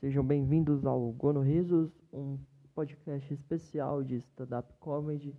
Sejam 0.00 0.24
bem-vindos 0.24 0.86
ao 0.86 1.10
Gono 1.10 1.40
Risos, 1.40 1.90
um 2.12 2.38
podcast 2.72 3.34
especial 3.34 4.04
de 4.04 4.14
stand-up 4.18 4.72
comedy 4.78 5.34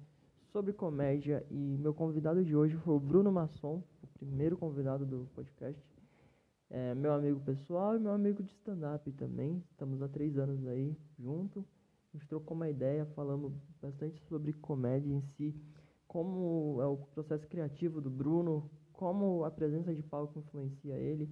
sobre 0.52 0.74
comédia. 0.74 1.46
E 1.50 1.78
meu 1.78 1.94
convidado 1.94 2.44
de 2.44 2.54
hoje 2.54 2.76
foi 2.76 2.94
o 2.94 3.00
Bruno 3.00 3.32
Masson, 3.32 3.82
o 4.04 4.08
primeiro 4.08 4.58
convidado 4.58 5.06
do 5.06 5.30
podcast. 5.34 5.82
É 6.70 6.94
meu 6.94 7.14
amigo 7.14 7.40
pessoal 7.40 7.96
e 7.96 8.00
meu 8.00 8.12
amigo 8.12 8.44
de 8.44 8.52
stand-up 8.52 9.10
também. 9.14 9.64
Estamos 9.72 10.02
há 10.02 10.10
três 10.10 10.38
anos 10.38 10.68
aí 10.68 10.94
junto. 11.18 11.66
A 12.14 12.18
gente 12.18 12.28
trocou 12.28 12.54
uma 12.54 12.70
ideia, 12.70 13.06
falamos 13.16 13.54
bastante 13.82 14.22
sobre 14.24 14.52
comédia 14.52 15.14
em 15.14 15.22
si, 15.38 15.56
como 16.06 16.82
é 16.82 16.86
o 16.86 16.98
processo 16.98 17.48
criativo 17.48 18.02
do 18.02 18.10
Bruno, 18.10 18.70
como 18.92 19.46
a 19.46 19.52
presença 19.52 19.96
de 19.96 20.04
palco 20.04 20.38
influencia 20.38 20.96
ele. 20.96 21.30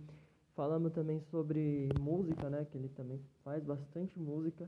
Falamos 0.58 0.92
também 0.92 1.22
sobre 1.32 1.88
música, 2.02 2.50
né? 2.50 2.66
Que 2.66 2.78
ele 2.80 2.90
também 2.90 3.22
faz 3.46 3.64
bastante 3.64 4.20
música. 4.20 4.68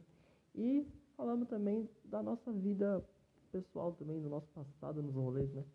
E 0.56 0.88
falamos 1.18 1.50
também 1.50 1.90
da 2.06 2.24
nossa 2.24 2.54
vida 2.54 3.04
pessoal 3.52 3.94
também, 3.94 4.22
do 4.22 4.30
nosso 4.30 4.48
passado 4.50 5.02
nos 5.04 5.16
rolês, 5.16 5.52
né? 5.54 5.66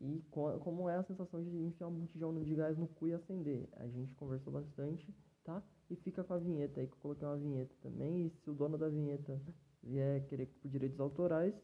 E 0.00 0.22
co- 0.30 0.58
como 0.60 0.88
é 0.88 0.96
a 0.96 1.04
sensação 1.04 1.42
de 1.44 1.50
enfiar 1.64 1.88
um 1.88 1.94
botijão 2.00 2.34
de 2.42 2.54
gás 2.54 2.78
no 2.78 2.88
cu 2.88 3.08
e 3.08 3.14
acender. 3.14 3.68
A 3.76 3.86
gente 3.88 4.14
conversou 4.14 4.52
bastante, 4.52 5.14
tá? 5.44 5.62
E 5.90 5.96
fica 5.96 6.24
com 6.24 6.34
a 6.34 6.38
vinheta 6.38 6.80
aí, 6.80 6.86
que 6.86 6.94
eu 6.94 6.98
coloquei 7.02 7.28
uma 7.28 7.36
vinheta 7.36 7.74
também. 7.82 8.26
E 8.26 8.30
se 8.30 8.50
o 8.50 8.54
dono 8.54 8.78
da 8.78 8.88
vinheta 8.88 9.40
vier 9.82 10.26
querer 10.26 10.46
por 10.46 10.70
direitos 10.70 11.00
autorais, 11.00 11.54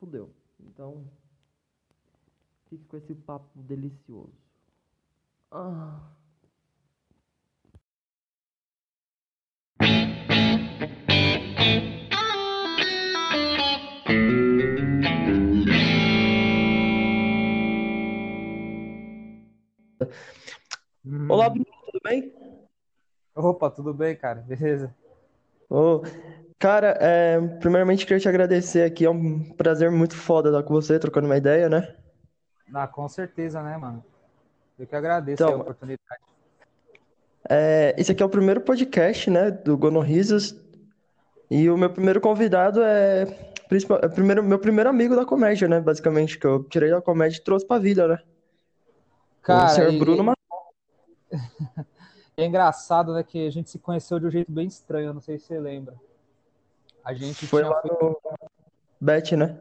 fudeu. 0.00 0.30
Então, 0.60 1.04
fique 2.68 2.84
com 2.86 2.96
esse 2.96 3.14
papo 3.14 3.62
delicioso. 3.62 4.32
Ah. 5.50 6.14
Olá, 21.28 21.48
Bruno, 21.50 21.66
tudo 21.84 22.00
bem? 22.02 22.32
Opa, 23.34 23.70
tudo 23.70 23.92
bem, 23.92 24.16
cara? 24.16 24.40
Beleza? 24.40 24.94
Ô, 25.68 26.00
cara, 26.58 26.96
é, 27.00 27.38
primeiramente 27.58 28.06
queria 28.06 28.20
te 28.20 28.28
agradecer 28.28 28.82
aqui, 28.82 29.04
é 29.04 29.10
um 29.10 29.52
prazer 29.54 29.90
muito 29.90 30.16
foda 30.16 30.48
estar 30.48 30.62
com 30.62 30.72
você, 30.72 30.98
trocando 30.98 31.26
uma 31.26 31.36
ideia, 31.36 31.68
né? 31.68 31.94
Ah, 32.72 32.86
com 32.86 33.06
certeza, 33.08 33.62
né, 33.62 33.76
mano? 33.76 34.02
Eu 34.78 34.86
que 34.86 34.96
agradeço 34.96 35.42
a 35.42 35.46
Então, 35.46 35.60
oportunidade. 35.60 36.22
é, 37.50 37.94
esse 37.98 38.12
aqui 38.12 38.22
é 38.22 38.26
o 38.26 38.30
primeiro 38.30 38.62
podcast, 38.62 39.28
né, 39.30 39.50
do 39.50 39.76
Gonorrisos, 39.76 40.58
e 41.50 41.68
o 41.68 41.76
meu 41.76 41.90
primeiro 41.92 42.20
convidado 42.20 42.82
é, 42.82 43.26
principal- 43.68 44.00
é 44.02 44.08
primeiro, 44.08 44.42
meu 44.42 44.58
primeiro 44.58 44.88
amigo 44.88 45.14
da 45.14 45.26
comédia, 45.26 45.68
né, 45.68 45.80
basicamente, 45.80 46.38
que 46.38 46.46
eu 46.46 46.64
tirei 46.64 46.90
da 46.90 47.02
comédia 47.02 47.36
e 47.38 47.44
trouxe 47.44 47.66
pra 47.66 47.78
vida, 47.78 48.08
né? 48.08 48.18
O 49.42 49.42
Cara, 49.42 49.68
senhor 49.68 49.92
Bruno 49.92 50.22
e- 50.22 50.34
é 52.36 52.44
engraçado, 52.44 53.14
né, 53.14 53.22
que 53.22 53.46
a 53.46 53.50
gente 53.50 53.70
se 53.70 53.78
conheceu 53.78 54.18
de 54.18 54.26
um 54.26 54.30
jeito 54.30 54.50
bem 54.50 54.66
estranho, 54.66 55.14
não 55.14 55.20
sei 55.20 55.38
se 55.38 55.46
você 55.46 55.58
lembra. 55.58 55.94
A 57.04 57.12
gente 57.12 57.46
foi 57.46 57.62
lá 57.62 57.80
feito, 57.82 58.02
no 58.02 58.18
Bet, 59.00 59.36
né? 59.36 59.58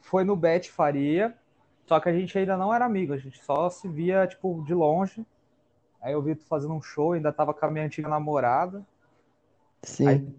foi 0.00 0.24
no 0.24 0.36
Bet 0.36 0.70
Faria, 0.70 1.34
só 1.86 1.98
que 1.98 2.08
a 2.08 2.12
gente 2.12 2.36
ainda 2.38 2.56
não 2.56 2.72
era 2.72 2.84
amigo, 2.84 3.12
a 3.12 3.18
gente 3.18 3.42
só 3.44 3.68
se 3.68 3.88
via, 3.88 4.26
tipo, 4.26 4.62
de 4.64 4.74
longe. 4.74 5.26
Aí 6.00 6.12
eu 6.12 6.22
vi 6.22 6.34
tu 6.34 6.44
fazendo 6.44 6.74
um 6.74 6.80
show, 6.80 7.12
ainda 7.12 7.32
tava 7.32 7.52
com 7.52 7.66
a 7.66 7.70
minha 7.70 7.84
antiga 7.84 8.08
namorada. 8.08 8.78
Aí 8.78 10.18
Sim, 10.18 10.36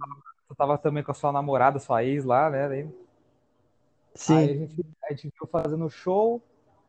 tu 0.48 0.56
tava 0.56 0.78
também 0.78 1.04
com 1.04 1.12
a 1.12 1.14
sua 1.14 1.32
namorada, 1.32 1.80
sua 1.80 2.04
ex 2.04 2.24
lá, 2.24 2.50
né? 2.50 2.68
Aí 2.68 2.74
aí 2.74 2.86
a 2.86 4.18
sim. 4.18 4.48
gente, 4.48 4.86
a 5.04 5.10
gente 5.10 5.24
viu 5.24 5.48
fazendo 5.48 5.90
show. 5.90 6.42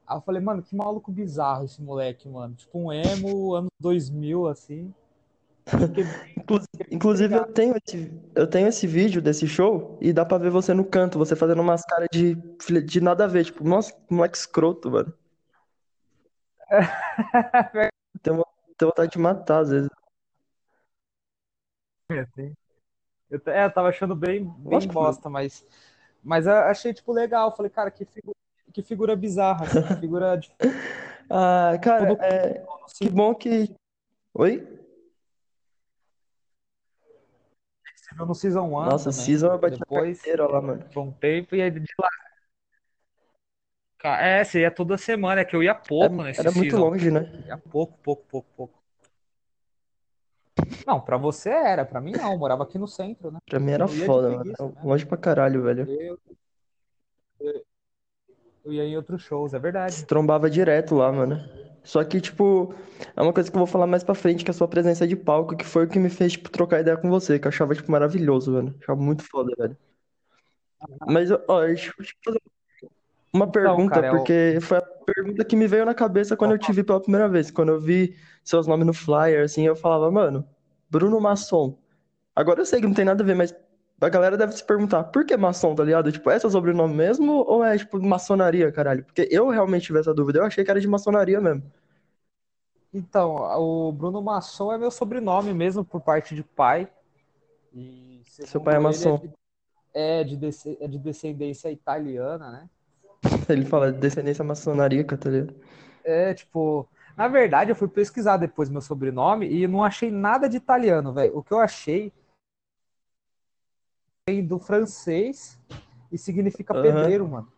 Aí 0.06 0.16
eu 0.16 0.20
falei, 0.22 0.42
mano, 0.42 0.62
que 0.62 0.74
maluco 0.74 1.10
bizarro 1.10 1.64
esse 1.64 1.80
moleque, 1.80 2.28
mano. 2.28 2.54
Tipo 2.54 2.78
um 2.78 2.92
emo, 2.92 3.54
anos 3.54 3.70
2000, 3.80 4.46
assim. 4.46 4.92
Fiquei, 5.66 6.04
Inclusive, 6.90 7.34
eu 7.34 7.46
tenho 7.52 7.74
esse, 7.76 8.12
eu 8.34 8.46
tenho 8.46 8.68
esse 8.68 8.86
vídeo 8.86 9.22
desse 9.22 9.46
show 9.46 9.96
e 10.00 10.12
dá 10.12 10.24
pra 10.24 10.38
ver 10.38 10.50
você 10.50 10.74
no 10.74 10.84
canto, 10.84 11.18
você 11.18 11.36
fazendo 11.36 11.62
umas 11.62 11.84
caras 11.84 12.08
de, 12.12 12.34
de 12.84 13.00
nada 13.00 13.24
a 13.24 13.28
ver, 13.28 13.44
tipo, 13.44 13.64
nossa, 13.64 13.92
que 13.92 14.14
moleque 14.14 14.36
escroto, 14.36 14.90
mano. 14.90 15.14
Tenho, 18.22 18.44
tenho 18.78 18.90
vontade 18.90 19.12
de 19.12 19.18
matar, 19.18 19.60
às 19.60 19.70
vezes. 19.70 19.90
Assim. 22.08 22.54
Eu, 23.30 23.40
é, 23.46 23.64
eu 23.64 23.72
tava 23.72 23.88
achando 23.88 24.14
bem, 24.14 24.44
bem 24.44 24.72
Lógico 24.74 24.92
que 24.92 24.94
bosta, 24.94 25.28
mas, 25.28 25.66
mas 26.22 26.46
eu 26.46 26.52
achei, 26.52 26.94
tipo, 26.94 27.12
legal. 27.12 27.54
Falei, 27.56 27.70
cara, 27.70 27.90
que 27.90 28.04
figura, 28.04 28.36
que 28.72 28.82
figura 28.82 29.14
bizarra, 29.14 29.64
assim, 29.64 29.82
que 29.82 30.00
figura 30.00 30.36
de 30.36 30.50
Ah, 31.30 31.78
cara, 31.82 32.12
é, 32.20 32.58
mundo, 32.60 32.66
que 32.98 33.04
assim. 33.04 33.08
bom 33.10 33.34
que. 33.34 33.74
Oi? 34.34 34.66
Você 37.94 38.14
viu 38.14 38.26
no 38.26 38.34
Season 38.34 38.62
1 38.66 38.70
Nossa, 38.84 39.10
também. 39.10 39.24
Season 39.24 39.46
eu 39.52 39.58
bati 39.58 39.78
na 39.78 39.78
Depois, 39.80 40.18
carteira 40.18 40.46
lá, 40.46 40.60
mano. 40.60 40.84
por 40.92 41.00
um 41.00 41.12
tempo, 41.12 41.54
e 41.56 41.62
aí 41.62 41.70
de 41.70 41.86
lá. 41.98 42.08
É, 44.20 44.42
você 44.42 44.62
ia 44.62 44.70
toda 44.70 44.98
semana, 44.98 45.42
é 45.42 45.44
que 45.44 45.54
eu 45.54 45.62
ia 45.62 45.70
É- 45.70 45.74
pouco 45.74 46.22
nesse 46.22 46.40
Era 46.40 46.50
muito 46.50 46.70
Season. 46.70 46.80
longe, 46.80 47.10
né? 47.10 47.20
Ia 47.46 47.56
pouco, 47.56 47.96
pouco, 48.02 48.24
pouco, 48.28 48.48
pouco. 48.56 48.82
Não, 50.86 51.00
pra 51.00 51.16
você 51.16 51.48
era, 51.50 51.84
pra 51.84 52.00
mim 52.00 52.12
não. 52.12 52.32
Eu 52.32 52.38
morava 52.38 52.64
aqui 52.64 52.78
no 52.78 52.88
centro, 52.88 53.30
né? 53.30 53.38
Pra 53.46 53.60
mim 53.60 53.70
era 53.70 53.86
foda, 53.86 54.28
mano. 54.28 54.40
preguiça 54.42 54.62
Era 54.64 54.72
mesmo. 54.72 54.88
longe 54.88 55.06
pra 55.06 55.16
caralho, 55.16 55.62
velho. 55.62 55.88
Eu, 55.88 56.18
eu, 57.40 57.64
eu 58.64 58.72
ia 58.72 58.84
em 58.84 58.96
outros 58.96 59.22
shows, 59.22 59.52
é 59.52 59.56
Se 59.56 59.62
verdade. 59.62 60.06
trombava 60.06 60.48
direto 60.48 60.94
lá, 60.94 61.12
mano. 61.12 61.40
Só 61.84 62.02
que, 62.04 62.20
tipo, 62.20 62.74
é 63.16 63.20
uma 63.20 63.32
coisa 63.32 63.50
que 63.50 63.56
eu 63.56 63.58
vou 63.58 63.66
falar 63.66 63.86
mais 63.86 64.04
pra 64.04 64.14
frente, 64.14 64.44
que 64.44 64.50
é 64.50 64.52
a 64.52 64.54
sua 64.54 64.68
presença 64.68 65.06
de 65.06 65.16
palco, 65.16 65.56
que 65.56 65.64
foi 65.64 65.84
o 65.84 65.88
que 65.88 65.98
me 65.98 66.08
fez, 66.08 66.32
tipo, 66.32 66.48
trocar 66.50 66.80
ideia 66.80 66.96
com 66.96 67.10
você, 67.10 67.38
que 67.38 67.46
eu 67.46 67.48
achava, 67.48 67.74
tipo, 67.74 67.90
maravilhoso, 67.90 68.52
velho. 68.52 68.74
Achava 68.80 69.00
muito 69.00 69.24
foda, 69.28 69.52
velho. 69.58 69.76
Mas, 71.06 71.30
ó, 71.48 71.64
deixa 71.66 71.92
eu 71.98 72.04
te 72.04 72.16
fazer 72.24 72.40
uma 73.32 73.50
pergunta, 73.50 73.94
cara, 73.94 74.06
é 74.08 74.10
porque 74.10 74.58
foi 74.60 74.78
a 74.78 74.82
pergunta 74.82 75.44
que 75.44 75.56
me 75.56 75.66
veio 75.66 75.86
na 75.86 75.94
cabeça 75.94 76.36
quando 76.36 76.52
eu 76.52 76.58
te 76.58 76.70
vi 76.72 76.84
pela 76.84 77.00
primeira 77.00 77.28
vez. 77.28 77.50
Quando 77.50 77.70
eu 77.70 77.80
vi 77.80 78.14
seus 78.44 78.66
nomes 78.66 78.86
no 78.86 78.92
flyer, 78.92 79.44
assim, 79.44 79.66
eu 79.66 79.74
falava, 79.74 80.10
mano, 80.10 80.46
Bruno 80.90 81.18
Masson. 81.20 81.78
Agora 82.36 82.60
eu 82.60 82.66
sei 82.66 82.80
que 82.80 82.86
não 82.86 82.94
tem 82.94 83.04
nada 83.04 83.22
a 83.22 83.26
ver, 83.26 83.34
mas 83.34 83.54
a 84.06 84.08
galera 84.08 84.36
deve 84.36 84.52
se 84.52 84.64
perguntar, 84.64 85.04
por 85.04 85.24
que 85.24 85.36
maçom, 85.36 85.74
tá 85.74 85.84
ligado? 85.84 86.10
Tipo, 86.12 86.30
é 86.30 86.38
seu 86.38 86.50
sobrenome 86.50 86.94
mesmo 86.94 87.32
ou 87.46 87.64
é, 87.64 87.76
tipo, 87.78 88.00
maçonaria, 88.02 88.70
caralho? 88.72 89.04
Porque 89.04 89.28
eu 89.30 89.48
realmente 89.48 89.86
tive 89.86 90.00
essa 90.00 90.14
dúvida, 90.14 90.38
eu 90.40 90.44
achei 90.44 90.64
que 90.64 90.70
era 90.70 90.80
de 90.80 90.88
maçonaria 90.88 91.40
mesmo. 91.40 91.62
Então, 92.92 93.36
o 93.60 93.92
Bruno 93.92 94.20
Masson 94.22 94.72
é 94.72 94.78
meu 94.78 94.90
sobrenome 94.90 95.52
mesmo, 95.54 95.84
por 95.84 96.00
parte 96.00 96.34
de 96.34 96.42
pai. 96.44 96.88
E 97.72 98.22
Seu 98.44 98.60
pai 98.60 98.76
é 98.76 98.78
ele, 98.78 99.04
é 99.04 99.12
maçom. 99.12 99.14
de, 99.14 99.32
é 99.94 100.24
de, 100.24 100.36
é 100.80 100.88
de 100.88 100.98
descendência 100.98 101.70
italiana, 101.72 102.50
né? 102.52 102.70
Ele 103.48 103.64
fala 103.64 103.92
E 103.92 103.92
descendência 103.92 104.44
maçonaríaca, 104.44 105.16
tá 105.16 105.30
ligado? 105.30 105.54
é 106.04 106.34
tipo. 106.34 106.88
Na 107.16 107.28
verdade, 107.28 107.70
eu 107.70 107.76
fui 107.76 107.88
pesquisar 107.88 108.38
depois 108.38 108.70
meu 108.70 108.80
sobrenome 108.80 109.46
e 109.46 109.66
não 109.68 109.84
achei 109.84 110.10
nada 110.10 110.48
de 110.48 110.56
italiano, 110.56 111.12
velho. 111.12 111.36
O 111.36 111.42
que 111.42 111.52
eu 111.52 111.58
achei 111.58 112.10
vem 114.28 114.44
do 114.46 114.58
francês 114.58 115.58
e 116.10 116.16
significa 116.18 116.72
Aham. 116.74 116.82
pedreiro, 116.82 117.28
mano. 117.28 117.52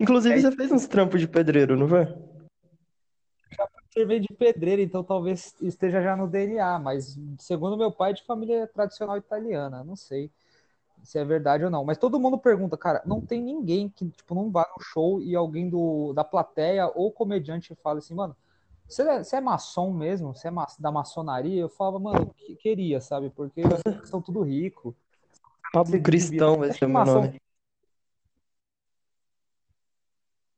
Inclusive, 0.00 0.34
É, 0.36 0.40
você 0.40 0.52
fez 0.52 0.72
uns 0.72 0.86
trampos 0.86 1.20
de 1.20 1.28
pedreiro, 1.28 1.76
não 1.76 1.88
foi? 1.88 2.06
Você 3.90 4.04
vem 4.04 4.20
de 4.20 4.28
pedreiro, 4.34 4.82
então 4.82 5.02
talvez 5.02 5.54
esteja 5.60 6.02
já 6.02 6.16
no 6.16 6.28
DNA, 6.28 6.78
mas 6.78 7.16
segundo 7.38 7.76
meu 7.76 7.90
pai, 7.90 8.14
de 8.14 8.24
família 8.24 8.66
tradicional 8.66 9.16
italiana, 9.16 9.82
não 9.84 9.96
sei 9.96 10.30
se 11.02 11.18
é 11.18 11.24
verdade 11.24 11.64
ou 11.64 11.70
não. 11.70 11.84
Mas 11.84 11.98
todo 11.98 12.18
mundo 12.18 12.38
pergunta, 12.38 12.76
cara, 12.76 13.00
não 13.06 13.20
tem 13.20 13.40
ninguém 13.42 13.88
que 13.88 14.08
tipo 14.10 14.34
não 14.34 14.50
vá 14.50 14.66
no 14.76 14.82
show 14.82 15.20
e 15.22 15.34
alguém 15.34 15.68
do, 15.70 16.12
da 16.12 16.24
plateia 16.24 16.90
ou 16.94 17.10
comediante 17.12 17.74
fala 17.76 17.98
assim, 17.98 18.14
mano, 18.14 18.36
você 18.88 19.02
é, 19.02 19.22
você 19.24 19.36
é 19.36 19.40
maçom 19.40 19.92
mesmo? 19.92 20.34
Você 20.34 20.48
é 20.48 20.50
ma- 20.50 20.66
da 20.78 20.90
maçonaria? 20.90 21.60
Eu 21.60 21.68
falava, 21.68 21.98
mano, 21.98 22.34
que- 22.36 22.56
queria, 22.56 23.00
sabe? 23.00 23.30
Porque 23.30 23.62
são 24.04 24.20
tudo 24.20 24.42
rico, 24.42 24.94
Pablo. 25.72 26.02
Cristão, 26.02 26.64
esse 26.64 26.72
Acho 26.72 26.84
é 26.84 26.86
o 26.86 26.90
meu 26.90 27.04
nome. 27.04 27.40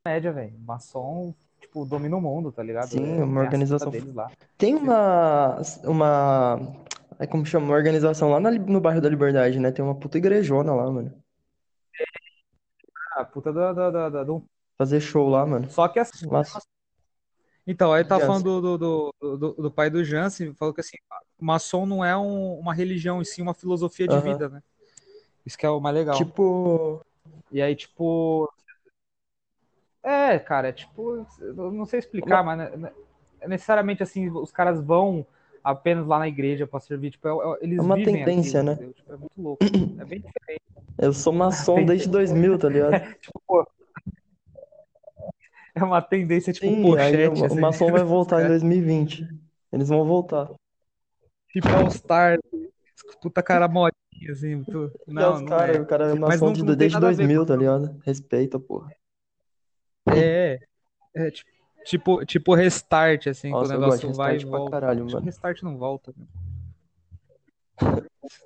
média, 0.05 0.33
velho. 0.33 0.59
Maçom, 0.61 1.35
tipo, 1.61 1.85
domina 1.85 2.17
o 2.17 2.21
mundo, 2.21 2.51
tá 2.53 2.63
ligado? 2.63 2.89
Sim, 2.89 3.05
É, 3.05 3.25
uma 3.25 3.41
tem 3.49 3.63
a 3.63 3.67
seta 3.67 3.85
organização. 3.85 3.93
Tem 4.59 4.75
uma, 4.75 5.57
uma, 5.85 6.59
é 7.19 7.27
como 7.27 7.45
chama, 7.47 7.67
uma 7.67 7.75
organização 7.77 8.31
lá 8.31 8.41
na 8.41 8.51
no 8.51 8.81
bairro 8.81 9.01
da 9.01 9.09
Liberdade, 9.09 9.59
né? 9.59 9.71
Tem 9.71 9.85
uma 9.85 9.95
puta 9.95 10.19
igrejona 10.19 10.75
lá, 10.75 10.91
mano. 10.91 11.13
Ah, 13.17 13.25
puta 13.25 13.53
da, 13.53 13.73
da, 13.73 13.91
da, 13.91 14.09
da- 14.09 14.25
do- 14.25 14.45
Fazer 14.79 15.01
show 15.01 15.29
lá, 15.29 15.45
mano. 15.45 15.69
Só 15.71 15.87
que 15.89 15.99
assim, 15.99 16.27
Então, 17.67 17.93
aí 17.93 18.03
tá 18.03 18.17
Jansen. 18.17 18.27
falando 18.27 18.61
do, 18.61 18.79
do, 18.79 19.15
do, 19.21 19.37
do- 19.37 19.53
do 19.63 19.71
pai 19.71 19.91
do 19.91 20.03
Jansen, 20.03 20.55
falou 20.55 20.73
que 20.73 20.81
assim, 20.81 20.97
maçom 21.39 21.85
não 21.85 22.05
é 22.05 22.17
um- 22.17 22.59
uma 22.59 22.73
religião, 22.73 23.21
e 23.21 23.25
sim 23.27 23.43
uma 23.43 23.53
filosofia 23.55 24.09
de 24.09 24.19
vida, 24.19 24.49
né? 24.49 24.63
Isso 25.45 25.57
que 25.59 25.67
é 25.67 25.71
o 25.71 25.81
mais 25.81 25.95
legal. 25.95 26.17
Tipo, 26.17 27.01
E 27.51 27.61
aí, 27.61 27.75
tipo. 27.75 28.53
É, 30.03 30.39
cara, 30.39 30.69
é 30.69 30.73
tipo. 30.73 31.27
Não 31.41 31.85
sei 31.87 31.99
explicar, 31.99 32.43
mas 32.43 32.59
né, 32.79 32.93
é 33.41 33.49
necessariamente 33.49 34.03
assim, 34.03 34.31
os 34.31 34.51
caras 34.53 34.81
vão 34.81 35.27
apenas 35.63 36.07
lá 36.07 36.19
na 36.19 36.29
igreja 36.29 36.67
pra 36.67 36.81
servir. 36.81 37.11
Tipo, 37.11 37.29
é- 37.29 37.33
é- 37.33 37.65
eles 37.65 37.79
É 37.79 37.83
uma 37.83 37.97
tendência, 37.97 38.61
aquilo, 38.61 38.87
né? 38.87 38.93
Tipo, 38.95 39.13
é 39.13 39.17
muito 39.17 39.43
louco. 39.43 39.65
É 39.65 40.05
bem 40.05 40.21
diferente. 40.21 40.63
eu 40.99 41.13
sou 41.13 41.33
maçom 41.33 41.85
desde 41.85 42.09
2000, 42.09 42.59
tá 42.59 42.69
ligado? 42.69 42.93
Tipo, 43.21 43.43
pô. 43.47 43.67
É 45.73 45.85
uma 45.85 46.03
tendência, 46.03 46.53
tipo, 46.53 46.67
Sim, 46.67 46.99
aí 46.99 47.29
o, 47.29 47.31
pochete, 47.33 47.43
o 47.43 47.45
assim, 47.47 47.61
maçom 47.61 47.93
vai 47.93 48.03
voltar 48.03 48.37
em 48.39 48.43
cara. 48.43 48.49
2020. 48.59 49.29
Eles 49.73 49.89
vão 49.89 50.05
voltar. 50.05 50.51
tipo 51.53 51.69
All 51.69 51.89
Star, 51.91 52.39
puta 53.23 53.41
cara 53.41 53.69
modinha, 53.69 53.90
assim. 54.29 54.63
E 54.63 54.65
Não, 55.13 55.41
não 55.41 55.47
cara, 55.47 55.77
é. 55.77 55.81
o 55.81 55.87
cara 55.87 56.05
é 56.07 56.15
Mas 56.15 56.41
maçom 56.41 56.47
não, 56.47 56.53
de, 56.53 56.65
não 56.65 56.75
desde 56.75 56.95
nada 56.95 57.07
a 57.09 57.11
ver 57.11 57.17
2000, 57.17 57.41
com. 57.41 57.47
tá 57.47 57.57
ligado? 57.57 58.01
Respeita, 58.05 58.59
porra. 58.59 58.91
É, 60.13 60.59
é 61.15 61.31
tipo, 61.31 61.51
tipo, 61.85 62.25
tipo 62.27 62.55
restart, 62.55 63.27
assim, 63.29 63.49
o 63.49 63.53
Nossa, 63.53 63.75
de 63.75 63.81
negócio 63.81 64.13
vai 64.15 64.37
e 64.37 64.45
volta. 64.45 64.71
caralho, 64.73 65.07
que 65.07 65.13
mano. 65.13 65.25
restart 65.25 65.63
não 65.63 65.77
volta. 65.79 66.13
né? 66.17 66.27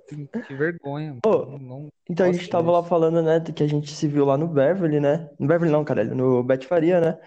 Tem- 0.08 0.26
Que 0.46 0.54
vergonha, 0.54 1.18
Pô. 1.22 1.46
Não, 1.58 1.88
então 2.08 2.26
a 2.28 2.32
gente 2.32 2.48
tava 2.48 2.70
lá 2.70 2.78
disso. 2.78 2.88
falando, 2.88 3.22
né, 3.22 3.40
que 3.40 3.62
a 3.62 3.66
gente 3.66 3.90
se 3.92 4.06
viu 4.06 4.24
lá 4.24 4.36
no 4.36 4.46
Beverly, 4.46 5.00
né? 5.00 5.28
No 5.38 5.46
Beverly 5.46 5.72
não, 5.72 5.84
caralho, 5.84 6.14
no 6.14 6.42
Bet 6.42 6.66
Faria, 6.66 7.00
né? 7.00 7.18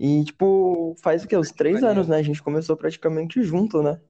E, 0.00 0.24
tipo, 0.24 0.94
faz 1.02 1.24
o 1.24 1.28
quê? 1.28 1.36
Uns 1.36 1.50
três 1.50 1.80
Faria. 1.80 1.90
anos, 1.90 2.08
né? 2.08 2.16
A 2.18 2.22
gente 2.22 2.42
começou 2.42 2.76
praticamente 2.76 3.42
junto, 3.42 3.82
né? 3.82 4.00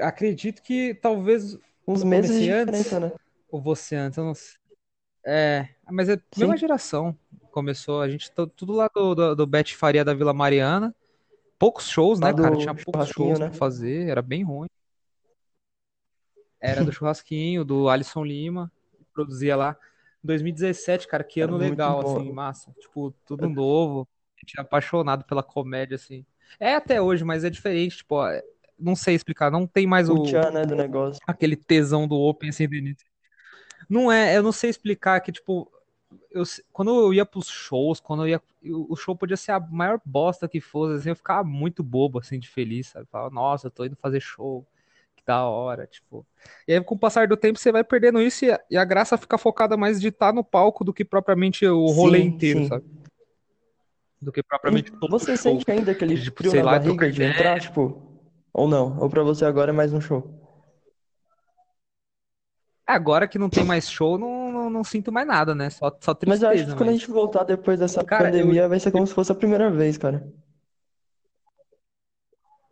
Acredito 0.00 0.62
que 0.62 0.94
talvez 0.94 1.58
Uns 1.86 2.02
meses 2.02 2.42
de 2.42 2.50
antes, 2.50 2.90
né? 2.92 3.12
ou 3.50 3.60
você 3.60 3.94
antes, 3.94 4.18
eu 4.18 4.24
não 4.24 4.34
sei. 4.34 4.58
É, 5.26 5.68
mas 5.90 6.08
é 6.08 6.14
a 6.14 6.38
mesma 6.38 6.56
geração. 6.56 7.16
Começou, 7.50 8.00
a 8.00 8.08
gente 8.08 8.30
tá 8.30 8.46
tudo 8.46 8.72
lá 8.72 8.90
do, 8.94 9.14
do, 9.14 9.36
do 9.36 9.46
Bet 9.46 9.76
Faria 9.76 10.04
da 10.04 10.12
Vila 10.12 10.34
Mariana. 10.34 10.94
Poucos 11.58 11.88
shows, 11.88 12.20
né, 12.20 12.32
cara? 12.32 12.56
Tinha 12.56 12.74
poucos 12.74 13.08
shows 13.08 13.38
né? 13.38 13.48
pra 13.48 13.56
fazer, 13.56 14.08
era 14.08 14.20
bem 14.20 14.42
ruim. 14.42 14.68
Era 16.60 16.84
do 16.84 16.90
churrasquinho, 16.92 17.64
do 17.64 17.88
Alisson 17.88 18.24
Lima, 18.24 18.72
produzia 19.12 19.56
lá. 19.56 19.76
2017, 20.22 21.06
cara, 21.06 21.22
que 21.22 21.40
ano 21.40 21.56
legal, 21.56 22.02
bom. 22.02 22.16
assim, 22.18 22.32
massa. 22.32 22.74
Tipo, 22.80 23.14
tudo 23.24 23.48
novo. 23.48 24.08
A 24.36 24.40
gente 24.40 24.58
é 24.58 24.62
apaixonado 24.62 25.24
pela 25.24 25.42
comédia, 25.42 25.94
assim. 25.94 26.24
É 26.58 26.74
até 26.74 27.00
hoje, 27.00 27.24
mas 27.24 27.44
é 27.44 27.50
diferente, 27.50 27.98
tipo, 27.98 28.16
ó, 28.16 28.28
não 28.78 28.96
sei 28.96 29.14
explicar, 29.14 29.50
não 29.50 29.66
tem 29.66 29.86
mais 29.86 30.08
O 30.08 30.14
o, 30.14 30.22
tchan, 30.22 30.50
né, 30.50 30.62
do 30.64 30.74
negócio. 30.74 31.20
aquele 31.26 31.56
tesão 31.56 32.06
do 32.06 32.16
Open 32.16 32.50
assim 32.50 32.64
início. 32.64 33.06
Não 33.88 34.10
é, 34.10 34.36
eu 34.36 34.42
não 34.42 34.52
sei 34.52 34.70
explicar 34.70 35.20
que, 35.20 35.30
tipo, 35.30 35.70
eu, 36.30 36.42
quando 36.72 36.90
eu 36.90 37.14
ia 37.14 37.24
pros 37.24 37.48
shows, 37.48 38.00
quando 38.00 38.24
eu 38.24 38.28
ia. 38.28 38.42
O 38.66 38.96
show 38.96 39.14
podia 39.14 39.36
ser 39.36 39.52
a 39.52 39.60
maior 39.60 40.00
bosta 40.04 40.48
que 40.48 40.60
fosse, 40.60 40.96
assim, 40.96 41.10
eu 41.10 41.16
ficava 41.16 41.44
muito 41.44 41.82
bobo, 41.82 42.18
assim, 42.18 42.38
de 42.38 42.48
feliz, 42.48 42.88
sabe? 42.88 43.06
Falava, 43.10 43.34
nossa, 43.34 43.66
eu 43.66 43.70
tô 43.70 43.84
indo 43.84 43.96
fazer 43.96 44.20
show, 44.20 44.66
que 45.14 45.22
da 45.24 45.44
hora, 45.44 45.86
tipo. 45.86 46.26
E 46.66 46.72
aí, 46.72 46.80
com 46.80 46.94
o 46.94 46.98
passar 46.98 47.28
do 47.28 47.36
tempo, 47.36 47.58
você 47.58 47.70
vai 47.70 47.84
perdendo 47.84 48.22
isso 48.22 48.44
e 48.46 48.50
a, 48.50 48.60
e 48.70 48.76
a 48.76 48.84
graça 48.84 49.18
fica 49.18 49.36
focada 49.36 49.76
mais 49.76 50.00
de 50.00 50.08
estar 50.08 50.32
no 50.32 50.42
palco 50.42 50.82
do 50.82 50.94
que 50.94 51.04
propriamente 51.04 51.66
o 51.66 51.86
rolê 51.86 52.20
Sim, 52.20 52.26
inteiro, 52.26 52.60
sim. 52.60 52.68
sabe? 52.68 52.84
Do 54.20 54.32
que 54.32 54.42
propriamente 54.42 54.90
E 54.90 54.96
todo 54.98 55.10
você 55.10 55.36
sente 55.36 55.70
ainda 55.70 55.92
aquele 55.92 56.18
Tipo, 56.18 56.38
frio 56.38 56.50
sei 56.50 56.62
na 56.62 56.72
lá, 56.72 56.78
barriga 56.78 57.12
de 57.12 57.22
entrar, 57.22 57.60
tipo? 57.60 58.02
Ou 58.54 58.68
não? 58.68 58.96
Ou 59.00 59.10
pra 59.10 59.22
você 59.22 59.44
agora 59.44 59.70
é 59.70 59.74
mais 59.74 59.92
um 59.92 60.00
show? 60.00 60.22
Agora 62.86 63.26
que 63.26 63.38
não 63.38 63.48
tem 63.48 63.64
mais 63.64 63.90
show, 63.90 64.16
não, 64.18 64.52
não, 64.52 64.70
não 64.70 64.84
sinto 64.84 65.10
mais 65.10 65.26
nada, 65.26 65.54
né? 65.54 65.70
Só, 65.70 65.90
só 66.00 66.16
Mas 66.26 66.42
eu 66.42 66.48
acho 66.48 66.58
tristeza, 66.58 66.72
que 66.72 66.78
quando 66.78 66.90
a 66.90 66.92
gente 66.92 67.10
voltar 67.10 67.42
depois 67.44 67.78
dessa 67.78 68.04
Cara, 68.04 68.28
eu, 68.28 68.32
pandemia 68.32 68.68
vai 68.68 68.78
ser 68.78 68.92
como 68.92 69.06
se 69.06 69.14
fosse 69.14 69.32
a 69.32 69.34
primeira 69.34 69.70
vez, 69.70 69.98
cara. 69.98 70.26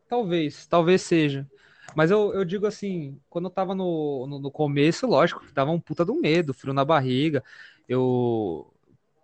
Talvez, 0.08 0.66
talvez 0.66 1.02
seja. 1.02 1.48
Mas 1.96 2.10
eu, 2.10 2.32
eu 2.34 2.44
digo 2.44 2.66
assim, 2.66 3.18
quando 3.28 3.46
eu 3.46 3.50
tava 3.50 3.74
no, 3.74 4.26
no, 4.26 4.38
no 4.38 4.50
começo, 4.50 5.06
lógico, 5.06 5.44
que 5.44 5.52
dava 5.52 5.70
um 5.70 5.80
puta 5.80 6.04
do 6.04 6.14
medo, 6.14 6.54
frio 6.54 6.72
na 6.72 6.84
barriga. 6.84 7.42
Eu, 7.88 8.71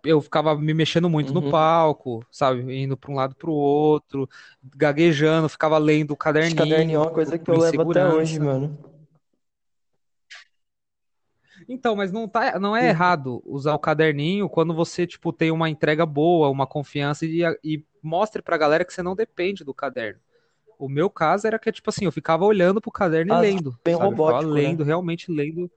eu 0.03 0.21
ficava 0.21 0.55
me 0.55 0.73
mexendo 0.73 1.09
muito 1.09 1.33
no 1.33 1.41
Uhum. 1.41 1.51
palco, 1.51 2.25
sabe? 2.31 2.61
Indo 2.73 2.95
pra 2.97 3.11
um 3.11 3.15
lado 3.15 3.35
pro 3.35 3.51
outro, 3.51 4.29
gaguejando, 4.75 5.49
ficava 5.49 5.77
lendo 5.77 6.11
o 6.11 6.13
Esse 6.13 6.23
caderninho 6.23 6.63
é 6.63 6.67
caderninho 6.69 6.99
uma 7.01 7.11
coisa 7.11 7.37
que 7.37 7.49
eu 7.49 7.57
levo 7.57 7.81
até 7.81 8.05
hoje, 8.07 8.39
mano. 8.39 8.77
Então, 11.67 11.95
mas 11.95 12.11
não 12.11 12.27
tá, 12.27 12.57
não 12.59 12.75
é 12.75 12.87
errado 12.87 13.41
usar 13.45 13.73
o 13.73 13.79
caderninho 13.79 14.49
quando 14.49 14.73
você, 14.73 15.05
tipo, 15.05 15.33
tem 15.33 15.51
uma 15.51 15.69
entrega 15.69 16.05
boa, 16.05 16.49
uma 16.49 16.65
confiança 16.65 17.25
e, 17.25 17.41
e 17.63 17.83
mostre 18.01 18.41
pra 18.41 18.57
galera 18.57 18.85
que 18.85 18.93
você 18.93 19.03
não 19.03 19.15
depende 19.15 19.63
do 19.63 19.73
caderno. 19.73 20.19
O 20.77 20.87
meu 20.87 21.09
caso 21.09 21.45
era 21.47 21.59
que, 21.59 21.71
tipo 21.71 21.89
assim, 21.89 22.05
eu 22.05 22.11
ficava 22.11 22.45
olhando 22.45 22.79
pro 22.79 22.91
caderno 22.91 23.31
e 23.31 23.35
Ah, 23.35 23.39
lendo, 23.41 23.77
bem 23.83 23.95
sabe? 23.95 24.13
Eu 24.13 24.17
ficava 24.17 24.39
robótico, 24.39 24.53
né? 24.53 24.61
lendo, 24.61 24.83
realmente 24.83 25.31
lendo 25.31 25.69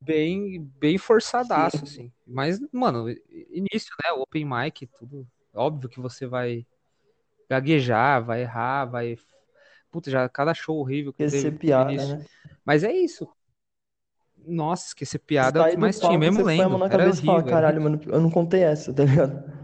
bem, 0.00 0.60
bem 0.78 0.98
forçadaço, 0.98 1.78
Sim. 1.78 1.84
assim. 1.84 2.12
Mas, 2.26 2.60
mano, 2.72 3.08
início, 3.50 3.94
né? 4.02 4.12
Open 4.12 4.44
mic, 4.44 4.86
tudo. 4.98 5.26
Óbvio 5.54 5.88
que 5.88 6.00
você 6.00 6.26
vai 6.26 6.66
gaguejar, 7.48 8.24
vai 8.24 8.42
errar, 8.42 8.86
vai. 8.86 9.16
Puta, 9.90 10.10
já 10.10 10.28
cada 10.28 10.54
show 10.54 10.76
horrível 10.78 11.12
que 11.12 11.22
Esquecer 11.22 11.50
teve 11.50 11.58
piada, 11.58 11.90
início. 11.90 12.18
né? 12.18 12.24
Mas 12.64 12.82
é 12.84 12.92
isso. 12.92 13.28
Nossa, 14.46 14.88
esquecer 14.88 15.18
piada 15.20 15.60
é 15.60 15.62
o 15.62 15.70
que 15.70 15.76
mais 15.78 15.98
tinha, 15.98 16.18
mesmo 16.18 16.42
na 16.44 16.86
Era 16.86 16.98
cabeça 16.98 17.22
fala, 17.22 17.38
horrível, 17.38 17.50
era 17.50 17.60
caralho, 17.60 17.82
mano, 17.82 18.00
eu 18.06 18.20
não 18.20 18.30
contei 18.30 18.62
essa, 18.62 18.92
tá 18.92 19.04
ligado? 19.04 19.63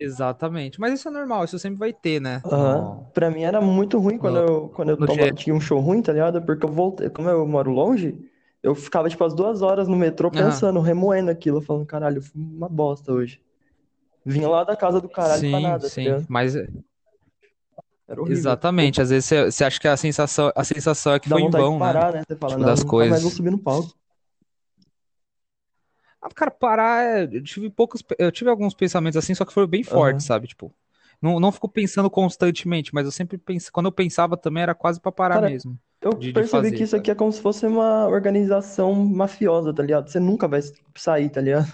Ex- 0.00 0.14
Exatamente. 0.14 0.80
Mas 0.80 0.94
isso 0.94 1.08
é 1.08 1.10
normal, 1.10 1.44
isso 1.44 1.58
sempre 1.58 1.78
vai 1.78 1.92
ter, 1.92 2.20
né? 2.20 2.44
No, 2.44 3.06
Pra 3.12 3.30
mim 3.30 3.42
era 3.42 3.60
muito 3.60 3.98
ruim 3.98 4.18
quando 4.18 4.36
no, 4.36 4.38
eu, 4.38 4.68
quando 4.70 4.90
eu 4.90 4.96
toma- 4.96 5.26
tinha 5.34 5.54
um 5.54 5.60
show 5.60 5.80
ruim, 5.80 6.00
tá 6.02 6.12
ligado? 6.12 6.40
Porque 6.42 6.64
eu 6.64 6.72
voltei, 6.72 7.10
como 7.10 7.28
eu 7.28 7.46
moro 7.46 7.70
longe, 7.70 8.16
eu 8.62 8.74
ficava 8.74 9.08
tipo 9.08 9.24
as 9.24 9.34
duas 9.34 9.60
horas 9.62 9.88
no 9.88 9.96
metrô 9.96 10.30
pensando, 10.30 10.80
remoendo 10.80 11.30
aquilo, 11.30 11.60
falando, 11.60 11.86
caralho, 11.86 12.22
foi 12.22 12.40
uma 12.40 12.68
bosta 12.68 13.12
hoje. 13.12 13.40
Vinha 14.24 14.48
lá 14.48 14.64
da 14.64 14.76
casa 14.76 15.00
do 15.00 15.08
caralho 15.10 15.44
pra 15.46 15.60
Sim, 15.60 15.60
nada, 15.60 15.90
tá 15.90 15.94
sim. 15.94 16.04
ligado? 16.04 16.28
Mas 16.28 16.54
Era 18.08 18.20
horrível. 18.20 18.60
exatamente. 18.72 19.00
Às 19.00 19.10
vezes 19.10 19.26
você, 19.50 19.64
acha 19.64 19.80
que 19.80 19.88
a 19.88 19.96
sensação, 19.96 20.52
a 20.54 20.64
sensação 20.64 21.14
é 21.14 21.20
que 21.20 21.28
Dá 21.28 21.28
foi 21.28 21.42
em 21.42 21.50
vão, 21.50 21.80
né? 21.80 21.88
parar, 21.88 22.12
né? 22.12 22.22
Você 22.26 22.36
fala, 22.36 22.56
Tipo, 22.56 22.58
não, 22.58 22.76
das 22.76 22.82
nunca 22.82 23.06
mais 23.06 23.22
vou 23.22 23.30
coisas. 23.30 23.30
subir 23.30 23.50
no 23.50 23.58
palco. 23.58 23.96
Ah, 26.20 26.28
cara, 26.30 26.50
parar, 26.50 27.04
é- 27.04 27.24
eu 27.36 27.42
tive 27.44 27.70
poucos, 27.70 28.02
eu 28.18 28.32
tive 28.32 28.50
alguns 28.50 28.74
pensamentos 28.74 29.16
assim, 29.16 29.34
só 29.34 29.44
que 29.44 29.52
foram 29.52 29.68
bem 29.68 29.82
fortes, 29.84 30.24
Aham. 30.24 30.26
sabe? 30.26 30.48
Tipo, 30.48 30.74
não, 31.22 31.38
não 31.40 31.52
fico 31.52 31.68
pensando 31.68 32.10
constantemente, 32.10 32.92
mas 32.94 33.04
eu 33.06 33.12
sempre 33.12 33.38
penso, 33.38 33.70
quando 33.72 33.86
eu 33.86 33.92
pensava 33.92 34.36
também 34.36 34.62
era 34.62 34.74
quase 34.74 35.00
pra 35.00 35.12
parar 35.12 35.38
Cara, 35.38 35.38
mesmo 35.38 35.78
eu 36.02 36.16
de, 36.16 36.32
de 36.32 36.42
percebi 36.42 36.72
que 36.72 36.82
fazer, 36.82 36.84
isso 36.84 36.96
aqui 36.96 37.10
é 37.10 37.14
como 37.14 37.32
se 37.32 37.40
fosse 37.40 37.66
uma 37.66 38.06
organização 38.06 38.94
mafiosa, 38.94 39.74
tá 39.74 39.82
ligado? 39.82 40.08
Você 40.10 40.20
nunca 40.20 40.46
vai 40.48 40.60
sair, 40.96 41.30
tá 41.30 41.40
ligado? 41.40 41.66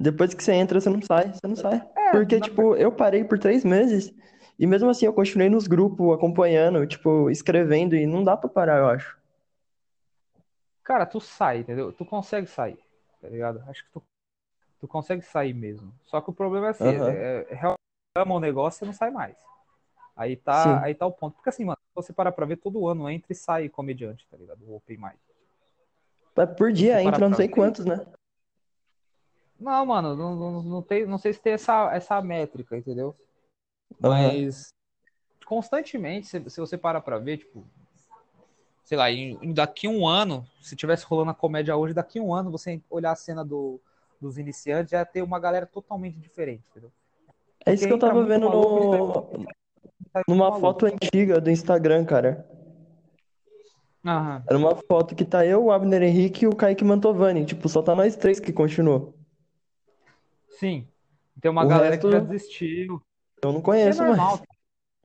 Depois 0.00 0.34
que 0.34 0.42
você 0.42 0.52
entra, 0.52 0.80
você 0.80 0.90
não 0.90 1.00
sai, 1.02 1.32
você 1.32 1.46
não 1.46 1.56
sai. 1.56 1.82
É, 1.96 2.10
Porque, 2.10 2.40
tipo, 2.40 2.76
eu 2.76 2.92
parei 2.92 3.24
por 3.24 3.38
três 3.38 3.64
meses 3.64 4.12
e 4.58 4.66
mesmo 4.66 4.88
assim 4.88 5.06
eu 5.06 5.12
continuei 5.12 5.48
nos 5.48 5.66
grupos, 5.66 6.14
acompanhando, 6.14 6.86
tipo, 6.86 7.28
escrevendo 7.30 7.94
e 7.96 8.06
não 8.06 8.22
dá 8.22 8.36
pra 8.36 8.48
parar, 8.48 8.78
eu 8.78 8.88
acho. 8.88 9.16
cara, 10.82 11.06
tu 11.06 11.20
sai, 11.20 11.58
entendeu? 11.60 11.92
Tu 11.92 12.04
consegue 12.04 12.46
sair, 12.46 12.78
tá 13.24 13.30
ligado? 13.30 13.64
Acho 13.66 13.82
que 13.86 13.90
tu, 13.90 14.02
tu 14.80 14.86
consegue 14.86 15.22
sair 15.22 15.54
mesmo. 15.54 15.90
Só 16.04 16.20
que 16.20 16.28
o 16.28 16.32
problema 16.34 16.66
é 16.66 16.70
assim, 16.70 16.84
Aham. 16.84 17.10
é, 17.10 17.46
é, 17.50 17.74
ama 18.14 18.34
o 18.34 18.40
negócio, 18.40 18.80
você 18.80 18.84
não 18.84 18.92
sai 18.92 19.10
mais. 19.10 19.34
Aí 20.14 20.36
tá, 20.36 20.62
Sim. 20.62 20.84
aí 20.84 20.94
tá 20.94 21.06
o 21.06 21.12
ponto. 21.12 21.34
Porque 21.36 21.48
assim, 21.48 21.64
mano, 21.64 21.78
se 21.88 21.94
você 21.94 22.12
parar 22.12 22.32
pra 22.32 22.44
ver, 22.44 22.58
todo 22.58 22.86
ano 22.86 23.08
entra 23.08 23.32
e 23.32 23.34
sai 23.34 23.70
comediante, 23.70 24.28
tá 24.30 24.36
ligado? 24.36 24.62
O 24.66 24.76
Open 24.76 24.98
Mic. 24.98 25.16
Mas 26.36 26.50
por 26.54 26.70
dia 26.70 27.02
entra 27.02 27.26
não 27.26 27.34
sei 27.34 27.46
ver. 27.46 27.54
quantos, 27.54 27.86
né? 27.86 28.06
Não, 29.58 29.86
mano, 29.86 30.14
não, 30.14 30.36
não, 30.36 30.62
não 30.62 30.82
tem, 30.82 31.06
não 31.06 31.16
sei 31.16 31.32
se 31.32 31.40
tem 31.40 31.54
essa, 31.54 31.90
essa 31.94 32.20
métrica, 32.20 32.76
entendeu? 32.76 33.16
Mas 33.98 34.68
constantemente, 35.46 36.26
se, 36.26 36.50
se 36.50 36.60
você 36.60 36.76
parar 36.76 37.00
pra 37.00 37.18
ver, 37.18 37.38
tipo, 37.38 37.66
sei 38.84 38.96
lá, 38.98 39.10
em, 39.10 39.38
em 39.42 39.52
daqui 39.52 39.88
um 39.88 40.06
ano, 40.06 40.46
se 40.60 40.76
tivesse 40.76 41.04
rolando 41.06 41.30
a 41.30 41.34
comédia 41.34 41.76
hoje, 41.76 41.94
daqui 41.94 42.20
um 42.20 42.34
ano, 42.34 42.50
você 42.50 42.80
olhar 42.90 43.12
a 43.12 43.16
cena 43.16 43.44
do, 43.44 43.80
dos 44.20 44.38
iniciantes, 44.38 44.90
já 44.92 44.98
ia 44.98 45.06
ter 45.06 45.22
uma 45.22 45.40
galera 45.40 45.66
totalmente 45.66 46.18
diferente, 46.18 46.62
entendeu? 46.70 46.92
É 47.66 47.72
isso 47.72 47.82
Porque 47.82 47.86
que 47.86 47.92
eu 47.92 47.98
tava 47.98 48.24
vendo 48.24 48.48
maluco 48.48 48.74
no, 48.74 49.46
numa 50.28 50.50
maluco. 50.50 50.60
foto 50.60 50.86
antiga 50.86 51.40
do 51.40 51.50
Instagram, 51.50 52.04
cara. 52.04 52.46
Aham. 54.04 54.42
Era 54.46 54.58
uma 54.58 54.76
foto 54.76 55.14
que 55.14 55.24
tá 55.24 55.44
eu, 55.46 55.64
o 55.64 55.72
Abner 55.72 56.02
Henrique 56.02 56.44
e 56.44 56.48
o 56.48 56.54
Kaique 56.54 56.84
Mantovani. 56.84 57.44
Tipo, 57.46 57.68
só 57.68 57.82
tá 57.82 57.94
nós 57.94 58.16
três 58.16 58.38
que 58.40 58.52
continuou. 58.52 59.14
Sim. 60.58 60.86
Tem 61.40 61.50
uma 61.50 61.64
O 61.64 61.68
galera 61.68 61.98
que 61.98 62.10
já 62.10 62.18
resto, 62.18 62.28
desistiu. 62.28 63.02
Eu 63.42 63.52
não 63.52 63.60
É 63.60 63.62
conheço 63.62 64.02
normal. 64.02 64.38
mais. 64.38 64.42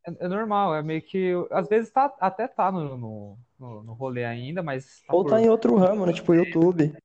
É, 0.08 0.26
é 0.26 0.28
normal, 0.28 0.76
é 0.76 0.82
meio 0.84 1.02
que. 1.02 1.34
Às 1.52 1.68
vezes 1.68 1.92
tá, 1.92 2.14
até 2.20 2.48
tá 2.48 2.72
no, 2.72 2.98
no, 2.98 3.38
no, 3.60 3.84
no 3.84 3.94
rolê 3.94 4.26
ainda, 4.26 4.64
mas 4.64 5.02
tá 5.06 5.14
Ou 5.14 5.24
por. 5.24 5.32
tá 5.32 5.42
em 5.42 5.50
outro 5.50 5.76
ramo, 5.76 6.06
né? 6.06 6.14
Tipo 6.14 6.34
YouTube. 6.34 6.96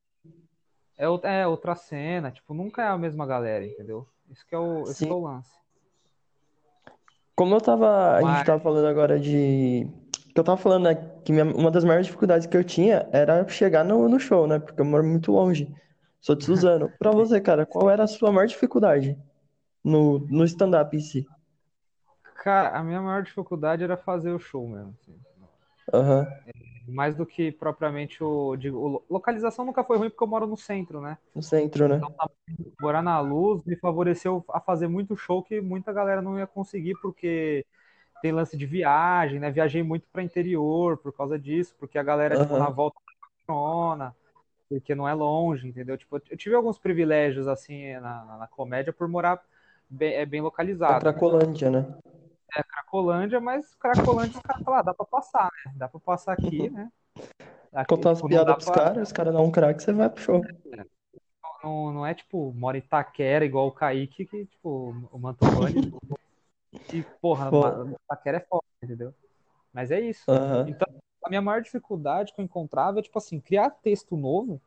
É, 0.97 1.05
é 1.41 1.47
outra 1.47 1.75
cena, 1.75 2.31
tipo, 2.31 2.55
nunca 2.55 2.83
é 2.83 2.87
a 2.87 2.97
mesma 2.99 3.27
galera, 3.27 3.67
entendeu? 3.67 4.07
Isso 4.31 4.47
que 4.47 4.55
é 4.55 4.59
o, 4.59 4.83
esse 4.85 5.05
é 5.09 5.13
o 5.13 5.21
lance. 5.21 5.51
Como 7.35 7.55
eu 7.55 7.61
tava, 7.61 8.17
a 8.17 8.23
gente 8.23 8.47
tava 8.47 8.61
falando 8.61 8.87
agora 8.87 9.19
de, 9.19 9.89
que 10.33 10.39
eu 10.39 10.45
tava 10.45 10.57
falando, 10.57 10.85
né, 10.85 10.95
que 11.25 11.33
minha- 11.33 11.45
uma 11.45 11.71
das 11.71 11.85
maiores 11.85 12.07
dificuldades 12.07 12.47
que 12.47 12.57
eu 12.57 12.63
tinha 12.63 13.09
era 13.13 13.47
chegar 13.49 13.85
no, 13.85 14.09
no 14.09 14.21
show, 14.21 14.47
né, 14.47 14.61
porque 14.61 14.81
eu 14.81 14.85
moro 14.85 15.05
muito 15.05 15.33
longe, 15.33 15.69
sou 16.21 16.37
de 16.37 16.45
Suzano. 16.47 16.93
Pra 16.97 17.11
você, 17.11 17.41
cara, 17.41 17.67
qual 17.67 17.91
era 17.91 18.05
a 18.05 18.07
sua 18.09 18.31
maior 18.31 18.47
dificuldade 18.47 19.19
no, 19.83 20.21
no 20.21 20.45
stand-up 20.45 20.97
em 20.97 21.01
si? 21.01 21.27
cara, 22.37 22.77
a 22.79 22.85
minha 22.85 23.01
maior 23.01 23.23
dificuldade 23.23 23.83
era 23.83 23.97
fazer 23.97 24.31
o 24.31 24.39
show 24.39 24.69
mesmo. 24.69 24.95
assim. 25.01 25.19
Aham, 25.93 26.27
Mais 26.87 27.15
do 27.15 27.25
que 27.25 27.51
propriamente 27.51 28.23
o, 28.23 28.57
digo, 28.57 29.05
localização 29.09 29.65
nunca 29.65 29.83
foi 29.83 29.97
ruim 29.99 30.11
porque 30.11 30.23
eu 30.23 30.29
moro 30.29 30.47
no 30.47 30.57
centro, 30.57 31.01
né? 31.01 31.19
no 31.35 31.43
centro, 31.43 31.89
né? 31.89 32.01
Morar 32.81 33.03
na 33.03 33.21
luz 33.21 33.63
me 33.65 33.77
favoreceu 33.77 34.45
a 34.49 34.61
fazer 34.61 34.87
muito 34.87 35.17
show 35.17 35.43
que 35.43 35.61
muita 35.61 35.93
galera 35.93 36.23
não 36.23 36.39
ia 36.39 36.47
conseguir 36.47 36.95
porque 37.03 37.67
tem 38.23 38.33
lance 38.33 38.57
de 38.57 38.65
viagem, 38.65 39.41
né? 39.41 39.51
Viajei 39.51 39.83
muito 39.83 40.07
para 40.13 40.23
interior 40.23 40.97
por 40.99 41.13
causa 41.13 41.39
disso, 41.39 41.75
porque 41.79 41.99
a 41.99 42.03
galera 42.03 42.37
tipo 42.37 42.57
na 42.57 42.71
volta 42.71 42.97
funciona, 43.47 44.15
porque 44.69 44.95
não 44.95 45.09
é 45.09 45.15
longe, 45.15 45.69
entendeu? 45.69 45.99
Tipo, 45.99 46.21
eu 46.31 46.37
tive 46.37 46.55
alguns 46.55 46.79
privilégios 46.79 47.49
assim 47.49 47.95
na, 47.95 48.25
na, 48.39 48.47
comédia 48.47 48.93
por 48.93 49.09
morar 49.09 49.43
bem, 49.91 50.15
é 50.15 50.25
bem 50.25 50.41
localizado, 50.41 51.05
né? 51.05 51.13
Cracolândia, 51.13 51.71
né? 51.71 51.87
É 52.57 52.63
Cracolândia, 52.63 53.41
mas 53.41 53.75
Cracolândia 53.77 54.37
os 54.39 54.43
caras 54.43 54.63
falam, 54.65 54.81
ah, 54.81 54.83
dá 54.83 54.95
pra 54.95 55.07
passar, 55.07 55.51
né? 55.67 55.73
Dá 55.77 55.89
pra 55.89 56.01
passar 56.01 56.33
aqui, 56.33 56.71
né? 56.71 56.91
Aqui, 57.75 57.97
Contar 57.97 58.15
dá 58.15 58.29
piadas 58.29 58.55
pros 58.57 58.67
pra. 58.67 58.75
caras, 58.77 59.09
os 59.09 59.13
caras 59.13 59.33
dão 59.33 59.45
um 59.45 59.51
craque, 59.51 59.83
você 59.83 59.93
vai 59.93 60.09
pro 60.11 60.23
show. 60.23 60.43
Não, 61.63 61.93
não 61.93 62.07
é 62.07 62.15
tipo, 62.15 62.53
mora 62.55 62.77
em 62.77 62.81
Itaquera 62.81 63.45
igual 63.45 63.67
o 63.69 63.73
Kaique, 63.73 64.27
que, 64.27 64.45
tipo, 64.47 64.95
o 65.11 65.19
Mantovani. 65.19 65.93
E, 66.93 67.03
porra, 67.21 67.51
Ma- 67.51 67.97
Itaquera 68.05 68.39
é 68.39 68.41
foda, 68.41 68.65
entendeu? 68.83 69.15
Mas 69.73 69.91
é 69.91 70.01
isso. 70.01 70.29
aham, 70.29 70.67
Então, 70.67 70.87
a 71.25 71.31
minha 71.31 71.43
maior 71.43 71.63
dificuldade 71.63 72.35
que 72.35 72.41
eu 72.41 72.45
encontrava 72.45 73.01
é, 73.01 73.03
tipo 73.03 73.19
assim, 73.19 73.41
criar 73.41 73.71
texto 73.71 74.17
novo 74.17 74.61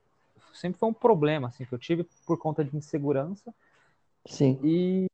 sempre 0.54 0.80
foi 0.80 0.90
um 0.90 0.94
problema, 0.94 1.50
assim, 1.50 1.66
que 1.66 1.74
eu 1.74 1.80
tive 1.80 2.06
por 2.26 2.38
conta 2.40 2.64
de 2.66 2.76
insegurança. 2.78 3.54
sim, 4.28 4.60
E, 4.64 5.08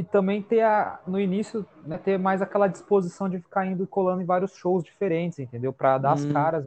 e 0.00 0.04
também 0.04 0.42
ter 0.42 0.62
a, 0.62 0.98
no 1.06 1.20
início, 1.20 1.66
né, 1.84 1.98
ter 1.98 2.18
mais 2.18 2.40
aquela 2.40 2.66
disposição 2.68 3.28
de 3.28 3.38
ficar 3.38 3.66
indo 3.66 3.84
e 3.84 3.86
colando 3.86 4.22
em 4.22 4.24
vários 4.24 4.54
shows 4.54 4.82
diferentes, 4.82 5.38
entendeu? 5.38 5.74
Pra 5.74 5.98
dar 5.98 6.12
as 6.12 6.24
hum, 6.24 6.32
caras. 6.32 6.66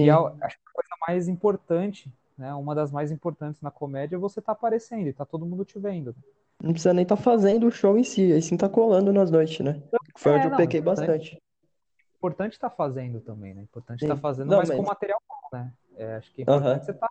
E 0.00 0.08
é, 0.08 0.12
sim, 0.12 0.12
acho 0.14 0.56
que 0.56 0.68
a 0.68 0.72
coisa 0.72 0.94
mais 1.06 1.28
importante, 1.28 2.12
né? 2.36 2.54
Uma 2.54 2.74
das 2.74 2.90
mais 2.90 3.10
importantes 3.10 3.60
na 3.60 3.70
comédia 3.70 4.16
é 4.16 4.18
você 4.18 4.40
estar 4.40 4.52
aparecendo 4.52 5.06
e 5.08 5.12
tá 5.12 5.24
todo 5.24 5.46
mundo 5.46 5.64
te 5.64 5.78
vendo. 5.78 6.14
não 6.62 6.70
precisa 6.72 6.94
nem 6.94 7.04
tá 7.06 7.16
fazendo 7.16 7.66
o 7.66 7.70
show 7.70 7.98
em 7.98 8.04
si, 8.04 8.32
aí 8.32 8.40
sim 8.42 8.56
tá 8.56 8.68
colando 8.68 9.12
nas 9.12 9.30
noites, 9.30 9.58
né? 9.64 9.82
Que 10.14 10.20
foi 10.20 10.32
onde 10.34 10.46
É, 10.46 10.46
eu 10.46 10.50
não, 10.50 10.56
pequei 10.56 10.80
bastante. 10.80 11.36
importante 12.18 12.52
estar 12.52 12.70
fazendo 12.70 13.20
também, 13.20 13.54
né? 13.54 13.62
Importante 13.62 14.00
estar 14.00 14.16
Sim, 14.16 14.20
fazendo, 14.20 14.50
não, 14.50 14.56
mas 14.56 14.70
com 14.70 14.82
mas, 14.82 14.88
material 14.88 15.20
bom, 15.28 15.48
né? 15.52 15.72
É, 15.96 16.16
acho 16.16 16.32
que 16.32 16.42
é 16.42 16.44
importante 16.44 16.84
você 16.84 16.92
estar. 16.92 17.08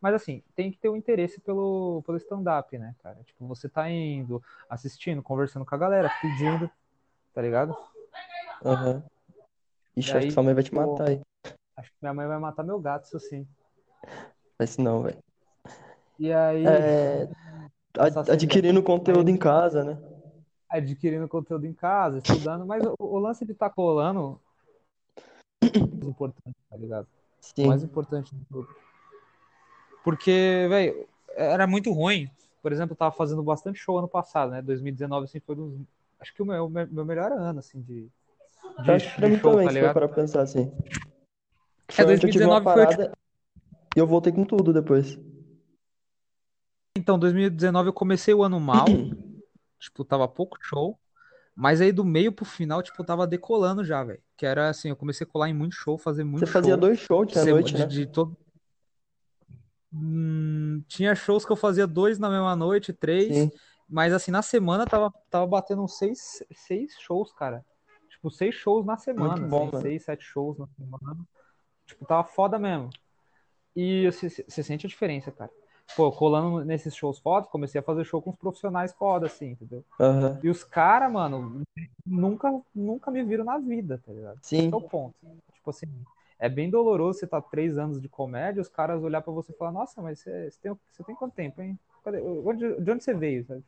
Mas 0.00 0.14
assim, 0.14 0.42
tem 0.54 0.70
que 0.70 0.78
ter 0.78 0.88
o 0.88 0.96
interesse 0.96 1.40
pelo, 1.40 2.02
pelo 2.06 2.18
stand-up, 2.18 2.76
né, 2.78 2.94
cara? 3.02 3.18
Tipo, 3.24 3.46
você 3.46 3.68
tá 3.68 3.90
indo, 3.90 4.42
assistindo, 4.68 5.22
conversando 5.22 5.64
com 5.64 5.74
a 5.74 5.78
galera, 5.78 6.10
pedindo, 6.20 6.70
tá 7.34 7.42
ligado? 7.42 7.76
aham. 8.64 9.02
E 9.96 10.00
Ixi, 10.00 10.12
acho 10.12 10.26
que 10.28 10.32
sua 10.32 10.42
mãe 10.42 10.54
vai 10.54 10.62
te 10.62 10.70
tipo, 10.70 10.80
matar 10.80 11.08
aí. 11.08 11.20
acho 11.76 11.90
que 11.90 11.96
minha 12.00 12.14
mãe 12.14 12.26
vai 12.26 12.38
matar 12.38 12.62
meu 12.62 12.78
gato, 12.80 13.06
isso 13.06 13.18
sim. 13.18 13.46
Mas 14.58 14.76
não, 14.76 15.02
velho. 15.02 15.18
E 16.18 16.32
aí, 16.32 16.64
É, 16.66 17.28
adquirindo 18.32 18.82
conteúdo 18.82 19.28
em 19.28 19.36
casa, 19.36 19.84
né? 19.84 19.96
adquirindo 20.68 21.26
conteúdo 21.28 21.66
em 21.66 21.72
casa, 21.72 22.18
estudando, 22.18 22.66
mas 22.66 22.84
o, 22.84 22.94
o 22.98 23.18
lance 23.18 23.44
de 23.44 23.52
estar 23.52 23.70
colando 23.70 24.40
é 25.62 25.78
o 25.78 25.86
mais 25.86 26.02
importante, 26.04 26.56
tá 26.68 26.76
ligado? 26.76 27.06
O 27.56 27.66
mais 27.66 27.82
Sim. 27.82 27.86
importante 27.86 28.34
de 28.34 28.44
tudo. 28.44 28.68
Porque, 30.02 30.66
velho, 30.68 31.08
era 31.36 31.66
muito 31.66 31.92
ruim. 31.92 32.30
Por 32.62 32.72
exemplo, 32.72 32.92
eu 32.92 32.96
tava 32.96 33.14
fazendo 33.14 33.42
bastante 33.42 33.78
show 33.78 33.98
ano 33.98 34.08
passado, 34.08 34.50
né? 34.50 34.62
2019, 34.62 35.24
assim, 35.24 35.40
foi 35.40 35.56
um. 35.56 35.84
Acho 36.20 36.34
que 36.34 36.42
o 36.42 36.46
meu, 36.46 36.68
meu 36.68 37.04
melhor 37.04 37.30
ano, 37.30 37.60
assim, 37.60 37.80
de, 37.80 38.08
de, 38.82 38.90
acho 38.90 39.14
que 39.14 39.20
pra 39.20 39.28
mim 39.28 39.38
show, 39.38 39.52
também, 39.52 39.66
tá 39.66 39.72
se 39.72 39.78
for 39.78 39.82
ligado? 39.82 39.94
para 39.94 40.08
pensar 40.08 40.42
assim. 40.42 40.72
É, 41.88 41.92
Foi 41.92 42.04
onde 42.06 42.26
eu 42.26 42.30
tive 42.30 42.44
uma 42.44 42.60
2019 42.60 42.64
foi, 42.64 42.74
parada 42.74 43.12
e 43.96 44.00
eu 44.00 44.06
voltei 44.06 44.32
com 44.32 44.44
tudo 44.44 44.72
depois. 44.72 45.18
Então, 46.96 47.18
2019 47.18 47.88
eu 47.88 47.92
comecei 47.92 48.34
o 48.34 48.42
ano 48.42 48.58
mal, 48.58 48.86
tipo, 49.78 50.04
tava 50.04 50.26
pouco 50.26 50.58
show. 50.60 50.98
Mas 51.54 51.80
aí 51.80 51.90
do 51.90 52.04
meio 52.04 52.30
pro 52.30 52.44
final, 52.44 52.82
tipo, 52.82 53.02
tava 53.02 53.26
decolando 53.26 53.84
já, 53.84 54.04
velho. 54.04 54.20
Que 54.36 54.46
era 54.46 54.68
assim, 54.68 54.90
eu 54.90 54.96
comecei 54.96 55.26
a 55.26 55.30
colar 55.30 55.48
em 55.48 55.54
muito 55.54 55.74
show, 55.74 55.98
fazer 55.98 56.22
Você 56.22 56.28
muito 56.28 56.46
fazia 56.46 56.74
show. 56.74 56.80
dois 56.80 56.98
shows 57.00 57.32
De, 57.32 57.50
noite, 57.50 57.72
de, 57.72 57.78
né? 57.80 57.86
de 57.86 58.06
todo. 58.06 58.36
Hum, 59.92 60.82
tinha 60.86 61.14
shows 61.14 61.44
que 61.44 61.52
eu 61.52 61.56
fazia 61.56 61.86
dois 61.86 62.18
na 62.18 62.28
mesma 62.28 62.54
noite, 62.54 62.92
três. 62.92 63.34
Sim. 63.34 63.50
Mas 63.88 64.12
assim, 64.12 64.30
na 64.30 64.42
semana 64.42 64.86
tava, 64.86 65.12
tava 65.30 65.46
batendo 65.46 65.82
uns 65.82 65.96
seis, 65.96 66.42
seis 66.52 66.92
shows, 67.00 67.32
cara. 67.32 67.64
Tipo, 68.10 68.30
seis 68.30 68.54
shows 68.54 68.84
na 68.84 68.94
Muito 68.94 69.04
semana, 69.04 69.46
bom, 69.46 69.68
assim, 69.68 69.80
seis, 69.80 70.04
sete 70.04 70.24
shows 70.24 70.58
na 70.58 70.66
semana. 70.76 71.26
Tipo, 71.86 72.04
tava 72.04 72.24
foda 72.24 72.58
mesmo. 72.58 72.90
E 73.74 74.06
você 74.06 74.28
sente 74.62 74.86
a 74.86 74.88
diferença, 74.88 75.30
cara. 75.30 75.50
Pô, 75.96 76.12
colando 76.12 76.64
nesses 76.64 76.94
shows 76.94 77.18
foda, 77.18 77.46
comecei 77.46 77.78
a 77.78 77.82
fazer 77.82 78.04
show 78.04 78.20
com 78.20 78.30
os 78.30 78.36
profissionais 78.36 78.92
foda, 78.92 79.26
assim, 79.26 79.50
entendeu? 79.50 79.84
Aham. 79.98 80.38
E 80.42 80.50
os 80.50 80.62
caras, 80.62 81.10
mano, 81.10 81.62
nunca, 82.04 82.60
nunca 82.74 83.10
me 83.10 83.22
viram 83.22 83.44
na 83.44 83.58
vida, 83.58 84.02
tá 84.04 84.12
ligado? 84.12 84.36
Esse 84.36 84.68
que 84.68 84.74
é 84.74 84.76
o 84.76 84.80
Sim. 84.80 84.88
ponto. 84.88 85.14
Tipo 85.54 85.70
assim, 85.70 85.86
é 86.38 86.48
bem 86.48 86.70
doloroso 86.70 87.18
você 87.18 87.26
tá 87.26 87.40
três 87.40 87.76
anos 87.78 88.00
de 88.00 88.08
comédia, 88.08 88.60
os 88.62 88.68
caras 88.68 89.02
olhar 89.02 89.20
pra 89.22 89.32
você 89.32 89.52
e 89.52 89.56
falar, 89.56 89.72
nossa, 89.72 90.00
mas 90.02 90.20
você, 90.20 90.50
você 90.50 90.58
tem, 90.60 90.72
você 90.92 91.04
tem 91.04 91.14
quanto 91.14 91.34
tempo, 91.34 91.60
hein? 91.62 91.78
Cadê- 92.04 92.20
onde- 92.20 92.80
de 92.80 92.90
onde 92.90 93.04
você 93.04 93.14
veio? 93.14 93.44
sabe? 93.46 93.62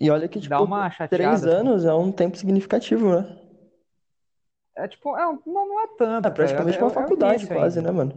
E 0.00 0.10
olha 0.10 0.28
que, 0.28 0.40
Dá 0.40 0.56
tipo, 0.56 0.64
uma 0.64 0.90
três 1.08 1.44
chateada, 1.44 1.46
assim. 1.46 1.56
anos 1.60 1.84
é 1.84 1.94
um 1.94 2.10
tempo 2.10 2.36
significativo, 2.36 3.14
né? 3.20 3.36
É 4.76 4.88
tipo, 4.88 5.16
é, 5.16 5.22
não, 5.24 5.42
não 5.46 5.80
é 5.80 5.86
tanto, 5.98 6.26
É 6.26 6.30
tá 6.30 6.30
praticamente 6.30 6.78
É, 6.78 6.82
uma 6.82 6.88
é 6.88 6.92
o 6.92 6.94
faculdade 6.94 7.44
início 7.44 7.52
quase, 7.52 7.78
ainda. 7.78 7.82
né, 7.82 7.90
mano? 7.90 8.12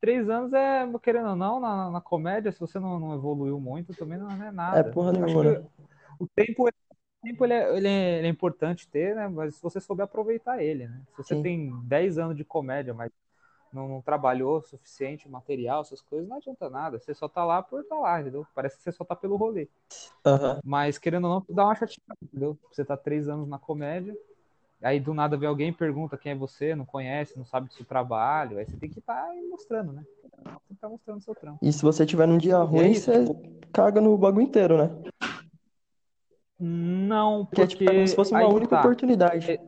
Três 0.00 0.28
anos 0.28 0.52
é, 0.52 0.86
querendo 1.02 1.30
ou 1.30 1.36
não, 1.36 1.58
na, 1.58 1.90
na 1.90 2.00
comédia, 2.00 2.52
se 2.52 2.60
você 2.60 2.78
não, 2.78 3.00
não 3.00 3.14
evoluiu 3.14 3.58
muito, 3.60 3.92
também 3.94 4.16
não 4.18 4.30
é 4.30 4.36
É 4.46 4.52
nada. 4.52 4.90
porra 4.92 5.12
Acho 5.12 5.36
nenhuma, 5.36 5.44
né? 5.44 5.66
o 6.20 6.26
tempo, 6.28 6.68
tempo 7.22 7.44
ele 7.44 7.52
é, 7.54 7.76
ele 7.76 7.88
é- 7.88 8.18
ele 8.18 8.26
é 8.26 8.30
importante 8.30 8.88
ter, 8.88 9.14
né? 9.14 9.28
Mas 9.28 9.56
se 9.56 9.62
você 9.62 9.80
souber 9.80 10.04
aproveitar 10.04 10.62
ele, 10.62 10.86
né? 10.88 11.00
Se 11.10 11.16
você 11.22 11.34
Sim. 11.36 11.42
tem 11.42 11.80
10 11.84 12.18
anos 12.18 12.36
de 12.36 12.44
comédia, 12.44 12.94
mas 12.94 13.10
não, 13.72 13.88
não 13.88 14.00
trabalhou 14.00 14.58
o 14.58 14.62
suficiente 14.62 15.28
material, 15.28 15.82
essas 15.82 16.00
coisas, 16.00 16.28
não 16.28 16.36
adianta 16.36 16.70
nada. 16.70 16.98
Você 16.98 17.14
só 17.14 17.28
tá 17.28 17.44
lá 17.44 17.62
por 17.62 17.84
tá 17.84 17.96
lá, 17.96 18.20
entendeu? 18.20 18.46
Parece 18.54 18.76
que 18.76 18.82
você 18.82 18.92
só 18.92 19.04
tá 19.04 19.14
pelo 19.14 19.36
rolê. 19.36 19.68
Aham. 20.24 20.60
Mas 20.64 20.98
querendo 20.98 21.26
ou 21.26 21.34
não, 21.34 21.54
dá 21.54 21.64
uma 21.64 21.74
chateada, 21.74 22.16
entendeu? 22.22 22.58
Você 22.72 22.84
tá 22.84 22.96
três 22.96 23.28
anos 23.28 23.48
na 23.48 23.58
comédia, 23.58 24.16
aí 24.82 25.00
do 25.00 25.12
nada 25.12 25.36
vê 25.36 25.46
alguém 25.46 25.68
e 25.68 25.72
pergunta 25.72 26.16
quem 26.16 26.32
é 26.32 26.34
você, 26.34 26.74
não 26.74 26.86
conhece, 26.86 27.36
não 27.36 27.44
sabe 27.44 27.68
do 27.68 27.74
seu 27.74 27.84
trabalho, 27.84 28.58
aí 28.58 28.64
você 28.64 28.76
tem 28.76 28.88
que 28.88 29.00
estar 29.00 29.28
mostrando, 29.50 29.92
né? 29.92 30.04
Tem 30.22 30.30
que 30.68 30.74
estar 30.74 30.88
mostrando 30.88 31.20
seu 31.20 31.34
trampo. 31.34 31.58
E 31.60 31.72
se 31.72 31.82
você 31.82 32.06
tiver 32.06 32.26
num 32.26 32.38
dia 32.38 32.54
é 32.54 32.62
ruim, 32.62 32.92
isso, 32.92 33.10
você 33.12 33.24
tipo, 33.26 33.42
caga 33.72 34.00
no 34.00 34.16
bagulho 34.16 34.46
inteiro, 34.46 34.78
né? 34.78 34.90
Não, 36.58 37.46
Porque, 37.46 37.66
tipo, 37.66 37.82
é 37.84 37.94
como 37.94 38.06
se 38.06 38.14
porque 38.14 38.16
fosse 38.16 38.32
uma 38.34 38.40
aí 38.40 38.48
única 38.48 38.74
tá. 38.74 38.80
oportunidade. 38.80 39.50
É, 39.52 39.58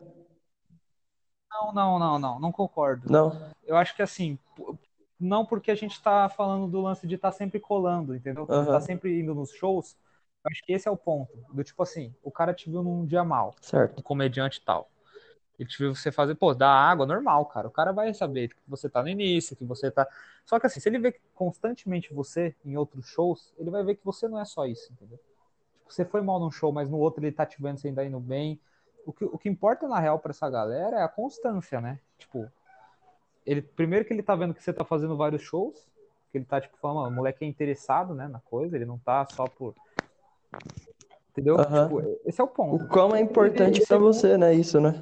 Não, 1.51 1.73
não, 1.73 1.99
não, 1.99 2.19
não, 2.19 2.41
não 2.41 2.53
concordo. 2.53 3.11
Não? 3.11 3.33
Eu 3.65 3.77
acho 3.77 3.95
que 3.95 4.03
assim, 4.03 4.39
não 5.19 5.45
porque 5.45 5.71
a 5.71 5.75
gente 5.75 6.01
tá 6.03 6.29
falando 6.29 6.69
do 6.71 6.81
lance 6.81 7.07
de 7.07 7.15
estar 7.17 7.33
sempre 7.33 7.61
colando, 7.61 8.15
entendeu? 8.15 8.47
De 8.47 8.53
estar 8.53 8.81
Aham. 8.81 8.81
sempre 8.81 9.21
indo 9.21 9.35
nos 9.35 9.51
shows. 9.53 9.97
Eu 10.45 10.51
acho 10.51 10.63
que 10.65 10.73
esse 10.73 10.89
é 10.89 10.91
o 10.91 10.97
ponto. 10.97 11.37
Do 11.53 11.63
tipo 11.63 11.83
assim, 11.83 12.15
o 12.23 12.31
cara 12.31 12.55
te 12.55 12.71
viu 12.71 12.83
num 12.83 13.05
dia 13.05 13.23
mal, 13.25 13.55
um 13.57 13.61
Certo. 13.61 14.03
comediante 14.03 14.59
e 14.59 14.63
tal. 14.63 14.91
Ele 15.59 15.69
te 15.69 15.79
viu 15.79 15.95
você 15.95 16.13
fazer, 16.13 16.35
pô, 16.37 16.55
dá 16.55 16.71
água, 16.71 17.07
normal, 17.07 17.47
cara. 17.47 17.69
O 17.69 17.71
cara 17.71 17.93
vai 17.93 18.15
saber 18.15 18.49
que 18.49 18.57
você 18.67 18.89
tá 18.89 19.03
no 19.03 19.09
início, 19.09 19.57
que 19.57 19.65
você 19.65 19.91
tá. 19.91 20.09
Só 20.47 20.59
que 20.61 20.67
assim, 20.67 20.81
se 20.81 20.89
ele 20.89 20.99
vê 20.99 21.21
constantemente 21.35 22.15
você 22.15 22.55
em 22.65 22.77
outros 22.77 23.07
shows, 23.07 23.53
ele 23.59 23.71
vai 23.71 23.85
ver 23.85 23.97
que 23.97 24.05
você 24.05 24.29
não 24.29 24.41
é 24.41 24.45
só 24.47 24.67
isso, 24.67 24.93
entendeu? 24.93 25.21
Você 25.93 26.05
foi 26.05 26.21
mal 26.21 26.39
num 26.39 26.51
show, 26.51 26.73
mas 26.73 26.89
no 26.89 26.99
outro 26.99 27.23
ele 27.25 27.33
tá 27.33 27.45
te 27.45 27.61
vendo 27.61 27.79
você 27.79 27.89
ainda 27.89 28.05
indo 28.05 28.21
bem. 28.21 28.61
O 29.07 29.13
que, 29.13 29.25
o 29.25 29.39
que 29.39 29.49
importa 29.49 29.89
na 29.89 29.99
real 29.99 30.19
pra 30.19 30.31
essa 30.31 30.49
galera 30.49 31.01
é 31.01 31.03
a 31.03 31.09
constância, 31.09 31.81
né? 31.81 31.99
Tipo, 32.19 32.51
ele 33.45 33.63
primeiro 33.63 34.05
que 34.05 34.13
ele 34.13 34.23
tá 34.23 34.35
vendo 34.37 34.55
que 34.55 34.63
você 34.63 34.73
tá 34.73 34.85
fazendo 34.85 35.17
vários 35.17 35.43
shows, 35.43 35.89
que 36.31 36.39
ele 36.39 36.45
tá 36.45 36.61
tipo 36.61 36.77
falando, 36.79 36.99
"Mano, 36.99 37.09
o 37.11 37.15
moleque 37.17 37.45
é 37.45 37.49
interessado, 37.49 38.15
né, 38.15 38.29
na 38.29 38.41
coisa, 38.41 38.77
ele 38.77 38.85
não 38.85 38.99
tá 38.99 39.25
só 39.27 39.47
por 39.49 39.75
Entendeu? 41.31 41.57
Tipo, 41.57 42.19
esse 42.25 42.41
é 42.41 42.45
o 42.45 42.49
ponto. 42.49 42.85
O 42.85 42.89
quão 42.89 43.15
é 43.15 43.21
importante 43.21 43.87
pra 43.87 43.97
você, 43.97 44.37
né? 44.37 44.53
Isso, 44.53 44.81
né? 44.81 44.93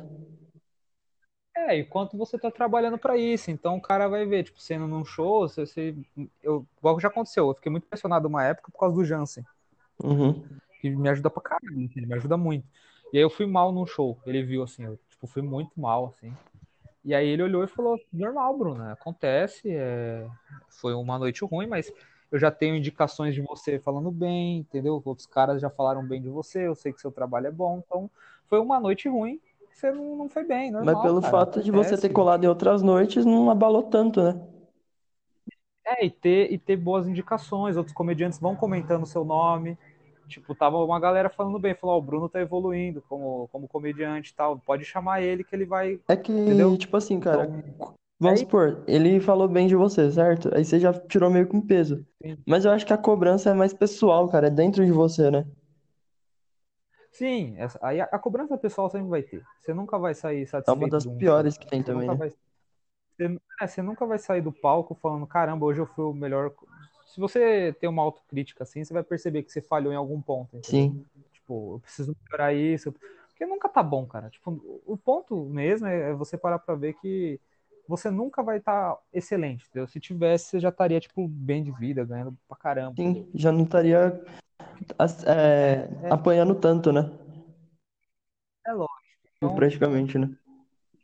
É, 1.56 1.76
e 1.76 1.84
quanto 1.84 2.16
você 2.16 2.38
tá 2.38 2.50
trabalhando 2.50 2.96
pra 2.98 3.16
isso. 3.16 3.50
Então 3.50 3.76
o 3.76 3.80
cara 3.80 4.08
vai 4.08 4.24
ver, 4.24 4.44
tipo, 4.44 4.60
sendo 4.60 4.86
num 4.86 5.04
show, 5.04 5.40
você, 5.48 5.66
você- 5.66 5.94
eu, 6.42 6.64
igual 6.78 7.00
já 7.00 7.08
aconteceu, 7.08 7.48
eu 7.48 7.54
fiquei 7.54 7.70
muito 7.72 7.84
impressionado 7.84 8.28
uma 8.28 8.44
época 8.44 8.70
por 8.70 8.78
causa 8.78 8.94
do 8.94 9.04
Jansen, 9.04 9.44
Uhum. 10.02 10.44
Que 10.80 10.90
me 10.90 11.08
ajuda 11.08 11.30
pra 11.30 11.42
caralho, 11.42 11.84
assim, 11.84 11.92
ele 11.96 12.06
me 12.06 12.14
ajuda 12.14 12.36
muito. 12.36 12.66
E 13.12 13.16
aí 13.16 13.22
eu 13.22 13.30
fui 13.30 13.46
mal 13.46 13.72
num 13.72 13.86
show, 13.86 14.18
ele 14.26 14.42
viu 14.42 14.62
assim, 14.62 14.84
eu, 14.84 14.98
tipo, 15.08 15.26
fui 15.26 15.42
muito 15.42 15.78
mal, 15.80 16.06
assim. 16.06 16.32
E 17.04 17.14
aí 17.14 17.26
ele 17.26 17.42
olhou 17.42 17.64
e 17.64 17.68
falou, 17.68 17.98
normal, 18.12 18.56
Bruno, 18.56 18.82
acontece, 18.90 19.70
é, 19.70 20.26
foi 20.68 20.94
uma 20.94 21.18
noite 21.18 21.44
ruim, 21.44 21.66
mas 21.66 21.90
eu 22.30 22.38
já 22.38 22.50
tenho 22.50 22.76
indicações 22.76 23.34
de 23.34 23.40
você 23.40 23.78
falando 23.78 24.10
bem, 24.10 24.58
entendeu? 24.58 25.00
Outros 25.04 25.26
caras 25.26 25.60
já 25.60 25.70
falaram 25.70 26.04
bem 26.04 26.20
de 26.20 26.28
você, 26.28 26.66
eu 26.66 26.74
sei 26.74 26.92
que 26.92 27.00
seu 27.00 27.10
trabalho 27.10 27.46
é 27.46 27.50
bom, 27.50 27.82
então 27.84 28.10
foi 28.46 28.58
uma 28.58 28.78
noite 28.78 29.08
ruim, 29.08 29.40
você 29.72 29.90
não, 29.90 30.16
não 30.16 30.28
foi 30.28 30.44
bem, 30.44 30.70
normal, 30.70 30.94
Mas 30.94 31.02
pelo 31.02 31.20
cara, 31.20 31.30
fato 31.30 31.62
de 31.62 31.70
você 31.70 31.90
ter 31.90 31.94
acontece. 31.94 32.10
colado 32.10 32.44
em 32.44 32.48
outras 32.48 32.82
noites, 32.82 33.24
não 33.24 33.50
abalou 33.50 33.84
tanto, 33.84 34.22
né? 34.22 34.40
É, 35.86 36.04
e 36.04 36.10
ter, 36.10 36.52
e 36.52 36.58
ter 36.58 36.76
boas 36.76 37.08
indicações, 37.08 37.76
outros 37.76 37.94
comediantes 37.94 38.38
vão 38.38 38.54
comentando 38.54 39.04
o 39.04 39.06
seu 39.06 39.24
nome. 39.24 39.78
Tipo, 40.28 40.54
tava 40.54 40.76
uma 40.76 41.00
galera 41.00 41.28
falando 41.30 41.58
bem, 41.58 41.74
falou, 41.74 41.96
ó, 41.96 41.98
o 41.98 42.02
Bruno 42.02 42.28
tá 42.28 42.40
evoluindo 42.40 43.02
como, 43.08 43.48
como 43.50 43.66
comediante 43.66 44.30
e 44.30 44.34
tal, 44.34 44.58
pode 44.58 44.84
chamar 44.84 45.22
ele 45.22 45.42
que 45.42 45.56
ele 45.56 45.64
vai. 45.64 45.98
É 46.06 46.16
que, 46.16 46.30
Entendeu? 46.30 46.76
tipo 46.76 46.96
assim, 46.96 47.18
cara, 47.18 47.44
Então, 47.44 47.94
vamos 48.20 48.40
aí- 48.40 48.44
supor, 48.44 48.84
ele 48.86 49.18
falou 49.20 49.48
bem 49.48 49.66
de 49.66 49.74
você, 49.74 50.10
certo? 50.10 50.54
Aí 50.54 50.64
você 50.64 50.78
já 50.78 50.92
tirou 50.92 51.30
meio 51.30 51.48
um 51.52 51.60
peso. 51.60 52.04
Sim. 52.22 52.36
Mas 52.46 52.64
eu 52.64 52.70
acho 52.70 52.86
que 52.86 52.92
a 52.92 52.98
cobrança 52.98 53.50
é 53.50 53.54
mais 53.54 53.72
pessoal, 53.72 54.28
cara, 54.28 54.46
é 54.48 54.50
dentro 54.50 54.84
de 54.84 54.92
você, 54.92 55.30
né? 55.30 55.46
sim, 57.10 57.54
essa- 57.58 57.78
aí 57.82 58.00
a, 58.00 58.04
a 58.04 58.18
cobrança 58.18 58.56
pessoal 58.56 58.88
sempre 58.90 59.08
vai 59.08 59.22
ter. 59.22 59.42
Você 59.60 59.74
nunca 59.74 59.98
vai 59.98 60.14
sair 60.14 60.42
É 60.42 60.46
satisfeito 60.46 60.78
uma 60.80 60.88
das 60.88 61.06
um 61.06 61.16
piores 61.16 61.56
que 61.56 61.66
tem 61.66 61.80
Você 61.80 61.86
também, 61.92 62.08
nunca 62.08 62.12
né? 62.24 62.30
vai, 62.30 62.30
você, 62.30 63.38
é, 63.64 63.66
você 63.66 63.82
nunca 63.82 64.06
vai 64.06 64.18
sair 64.18 64.40
do 64.42 64.52
palco 64.52 64.94
falando, 64.94 65.26
caramba, 65.26 65.66
hoje 65.66 65.80
eu 65.80 65.86
fui 65.86 66.04
o 66.04 66.12
melhor. 66.12 66.52
Se 67.08 67.18
você 67.20 67.74
tem 67.80 67.88
uma 67.88 68.02
autocrítica 68.02 68.62
assim, 68.64 68.84
você 68.84 68.92
vai 68.92 69.02
perceber 69.02 69.42
que 69.42 69.50
você 69.50 69.60
falhou 69.62 69.92
em 69.92 69.96
algum 69.96 70.20
ponto, 70.20 70.56
entendeu? 70.56 70.62
Sim, 70.92 71.04
Tipo, 71.32 71.76
eu 71.76 71.80
preciso 71.80 72.14
melhorar 72.24 72.52
isso. 72.52 72.92
Porque 73.28 73.46
nunca 73.46 73.68
tá 73.68 73.82
bom, 73.82 74.06
cara. 74.06 74.28
Tipo, 74.30 74.82
o 74.86 74.96
ponto 74.96 75.34
mesmo 75.46 75.86
é 75.86 76.12
você 76.12 76.36
parar 76.36 76.58
pra 76.58 76.74
ver 76.74 76.94
que 76.94 77.40
você 77.88 78.10
nunca 78.10 78.42
vai 78.42 78.58
estar 78.58 78.98
excelente, 79.12 79.64
entendeu? 79.66 79.86
Se 79.86 79.98
tivesse, 79.98 80.46
você 80.50 80.60
já 80.60 80.68
estaria, 80.68 81.00
tipo, 81.00 81.26
bem 81.26 81.62
de 81.62 81.72
vida, 81.72 82.04
ganhando 82.04 82.36
pra 82.46 82.56
caramba. 82.56 82.94
sim, 82.96 83.26
já 83.34 83.50
não 83.50 83.64
estaria 83.64 84.20
as- 84.98 85.24
é, 85.24 85.88
apanhando 86.10 86.54
tanto, 86.54 86.92
né? 86.92 87.10
É 88.66 88.72
lógico. 88.72 88.98
Então, 89.36 89.54
Praticamente, 89.54 90.18
né? 90.18 90.28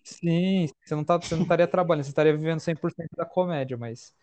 sim, 0.02 0.66
você 0.84 0.94
não, 0.94 1.04
tá, 1.04 1.16
você 1.18 1.34
não 1.34 1.42
estaria 1.42 1.66
trabalhando, 1.66 2.04
você 2.04 2.10
estaria 2.10 2.36
vivendo 2.36 2.60
100% 2.60 3.08
da 3.16 3.24
comédia, 3.24 3.76
mas 3.76 4.14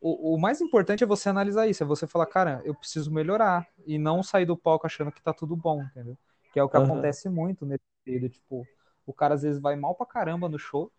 o, 0.00 0.34
o 0.34 0.40
mais 0.40 0.60
importante 0.60 1.02
é 1.02 1.06
você 1.06 1.28
analisar 1.28 1.66
isso, 1.66 1.82
é 1.82 1.86
você 1.86 2.06
falar, 2.06 2.26
cara, 2.26 2.62
eu 2.64 2.74
preciso 2.74 3.12
melhorar 3.12 3.66
e 3.86 3.98
não 3.98 4.22
sair 4.22 4.46
do 4.46 4.56
palco 4.56 4.86
achando 4.86 5.12
que 5.12 5.22
tá 5.22 5.32
tudo 5.32 5.56
bom, 5.56 5.82
entendeu? 5.82 6.16
Que 6.52 6.58
é 6.58 6.62
o 6.62 6.68
que 6.68 6.76
Aham. 6.76 6.86
acontece 6.86 7.28
muito 7.28 7.66
nesse 7.66 7.84
período, 8.04 8.30
tipo, 8.30 8.66
o 9.06 9.12
cara 9.12 9.34
às 9.34 9.42
vezes 9.42 9.60
vai 9.60 9.76
mal 9.76 9.94
pra 9.94 10.06
caramba 10.06 10.48
no 10.48 10.58
show, 10.58 10.90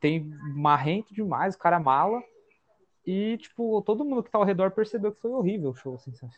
tem 0.00 0.24
marrento 0.54 1.14
demais, 1.14 1.54
o 1.54 1.58
cara 1.58 1.78
mala, 1.78 2.22
e, 3.06 3.38
tipo, 3.38 3.80
todo 3.82 4.04
mundo 4.04 4.22
que 4.22 4.30
tá 4.30 4.38
ao 4.38 4.44
redor 4.44 4.70
percebeu 4.72 5.12
que 5.12 5.20
foi 5.20 5.30
horrível 5.30 5.70
o 5.70 5.74
show, 5.74 5.94
assim, 5.94 6.14
sabe? 6.14 6.34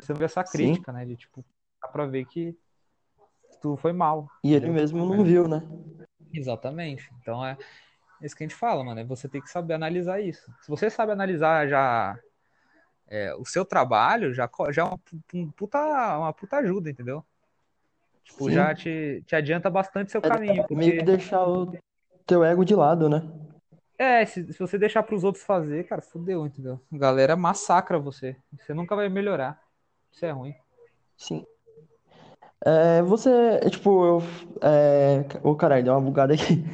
Você 0.00 0.12
não 0.12 0.18
vê 0.18 0.24
essa 0.24 0.44
Sim. 0.44 0.58
crítica, 0.58 0.92
né, 0.92 1.04
de, 1.04 1.16
tipo, 1.16 1.44
dá 1.80 1.88
pra 1.88 2.06
ver 2.06 2.24
que 2.26 2.56
tu 3.60 3.76
foi 3.76 3.92
mal. 3.92 4.28
E 4.42 4.54
ele 4.54 4.70
mesmo 4.70 5.04
não 5.04 5.22
viu, 5.22 5.46
né? 5.46 5.62
Exatamente. 6.32 7.08
Então 7.20 7.44
é 7.44 7.56
isso 8.26 8.36
que 8.36 8.44
a 8.44 8.46
gente 8.46 8.56
fala, 8.56 8.84
mano. 8.84 9.00
É 9.00 9.04
você 9.04 9.28
tem 9.28 9.40
que 9.40 9.50
saber 9.50 9.74
analisar 9.74 10.20
isso. 10.20 10.52
Se 10.60 10.68
você 10.68 10.90
sabe 10.90 11.12
analisar 11.12 11.68
já 11.68 12.18
é, 13.06 13.34
o 13.34 13.44
seu 13.44 13.64
trabalho, 13.64 14.32
já, 14.34 14.48
já 14.70 14.82
é 14.82 14.84
uma, 14.84 14.98
pu- 14.98 15.20
um 15.34 15.50
puta, 15.50 15.78
uma 16.18 16.32
puta 16.32 16.56
ajuda, 16.58 16.90
entendeu? 16.90 17.24
Tipo, 18.24 18.48
Sim. 18.48 18.54
já 18.54 18.74
te, 18.74 19.22
te 19.26 19.36
adianta 19.36 19.68
bastante 19.68 20.10
seu 20.10 20.20
É 20.22 20.28
caminho. 20.28 20.64
meio 20.70 20.98
que 20.98 21.02
deixar 21.02 21.46
o 21.46 21.72
teu 22.26 22.42
ego 22.42 22.64
de 22.64 22.74
lado, 22.74 23.08
né? 23.08 23.22
é, 23.98 24.24
se, 24.26 24.52
se 24.52 24.58
você 24.58 24.78
deixar 24.78 25.02
pros 25.02 25.24
outros 25.24 25.44
fazer, 25.44 25.84
cara, 25.84 26.02
fudeu, 26.02 26.46
entendeu? 26.46 26.80
A 26.92 26.98
galera 26.98 27.36
massacra 27.36 27.98
você. 27.98 28.36
Você 28.58 28.74
nunca 28.74 28.96
vai 28.96 29.08
melhorar. 29.08 29.60
Isso 30.12 30.24
é 30.24 30.30
ruim. 30.30 30.54
Sim. 31.16 31.44
É, 32.64 33.02
você, 33.02 33.30
é, 33.62 33.68
tipo, 33.70 34.04
eu. 34.04 34.22
É, 34.62 35.24
ô 35.42 35.54
caralho, 35.54 35.84
deu 35.84 35.92
uma 35.92 36.00
bugada 36.00 36.32
aqui. 36.34 36.64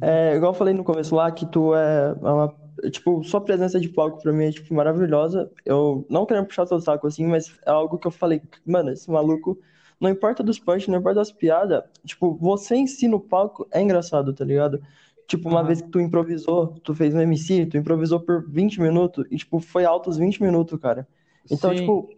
É, 0.00 0.36
igual 0.36 0.52
eu 0.52 0.58
falei 0.58 0.74
no 0.74 0.84
começo 0.84 1.14
lá, 1.14 1.30
que 1.30 1.46
tu 1.46 1.74
é 1.74 2.12
uma. 2.20 2.54
Tipo, 2.90 3.22
sua 3.22 3.40
presença 3.40 3.78
de 3.78 3.88
palco 3.88 4.20
pra 4.20 4.32
mim 4.32 4.44
é, 4.44 4.50
tipo, 4.50 4.74
maravilhosa. 4.74 5.50
Eu 5.64 6.04
não 6.10 6.26
quero 6.26 6.44
puxar 6.44 6.66
seu 6.66 6.80
saco 6.80 7.06
assim, 7.06 7.26
mas 7.26 7.56
é 7.64 7.70
algo 7.70 7.98
que 7.98 8.06
eu 8.06 8.10
falei, 8.10 8.42
mano, 8.66 8.90
esse 8.90 9.08
maluco, 9.10 9.58
não 10.00 10.10
importa 10.10 10.42
dos 10.42 10.58
punch, 10.58 10.90
não 10.90 10.98
importa 10.98 11.20
das 11.20 11.30
piadas, 11.30 11.84
tipo, 12.04 12.34
você 12.34 12.74
em 12.74 12.86
si 12.86 13.06
no 13.06 13.20
palco 13.20 13.66
é 13.70 13.80
engraçado, 13.80 14.34
tá 14.34 14.44
ligado? 14.44 14.82
Tipo, 15.26 15.48
uma 15.48 15.62
vez 15.62 15.80
que 15.80 15.88
tu 15.88 16.00
improvisou, 16.00 16.74
tu 16.82 16.94
fez 16.94 17.14
um 17.14 17.20
MC, 17.20 17.66
tu 17.66 17.78
improvisou 17.78 18.20
por 18.20 18.44
20 18.46 18.80
minutos, 18.80 19.24
e, 19.30 19.36
tipo, 19.36 19.58
foi 19.58 19.84
altos 19.84 20.18
20 20.18 20.42
minutos, 20.42 20.78
cara. 20.78 21.08
Então, 21.50 21.70
Sim, 21.70 21.76
tipo, 21.76 22.10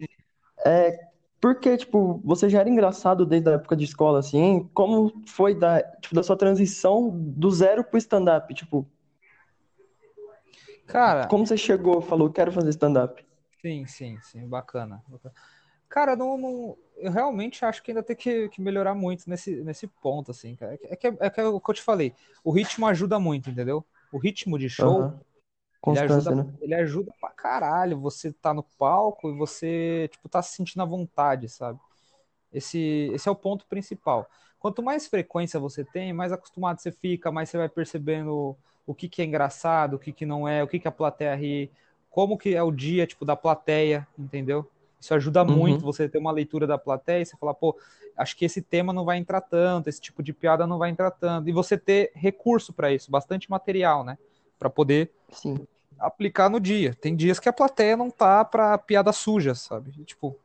é, 0.65 0.99
porque, 1.47 1.77
tipo, 1.77 2.21
você 2.25 2.51
já 2.51 2.59
era 2.59 2.69
engraçado 2.69 3.25
desde 3.25 3.49
a 3.49 3.53
época 3.53 3.77
de 3.77 3.85
escola, 3.85 4.19
assim, 4.19 4.69
como 4.75 5.23
foi 5.29 5.55
da, 5.55 5.81
tipo, 5.81 6.13
da 6.13 6.21
sua 6.21 6.37
transição 6.37 7.09
do 7.09 7.49
zero 7.53 7.85
pro 7.85 7.97
stand-up? 7.99 8.53
Tipo, 8.53 8.85
cara, 10.89 11.29
como 11.29 11.47
você 11.47 11.57
chegou, 11.57 12.03
falou, 12.03 12.33
quero 12.33 12.51
fazer 12.51 12.71
stand-up? 12.71 13.25
Sim, 13.63 13.87
sim, 13.87 14.19
sim, 14.23 14.49
bacana. 14.49 15.01
bacana. 15.07 15.33
Cara, 15.89 16.17
não, 16.17 16.37
não- 16.37 16.77
eu 16.97 17.13
realmente 17.13 17.65
acho 17.65 17.81
que 17.81 17.93
ainda 17.93 18.03
tem 18.03 18.17
que, 18.17 18.49
que 18.49 18.61
melhorar 18.61 18.97
muito 18.97 19.31
nesse, 19.31 19.55
nesse 19.63 19.87
ponto, 19.87 20.33
assim, 20.33 20.57
cara. 20.57 20.77
É 20.83 20.97
que, 20.97 21.07
é 21.07 21.31
que 21.31 21.41
é 21.41 21.45
o 21.47 21.61
que 21.61 21.71
eu 21.71 21.75
te 21.77 21.83
falei, 21.83 22.13
o 22.43 22.51
ritmo 22.51 22.89
ajuda 22.89 23.21
muito, 23.21 23.51
entendeu? 23.51 23.87
O 24.11 24.19
ritmo 24.19 24.59
de 24.59 24.69
show, 24.69 25.13
Ele 25.85 25.99
ajuda, 25.99 26.35
né? 26.35 26.45
ele 26.61 26.75
ajuda 26.75 27.13
pra 27.21 27.31
caralho. 27.31 28.01
Você 28.01 28.33
tá 28.33 28.53
no 28.55 28.63
palco 28.63 29.31
e 29.31 29.37
você, 29.37 30.09
tipo, 30.13 30.29
tá 30.29 30.43
se 30.43 30.55
sentindo 30.57 30.83
à 30.83 30.85
vontade, 30.87 31.49
sabe? 31.49 31.79
Esse, 32.53 33.11
esse 33.15 33.29
é 33.29 33.33
o 33.33 33.37
ponto 33.37 33.67
principal. 33.67 34.29
Quanto 34.59 34.83
mais 34.83 35.07
frequência 35.07 35.61
você 35.61 35.85
tem, 35.85 36.13
mais 36.13 36.33
acostumado 36.33 36.81
você 36.81 36.93
fica, 36.93 37.31
mais 37.31 37.51
você 37.51 37.59
vai 37.59 37.69
percebendo 37.69 38.57
o 38.87 38.95
que, 38.95 39.09
que 39.09 39.23
é 39.23 39.25
engraçado, 39.25 39.95
o 39.95 39.99
que, 39.99 40.13
que 40.13 40.27
não 40.27 40.49
é, 40.49 40.63
o 40.63 40.69
que, 40.69 40.79
que 40.79 40.89
a 40.89 40.93
plateia 40.93 41.35
ri, 41.35 41.71
como 42.11 42.39
que 42.39 42.55
é 42.55 42.63
o 42.63 42.71
dia, 42.73 43.07
tipo, 43.07 43.25
da 43.25 43.37
plateia, 43.37 44.07
entendeu? 44.19 44.71
Isso 45.01 45.15
ajuda 45.15 45.45
Uhum. 45.47 45.57
muito 45.57 45.85
você 45.85 46.09
ter 46.09 46.19
uma 46.19 46.33
leitura 46.33 46.67
da 46.67 46.79
plateia 46.79 47.23
e 47.23 47.27
você 47.27 47.37
falar, 47.37 47.55
pô, 47.55 47.77
acho 48.17 48.37
que 48.37 48.45
esse 48.45 48.63
tema 48.63 48.93
não 48.93 49.05
vai 49.05 49.19
entrar 49.19 49.41
tanto, 49.43 49.89
esse 49.89 50.01
tipo 50.01 50.23
de 50.23 50.33
piada 50.33 50.67
não 50.67 50.79
vai 50.79 50.91
entrar 50.91 51.11
tanto. 51.11 51.49
E 51.49 51.53
você 51.53 51.77
ter 51.77 52.11
recurso 52.15 52.73
para 52.73 52.93
isso, 52.93 53.11
bastante 53.11 53.51
material, 53.51 54.03
né? 54.05 54.17
Para 54.59 54.71
poder 54.71 55.11
Sim. 55.31 55.67
aplicar 55.99 56.49
no 56.49 56.59
dia. 56.61 56.95
Tem 56.95 57.15
dias 57.15 57.39
que 57.39 57.49
a 57.49 57.53
plateia 57.53 57.97
não 57.97 58.11
tá 58.11 58.45
pra 58.45 58.77
piada 58.79 59.13
suja, 59.13 59.55
sabe? 59.55 59.93
Tipo, 60.05 60.37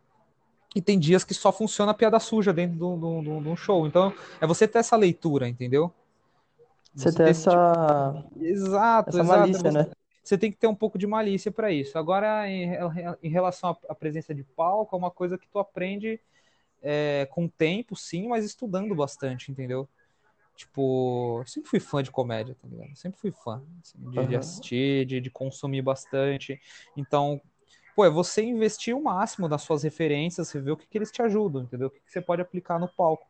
e 0.76 0.82
tem 0.82 0.98
dias 0.98 1.24
que 1.24 1.34
só 1.34 1.52
funciona 1.52 1.92
a 1.92 1.96
piada 1.96 2.20
suja 2.20 2.54
dentro 2.54 2.78
de 2.78 3.30
um 3.30 3.56
show. 3.56 3.86
Então, 3.88 4.14
é 4.40 4.48
você 4.48 4.68
ter 4.68 4.80
essa 4.80 4.96
leitura, 4.96 5.48
entendeu? 5.48 5.94
Você 6.94 7.10
Você 7.10 7.18
tem 7.18 7.26
ter 7.26 7.32
esse 7.32 7.44
tipo- 7.44 7.56
essa, 7.56 8.26
Exato, 8.40 9.10
essa 9.10 9.20
exato. 9.22 9.40
malícia, 9.40 9.72
Você, 9.72 9.78
né? 9.78 9.92
você 10.24 10.38
tem 10.38 10.52
que 10.52 10.58
ter 10.58 10.68
um 10.68 10.76
pouco 10.76 10.98
de 10.98 11.08
malícia 11.08 11.52
para 11.52 11.72
isso. 11.72 11.98
Agora, 11.98 12.50
em, 12.50 12.72
em 13.24 13.30
relação 13.30 13.70
à 13.72 13.78
à 13.94 13.96
presença 13.96 14.34
de 14.36 14.44
palco, 14.44 14.96
é 14.96 15.00
uma 15.00 15.12
coisa 15.12 15.38
que 15.38 15.48
tu 15.48 15.60
aprende 15.60 16.20
é, 16.82 17.28
com 17.32 17.46
o 17.46 17.50
tempo, 17.50 17.96
sim, 17.96 18.28
mas 18.28 18.44
estudando 18.44 18.94
bastante, 18.96 19.52
entendeu? 19.52 19.88
Tipo, 20.56 21.40
eu 21.42 21.48
sempre 21.48 21.70
fui 21.70 21.80
fã 21.80 22.04
de 22.04 22.12
comédia, 22.12 22.56
tá 22.62 22.68
ligado? 22.68 22.96
Sempre 22.96 23.20
fui 23.20 23.32
fã 23.32 23.64
assim, 23.82 23.98
de, 24.10 24.12
de 24.12 24.20
Aham. 24.20 24.38
assistir, 24.38 25.06
de, 25.06 25.20
de 25.20 25.30
consumir 25.30 25.82
bastante. 25.82 26.60
Então, 26.96 27.42
pô, 27.96 28.06
é 28.06 28.10
você 28.10 28.44
investir 28.44 28.96
o 28.96 29.04
máximo 29.04 29.48
nas 29.48 29.64
suas 29.64 29.84
referências, 29.84 30.48
você 30.48 30.60
vê 30.60 30.72
o 30.72 30.78
que, 30.78 30.88
que 30.88 30.98
eles 30.98 31.12
te 31.12 31.22
ajudam, 31.22 31.64
entendeu? 31.64 31.88
O 31.88 31.92
que, 31.92 32.00
que 32.00 32.12
você 32.12 32.22
pode 32.22 32.42
aplicar 32.42 32.80
no 32.80 32.88
palco. 32.88 33.26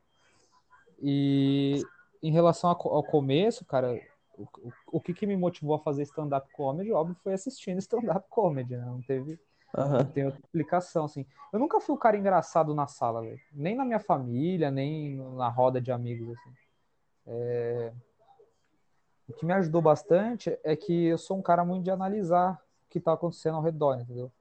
E 1.01 1.83
em 2.21 2.31
relação 2.31 2.69
ao 2.69 3.03
começo, 3.03 3.65
cara, 3.65 3.99
o, 4.37 4.43
o, 4.43 4.73
o 4.93 5.01
que, 5.01 5.13
que 5.13 5.25
me 5.25 5.35
motivou 5.35 5.75
a 5.75 5.79
fazer 5.79 6.03
stand-up 6.03 6.47
comedy, 6.51 6.91
óbvio, 6.91 7.15
foi 7.23 7.33
assistindo 7.33 7.79
stand-up 7.79 8.27
comedy, 8.29 8.75
né? 8.77 8.85
Não 8.85 9.01
teve, 9.01 9.39
não 9.73 9.83
Aham. 9.83 10.05
tem 10.05 10.25
outra 10.25 10.39
explicação, 10.39 11.05
assim. 11.05 11.25
Eu 11.51 11.59
nunca 11.59 11.79
fui 11.79 11.95
o 11.95 11.99
cara 11.99 12.17
engraçado 12.17 12.75
na 12.75 12.87
sala. 12.87 13.23
Nem 13.51 13.75
na 13.75 13.85
minha 13.85 13.99
família, 13.99 14.69
nem 14.69 15.15
na 15.35 15.49
roda 15.49 15.81
de 15.81 15.91
amigos, 15.91 16.37
assim. 16.37 16.60
É, 17.27 17.91
O 19.29 19.33
que 19.33 19.45
me 19.45 19.53
ajudou 19.53 19.81
bastante 19.81 20.57
é 20.63 20.75
que 20.75 21.05
eu 21.05 21.17
sou 21.17 21.37
um 21.37 21.41
cara 21.41 21.63
muito 21.63 21.83
de 21.83 21.91
analisar 21.91 22.53
o 22.85 22.89
que 22.89 22.99
tá 22.99 23.13
acontecendo 23.13 23.55
ao 23.55 23.63
redor, 23.63 23.99
entendeu? 23.99 24.31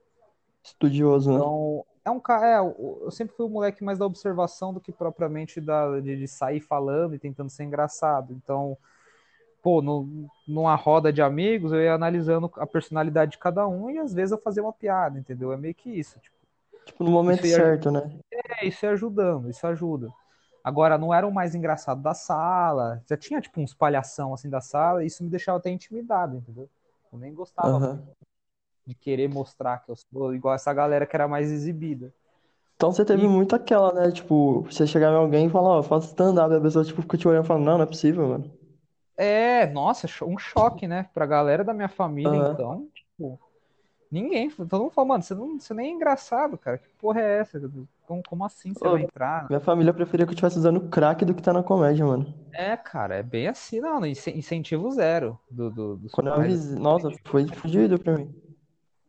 Estudioso, 0.63 1.31
né? 1.31 1.37
Então, 1.37 1.85
é 2.05 2.11
um 2.11 2.21
cara. 2.21 2.47
É, 2.47 2.59
eu 2.59 3.11
sempre 3.11 3.35
fui 3.35 3.47
o 3.47 3.51
moleque 3.51 3.85
mais 3.85 3.99
da 3.99 4.07
observação 4.07 4.73
do 4.73 4.81
que 4.81 4.93
propriamente 4.93 5.61
da, 5.61 6.01
de, 6.01 6.17
de, 6.17 6.29
sair 6.29 6.61
falando 6.61 7.15
e 7.15 7.19
tentando 7.19 7.51
ser 7.51 7.65
engraçado. 7.65 8.33
Então, 8.33 8.77
pô, 9.63 9.81
no, 9.81 10.29
numa 10.47 10.75
roda 10.75 11.13
de 11.13 11.23
amigos, 11.23 11.73
eu 11.73 11.81
ia 11.81 11.95
analisando 11.95 12.51
a 12.57 12.67
personalidade 12.67 13.33
de 13.33 13.39
cada 13.39 13.67
um 13.67 13.91
e 13.91 13.99
às 13.99 14.13
vezes 14.13 14.33
eu 14.33 14.39
fazia 14.39 14.63
uma 14.63 14.73
piada, 14.73 15.19
entendeu? 15.19 15.53
É 15.53 15.57
meio 15.57 15.75
que 15.75 15.91
isso. 15.91 16.19
Tipo, 16.19 16.37
tipo 16.85 17.05
no 17.05 17.11
momento 17.11 17.47
certo, 17.47 17.91
né? 17.91 18.11
É, 18.33 18.67
isso 18.67 18.85
ia 18.85 18.93
ajudando, 18.93 19.49
isso 19.49 19.67
ajuda. 19.67 20.13
Agora, 20.63 20.99
não 20.99 21.13
era 21.13 21.27
o 21.27 21.33
mais 21.33 21.55
engraçado 21.55 22.03
da 22.03 22.15
sala. 22.15 23.03
Já 23.09 23.17
tinha, 23.17 23.41
tipo, 23.41 23.61
uns 23.61 23.75
palhação 23.75 24.35
assim 24.35 24.51
da 24.51 24.61
sala, 24.61 25.03
e 25.03 25.07
isso 25.07 25.25
me 25.25 25.31
deixava 25.31 25.59
até 25.59 25.71
intimidado, 25.71 26.37
entendeu? 26.37 26.69
Eu 27.13 27.19
nem 27.19 27.35
gostava 27.35 27.77
uhum. 27.77 28.07
de 28.87 28.95
querer 28.95 29.29
mostrar 29.29 29.79
que 29.79 29.91
eu 29.91 29.97
sou 29.97 30.35
igual 30.35 30.55
essa 30.55 30.73
galera 30.73 31.07
que 31.07 31.17
era 31.17 31.27
mais 31.27 31.51
exibida. 31.51 32.13
Então 32.77 32.93
você 32.93 33.05
teve 33.05 33.25
e... 33.25 33.29
muito 33.29 33.55
aquela, 33.55 33.93
né? 33.93 34.11
Tipo, 34.11 34.63
você 34.63 34.87
chegar 34.87 35.13
em 35.13 35.17
alguém 35.17 35.47
e 35.47 35.51
falar, 35.51 35.69
ó, 35.69 35.79
oh, 35.81 35.83
faço 35.83 36.09
stand-up, 36.09 36.55
a 36.55 36.61
pessoa 36.61 36.85
tipo, 36.85 37.03
fica 37.03 37.19
te 37.19 37.29
olhando 37.29 37.45
e 37.45 37.47
fala, 37.47 37.61
não, 37.61 37.77
não 37.77 37.85
é 37.85 37.87
possível, 37.87 38.29
mano. 38.29 38.51
É, 39.17 39.67
nossa, 39.67 40.07
um 40.25 40.39
choque, 40.39 40.89
né? 40.89 41.09
Pra 41.13 41.27
galera 41.27 41.63
da 41.63 41.75
minha 41.75 41.89
família, 41.89 42.31
uhum. 42.31 42.53
então, 42.53 42.89
tipo, 42.95 43.41
ninguém, 44.11 44.51
todo 44.51 44.83
mundo 44.83 44.91
fala, 44.91 45.09
mano, 45.09 45.23
você, 45.23 45.35
não, 45.35 45.59
você 45.59 45.73
nem 45.73 45.93
é 45.93 45.95
engraçado, 45.95 46.59
cara. 46.59 46.79
Que 46.79 46.89
porra 46.99 47.21
é 47.21 47.39
essa? 47.39 47.61
Como, 48.07 48.23
como 48.29 48.45
assim 48.45 48.75
você 48.75 48.87
Ô, 48.87 48.93
vai 48.93 49.03
entrar? 49.03 49.49
Minha 49.49 49.61
família 49.61 49.95
preferia 49.95 50.27
que 50.27 50.31
eu 50.31 50.35
estivesse 50.35 50.59
usando 50.59 50.89
crack 50.89 51.25
do 51.25 51.35
que 51.35 51.43
tá 51.43 51.53
na 51.53 51.63
comédia, 51.63 52.05
mano. 52.05 52.35
É, 52.53 52.77
cara, 52.77 53.17
é 53.17 53.23
bem 53.23 53.47
assim, 53.47 53.81
não, 53.81 54.05
incentivo 54.05 54.91
zero 54.91 55.39
do, 55.51 55.71
do, 55.71 55.97
do 55.97 56.11
Quando 56.11 56.29
eu 56.29 56.35
avis... 56.35 56.75
Nossa, 56.75 57.11
foi 57.25 57.47
fudido 57.47 57.99
pra 57.99 58.19
mim. 58.19 58.35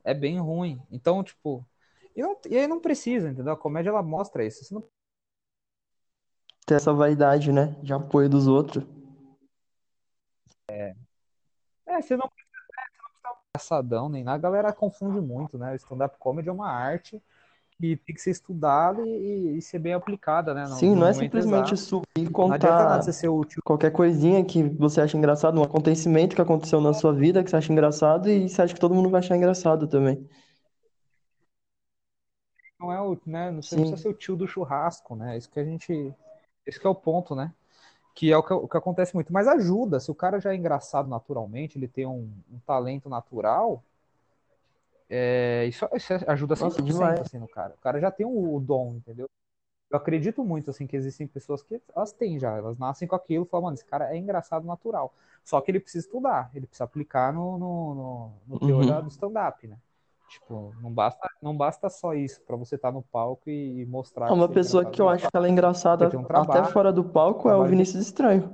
É 0.03 0.13
bem 0.13 0.39
ruim. 0.39 0.81
Então, 0.91 1.23
tipo, 1.23 1.65
e, 2.15 2.21
não, 2.21 2.37
e 2.49 2.57
aí 2.57 2.67
não 2.67 2.79
precisa, 2.79 3.29
entendeu? 3.29 3.53
A 3.53 3.57
comédia 3.57 3.89
ela 3.89 4.03
mostra 4.03 4.45
isso. 4.45 4.63
Você 4.63 4.73
não... 4.73 4.83
Ter 6.65 6.75
essa 6.75 6.93
vaidade, 6.93 7.51
né? 7.51 7.75
De 7.81 7.93
apoio 7.93 8.29
dos 8.29 8.47
outros. 8.47 8.85
É. 10.69 10.95
É, 11.85 12.01
você 12.01 12.15
não 12.15 12.29
precisa, 12.29 12.57
é, 12.77 12.83
você 12.91 13.01
não 13.01 13.09
precisa 13.09 13.40
engraçadão 13.55 14.09
nem 14.09 14.23
nada. 14.23 14.37
A 14.37 14.51
galera 14.51 14.73
confunde 14.73 15.19
muito, 15.19 15.57
né? 15.57 15.73
O 15.73 15.75
stand-up 15.75 16.17
comedy 16.17 16.49
é 16.49 16.51
uma 16.51 16.69
arte 16.69 17.21
que 17.71 17.95
tem 17.97 18.15
que 18.15 18.21
ser 18.21 18.31
estudada 18.31 19.01
e, 19.01 19.57
e 19.57 19.61
ser 19.61 19.79
bem 19.79 19.93
aplicada, 19.93 20.53
né? 20.53 20.63
No, 20.63 20.75
Sim, 20.75 20.91
no 20.91 21.01
não 21.01 21.07
é 21.07 21.13
simplesmente 21.13 21.73
exato. 21.73 21.77
subir 21.77 22.05
e 22.19 22.29
contar 22.29 23.01
qualquer 23.63 23.91
coisinha 23.91 24.43
que 24.45 24.63
você 24.63 25.01
acha 25.01 25.17
engraçado, 25.17 25.59
um 25.59 25.63
acontecimento 25.63 26.35
que 26.35 26.41
aconteceu 26.41 26.79
na 26.79 26.93
sua 26.93 27.13
vida 27.13 27.43
que 27.43 27.49
você 27.49 27.55
acha 27.55 27.71
engraçado 27.71 28.29
e 28.29 28.47
você 28.47 28.61
acha 28.61 28.73
que 28.73 28.79
todo 28.79 28.93
mundo 28.93 29.09
vai 29.09 29.19
achar 29.19 29.35
engraçado 29.35 29.87
também 29.87 30.27
não 32.81 32.91
é 32.91 32.99
o, 32.99 33.17
né? 33.25 33.51
Não 33.51 33.59
precisa 33.59 33.95
ser 33.95 34.07
o 34.07 34.13
tio 34.13 34.35
do 34.35 34.47
churrasco, 34.47 35.15
né? 35.15 35.37
Isso 35.37 35.49
que 35.49 35.59
a 35.59 35.63
gente. 35.63 36.13
Esse 36.65 36.79
que 36.79 36.87
é 36.87 36.89
o 36.89 36.95
ponto, 36.95 37.35
né? 37.35 37.53
Que 38.13 38.31
é 38.31 38.37
o 38.37 38.43
que, 38.43 38.53
o 38.53 38.67
que 38.67 38.77
acontece 38.77 39.13
muito. 39.15 39.31
Mas 39.31 39.47
ajuda. 39.47 39.99
Se 39.99 40.11
o 40.11 40.15
cara 40.15 40.39
já 40.39 40.51
é 40.51 40.55
engraçado 40.55 41.09
naturalmente, 41.09 41.77
ele 41.77 41.87
tem 41.87 42.05
um, 42.05 42.29
um 42.51 42.59
talento 42.65 43.09
natural, 43.09 43.83
é, 45.13 45.65
isso, 45.65 45.85
isso, 45.93 46.13
ajuda 46.25 46.55
100% 46.55 46.61
Nossa, 46.61 46.81
demais. 46.81 47.19
assim, 47.19 47.37
no 47.37 47.47
cara. 47.47 47.73
O 47.77 47.81
cara 47.81 47.99
já 47.99 48.09
tem 48.09 48.25
o, 48.25 48.55
o, 48.55 48.59
dom, 48.61 48.95
entendeu? 48.95 49.29
Eu 49.89 49.97
acredito 49.97 50.41
muito, 50.41 50.69
assim, 50.69 50.87
que 50.87 50.95
existem 50.95 51.27
pessoas 51.27 51.61
que 51.61 51.81
elas 51.93 52.13
têm 52.13 52.39
já, 52.39 52.55
elas 52.55 52.79
nascem 52.79 53.05
com 53.05 53.15
aquilo 53.15 53.43
falam, 53.43 53.65
mano, 53.65 53.73
esse 53.73 53.83
cara 53.83 54.15
é 54.15 54.17
engraçado 54.17 54.65
natural. 54.65 55.13
Só 55.43 55.59
que 55.59 55.69
ele 55.69 55.81
precisa 55.81 56.05
estudar, 56.05 56.49
ele 56.55 56.65
precisa 56.65 56.85
aplicar 56.85 57.33
no, 57.33 57.57
no, 57.57 57.93
no, 57.93 58.31
no 58.47 58.59
teor 58.59 58.85
uhum. 58.85 59.01
do 59.01 59.09
stand-up, 59.09 59.67
né? 59.67 59.77
Tipo, 60.31 60.73
não 60.81 60.93
basta, 60.93 61.29
não 61.41 61.57
basta 61.57 61.89
só 61.89 62.13
isso 62.13 62.41
para 62.47 62.55
você 62.55 62.75
estar 62.75 62.87
tá 62.87 62.93
no 62.93 63.03
palco 63.03 63.49
e 63.49 63.85
mostrar. 63.85 64.31
Uma 64.31 64.47
pessoa 64.47 64.85
que 64.85 65.01
eu 65.01 65.09
acho 65.09 65.29
que 65.29 65.35
ela 65.35 65.45
é 65.45 65.49
engraçada 65.49 66.09
um 66.17 66.25
até 66.29 66.63
fora 66.71 66.93
do 66.93 67.03
palco 67.03 67.49
é 67.49 67.55
o 67.55 67.65
Vinícius 67.65 68.05
Estranho. 68.05 68.49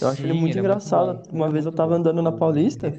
Eu 0.00 0.08
acho 0.08 0.22
Sim, 0.22 0.30
ele 0.30 0.40
muito 0.40 0.52
ele 0.54 0.60
engraçado. 0.60 1.10
É 1.10 1.12
muito 1.14 1.34
Uma 1.34 1.50
vez 1.50 1.66
eu 1.66 1.72
tava 1.72 1.96
andando 1.96 2.22
na 2.22 2.32
Paulista, 2.32 2.98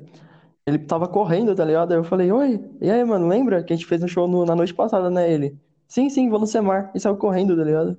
ele 0.63 0.77
tava 0.77 1.07
correndo, 1.07 1.55
tá 1.55 1.65
ligado? 1.65 1.91
Aí 1.91 1.97
eu 1.97 2.03
falei, 2.03 2.31
oi, 2.31 2.63
e 2.79 2.91
aí, 2.91 3.03
mano, 3.03 3.27
lembra 3.27 3.63
que 3.63 3.73
a 3.73 3.75
gente 3.75 3.87
fez 3.87 4.03
um 4.03 4.07
show 4.07 4.27
no, 4.27 4.45
na 4.45 4.55
noite 4.55 4.75
passada, 4.75 5.09
né? 5.09 5.31
Ele, 5.31 5.59
sim, 5.87 6.07
sim, 6.07 6.29
vou 6.29 6.39
no 6.39 6.45
Semar. 6.45 6.91
E 6.93 6.99
saiu 6.99 7.17
correndo, 7.17 7.57
tá 7.57 7.63
ligado? 7.63 7.97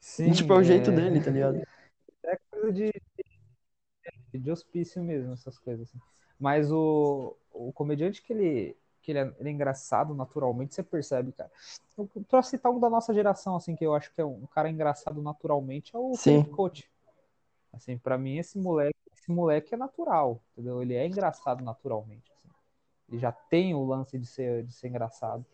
Sim, 0.00 0.30
e, 0.30 0.32
tipo, 0.32 0.52
é 0.52 0.56
o 0.56 0.62
jeito 0.62 0.90
é... 0.90 0.94
dele, 0.94 1.20
tá 1.20 1.32
ligado? 1.32 1.60
É 2.24 2.38
coisa 2.48 2.72
de 2.72 2.92
de 4.38 4.50
hospício 4.50 5.02
mesmo, 5.02 5.32
essas 5.32 5.58
coisas. 5.58 5.88
Assim. 5.88 5.98
Mas 6.38 6.70
o, 6.70 7.36
o 7.52 7.72
comediante 7.72 8.22
que 8.22 8.32
ele, 8.32 8.76
que 9.00 9.12
ele 9.12 9.18
é, 9.18 9.34
ele 9.38 9.48
é, 9.48 9.52
engraçado 9.52 10.14
naturalmente, 10.14 10.74
você 10.74 10.82
percebe, 10.82 11.32
cara. 11.32 11.50
Pra 12.28 12.42
citar 12.42 12.72
um 12.72 12.80
da 12.80 12.90
nossa 12.90 13.12
geração, 13.12 13.56
assim, 13.56 13.76
que 13.76 13.84
eu 13.84 13.94
acho 13.94 14.12
que 14.14 14.20
é 14.20 14.24
um 14.24 14.46
cara 14.46 14.70
engraçado 14.70 15.22
naturalmente, 15.22 15.94
é 15.94 15.98
o 15.98 16.14
Sim. 16.14 16.44
Felipe 16.44 16.88
Assim, 17.72 17.96
pra 17.96 18.18
mim, 18.18 18.36
esse 18.36 18.58
moleque, 18.58 18.98
esse 19.16 19.30
moleque 19.30 19.74
é 19.74 19.78
natural, 19.78 20.40
entendeu? 20.52 20.82
Ele 20.82 20.94
é 20.94 21.06
engraçado 21.06 21.64
naturalmente. 21.64 22.30
Assim. 22.36 22.48
Ele 23.08 23.18
já 23.18 23.32
tem 23.32 23.74
o 23.74 23.84
lance 23.84 24.18
de 24.18 24.26
ser, 24.26 24.64
de 24.64 24.72
ser 24.74 24.88
engraçado. 24.88 25.44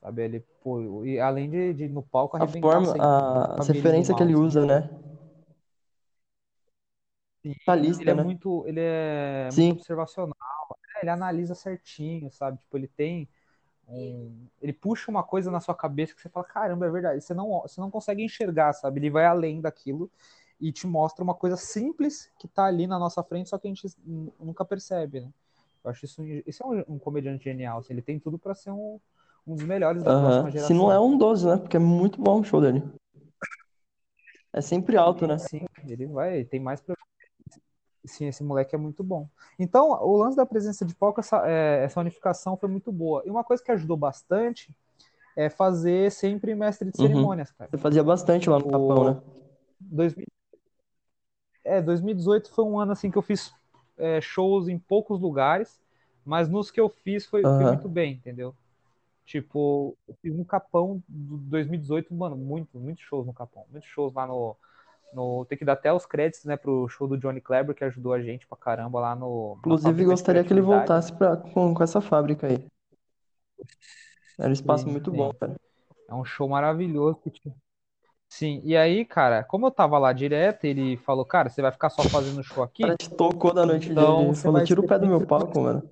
Sabe? 0.00 0.22
Ele, 0.22 0.40
pô, 0.62 1.04
e 1.04 1.18
além 1.18 1.50
de, 1.50 1.74
de 1.74 1.88
no 1.88 2.02
palco 2.02 2.36
a 2.36 2.46
forma, 2.46 2.94
a, 2.98 3.60
a 3.60 3.64
referência 3.64 4.14
que 4.14 4.22
ele 4.22 4.34
usa, 4.34 4.64
né? 4.64 4.88
Sim, 7.54 8.00
ele 8.00 8.10
é 8.10 8.14
né? 8.14 8.22
muito, 8.22 8.64
ele 8.66 8.80
é 8.80 9.48
Sim. 9.50 9.68
muito 9.68 9.80
observacional. 9.80 10.34
É, 10.96 11.02
ele 11.02 11.10
analisa 11.10 11.54
certinho, 11.54 12.30
sabe? 12.30 12.58
Tipo, 12.58 12.76
ele 12.76 12.88
tem 12.88 13.28
um, 13.88 14.46
ele 14.60 14.72
puxa 14.72 15.10
uma 15.10 15.22
coisa 15.22 15.50
na 15.50 15.60
sua 15.60 15.74
cabeça 15.74 16.14
que 16.14 16.20
você 16.20 16.28
fala, 16.28 16.44
caramba, 16.44 16.86
é 16.86 16.90
verdade. 16.90 17.20
Você 17.22 17.34
não, 17.34 17.62
você 17.62 17.80
não 17.80 17.90
consegue 17.90 18.24
enxergar, 18.24 18.72
sabe? 18.72 19.00
Ele 19.00 19.10
vai 19.10 19.26
além 19.26 19.60
daquilo 19.60 20.10
e 20.60 20.72
te 20.72 20.86
mostra 20.86 21.22
uma 21.22 21.34
coisa 21.34 21.56
simples 21.56 22.30
que 22.38 22.48
tá 22.48 22.64
ali 22.64 22.86
na 22.86 22.98
nossa 22.98 23.22
frente, 23.22 23.48
só 23.48 23.58
que 23.58 23.68
a 23.68 23.70
gente 23.70 23.86
nunca 24.40 24.64
percebe, 24.64 25.20
né? 25.20 25.28
Eu 25.84 25.90
acho 25.90 26.04
isso, 26.04 26.22
isso 26.46 26.62
é 26.64 26.66
um, 26.66 26.94
um 26.94 26.98
comediante 26.98 27.44
genial. 27.44 27.78
Assim, 27.78 27.92
ele 27.92 28.02
tem 28.02 28.18
tudo 28.18 28.38
para 28.38 28.54
ser 28.54 28.70
um, 28.70 28.98
um 29.46 29.54
dos 29.54 29.64
melhores 29.64 30.02
da 30.02 30.18
próxima 30.18 30.50
geração. 30.50 30.76
Se 30.76 30.82
não 30.82 30.90
é 30.90 30.98
um 30.98 31.16
12, 31.16 31.46
né? 31.46 31.56
Porque 31.58 31.76
é 31.76 31.80
muito 31.80 32.20
bom 32.20 32.40
o 32.40 32.44
show 32.44 32.60
dele. 32.60 32.82
É 34.52 34.60
sempre 34.60 34.96
alto, 34.96 35.26
né? 35.26 35.38
Sim, 35.38 35.66
ele 35.86 36.06
vai, 36.06 36.44
tem 36.44 36.58
mais 36.58 36.80
Sim, 38.06 38.26
esse 38.26 38.42
moleque 38.44 38.74
é 38.74 38.78
muito 38.78 39.02
bom. 39.02 39.28
Então, 39.58 39.90
o 39.90 40.16
lance 40.16 40.36
da 40.36 40.46
presença 40.46 40.84
de 40.84 40.94
palco, 40.94 41.20
essa, 41.20 41.42
é, 41.46 41.84
essa 41.84 42.00
unificação 42.00 42.56
foi 42.56 42.68
muito 42.68 42.92
boa. 42.92 43.22
E 43.26 43.30
uma 43.30 43.42
coisa 43.42 43.62
que 43.62 43.72
ajudou 43.72 43.96
bastante 43.96 44.70
é 45.36 45.50
fazer 45.50 46.10
sempre 46.10 46.54
mestre 46.54 46.90
de 46.90 47.00
uhum. 47.00 47.06
cerimônias, 47.06 47.50
cara. 47.50 47.70
Você 47.70 47.78
fazia 47.78 48.02
bastante 48.02 48.48
lá 48.48 48.58
no 48.58 48.64
Capão, 48.64 49.04
né? 49.04 49.20
2000... 49.80 50.26
É, 51.64 51.82
2018 51.82 52.50
foi 52.54 52.64
um 52.64 52.78
ano 52.78 52.92
assim 52.92 53.10
que 53.10 53.18
eu 53.18 53.22
fiz 53.22 53.52
é, 53.98 54.20
shows 54.20 54.68
em 54.68 54.78
poucos 54.78 55.20
lugares, 55.20 55.80
mas 56.24 56.48
nos 56.48 56.70
que 56.70 56.80
eu 56.80 56.88
fiz 56.88 57.26
foi, 57.26 57.42
uhum. 57.44 57.56
foi 57.56 57.64
muito 57.64 57.88
bem, 57.88 58.12
entendeu? 58.12 58.54
Tipo, 59.24 59.96
eu 60.06 60.14
fiz 60.22 60.32
no 60.32 60.44
Capão 60.44 61.02
do 61.08 61.36
2018, 61.38 62.14
mano, 62.14 62.36
muito, 62.36 62.78
muitos 62.78 63.02
shows 63.02 63.26
no 63.26 63.32
Capão, 63.32 63.64
muitos 63.70 63.88
shows 63.90 64.14
lá 64.14 64.26
no 64.26 64.56
no, 65.12 65.44
tem 65.46 65.56
que 65.56 65.64
dar 65.64 65.74
até 65.74 65.92
os 65.92 66.04
créditos, 66.04 66.44
né, 66.44 66.56
pro 66.56 66.88
show 66.88 67.06
do 67.08 67.16
Johnny 67.16 67.40
Kleber, 67.40 67.74
que 67.74 67.84
ajudou 67.84 68.12
a 68.12 68.20
gente 68.20 68.46
pra 68.46 68.56
caramba 68.56 69.00
lá 69.00 69.14
no. 69.14 69.56
Inclusive, 69.58 70.04
gostaria 70.04 70.44
que 70.44 70.52
ele 70.52 70.60
voltasse 70.60 71.12
pra, 71.12 71.36
com, 71.36 71.74
com 71.74 71.82
essa 71.82 72.00
fábrica 72.00 72.46
aí. 72.46 72.64
Era 74.38 74.48
um 74.48 74.52
espaço 74.52 74.84
sim, 74.84 74.90
muito 74.90 75.10
sim. 75.10 75.16
bom, 75.16 75.32
cara. 75.32 75.56
É 76.08 76.14
um 76.14 76.24
show 76.24 76.48
maravilhoso. 76.48 77.18
Sim, 78.28 78.60
e 78.64 78.76
aí, 78.76 79.04
cara, 79.04 79.44
como 79.44 79.66
eu 79.66 79.70
tava 79.70 79.98
lá 79.98 80.12
direto, 80.12 80.64
ele 80.64 80.96
falou, 80.98 81.24
cara, 81.24 81.48
você 81.48 81.62
vai 81.62 81.72
ficar 81.72 81.90
só 81.90 82.02
fazendo 82.02 82.42
show 82.42 82.62
aqui? 82.62 82.82
Cara, 82.82 82.96
te 82.96 83.08
tocou 83.08 83.54
da 83.54 83.64
noite 83.64 83.90
então, 83.90 84.18
dele. 84.18 84.28
Ele 84.30 84.36
falou, 84.36 84.64
tira 84.64 84.80
o 84.80 84.86
pé 84.86 84.98
do 84.98 85.06
meu 85.06 85.26
palco, 85.26 85.60
mano. 85.60 85.88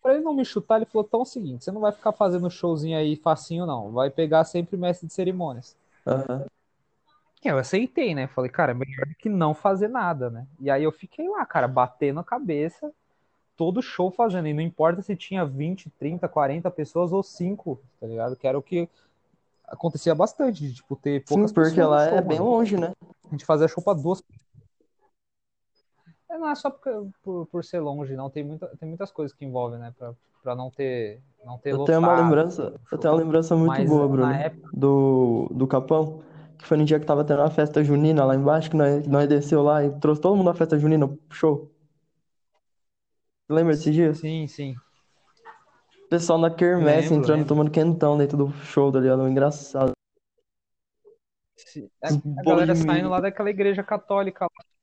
Pra 0.00 0.14
ele 0.14 0.22
não 0.22 0.34
me 0.34 0.44
chutar, 0.44 0.76
ele 0.76 0.86
falou, 0.86 1.04
então 1.06 1.20
é 1.20 1.22
o 1.22 1.26
seguinte, 1.26 1.64
você 1.64 1.72
não 1.72 1.80
vai 1.80 1.90
ficar 1.90 2.12
fazendo 2.12 2.50
showzinho 2.50 2.96
aí 2.96 3.16
facinho, 3.16 3.66
não. 3.66 3.90
Vai 3.90 4.10
pegar 4.10 4.44
sempre 4.44 4.76
mestre 4.76 5.06
de 5.06 5.12
cerimônias. 5.14 5.76
Uhum. 6.06 6.46
Eu 7.44 7.58
aceitei, 7.58 8.14
né? 8.14 8.26
Falei, 8.26 8.50
cara, 8.50 8.72
é 8.72 8.74
melhor 8.74 9.06
que 9.18 9.28
não 9.28 9.54
fazer 9.54 9.88
nada, 9.88 10.30
né? 10.30 10.46
E 10.58 10.70
aí 10.70 10.82
eu 10.82 10.92
fiquei 10.92 11.28
lá, 11.28 11.44
cara, 11.44 11.68
batendo 11.68 12.20
a 12.20 12.24
cabeça, 12.24 12.90
todo 13.56 13.82
show 13.82 14.10
fazendo. 14.10 14.48
E 14.48 14.54
não 14.54 14.62
importa 14.62 15.02
se 15.02 15.14
tinha 15.14 15.44
20, 15.44 15.90
30, 15.90 16.26
40 16.26 16.70
pessoas 16.70 17.12
ou 17.12 17.22
5, 17.22 17.80
tá 18.00 18.06
ligado? 18.06 18.36
Que 18.36 18.46
era 18.46 18.58
o 18.58 18.62
que 18.62 18.88
acontecia 19.66 20.14
bastante, 20.14 20.66
de, 20.66 20.74
tipo, 20.74 20.96
ter 20.96 21.24
poucas 21.24 21.50
Sim, 21.50 21.54
porque 21.54 21.82
lá 21.82 22.08
show, 22.08 22.18
é 22.18 22.22
bem 22.22 22.38
longe, 22.38 22.76
né? 22.76 22.92
A 23.26 23.30
gente 23.30 23.44
fazia 23.44 23.68
show 23.68 23.82
pra 23.82 23.92
duas 23.92 24.20
é, 24.20 24.24
não 26.38 26.48
é 26.48 26.54
só 26.54 26.70
porque, 26.70 26.90
por, 27.22 27.46
por 27.46 27.64
ser 27.64 27.80
longe, 27.80 28.14
não. 28.14 28.30
Tem, 28.30 28.44
muita, 28.44 28.66
tem 28.78 28.88
muitas 28.88 29.10
coisas 29.10 29.36
que 29.36 29.44
envolvem, 29.44 29.78
né? 29.78 29.92
Pra, 29.98 30.14
pra 30.42 30.54
não 30.54 30.70
ter, 30.70 31.20
não 31.44 31.58
ter 31.58 31.70
eu 31.70 31.78
lotado, 31.78 31.86
tenho 31.86 31.98
uma 32.00 32.20
lembrança, 32.20 32.74
eu 32.90 32.98
tenho 32.98 33.14
uma 33.14 33.20
lembrança 33.20 33.56
muito 33.56 33.68
Mas, 33.68 33.88
boa, 33.88 34.08
Bruno, 34.08 34.32
época... 34.32 34.68
do, 34.72 35.48
do 35.52 35.66
Capão, 35.66 36.22
que 36.58 36.66
foi 36.66 36.76
no 36.76 36.84
dia 36.84 37.00
que 37.00 37.06
tava 37.06 37.24
tendo 37.24 37.40
uma 37.40 37.50
festa 37.50 37.82
junina 37.82 38.24
lá 38.24 38.34
embaixo, 38.34 38.70
que 38.70 38.76
nós, 38.76 39.06
nós 39.06 39.28
desceu 39.28 39.62
lá 39.62 39.84
e 39.84 39.90
trouxe 39.98 40.20
todo 40.20 40.36
mundo 40.36 40.46
na 40.46 40.54
festa 40.54 40.78
junina, 40.78 41.10
show. 41.30 41.70
Lembra 43.48 43.74
desse 43.74 43.90
dia? 43.90 44.14
Sim, 44.14 44.46
sim. 44.46 44.74
O 46.04 46.08
pessoal 46.08 46.38
na 46.38 46.50
quermesse 46.50 47.08
Lembro, 47.08 47.14
entrando, 47.16 47.38
lembro. 47.38 47.48
tomando 47.48 47.70
quentão 47.70 48.16
dentro 48.16 48.36
do 48.36 48.50
show, 48.52 48.90
tá 48.92 49.00
ligado? 49.00 49.28
Engraçado. 49.28 49.92
A, 52.02 52.08
a 52.08 52.42
galera 52.44 52.74
saindo 52.74 53.08
lá 53.08 53.20
daquela 53.20 53.50
igreja 53.50 53.82
católica 53.82 54.44
lá. 54.44 54.73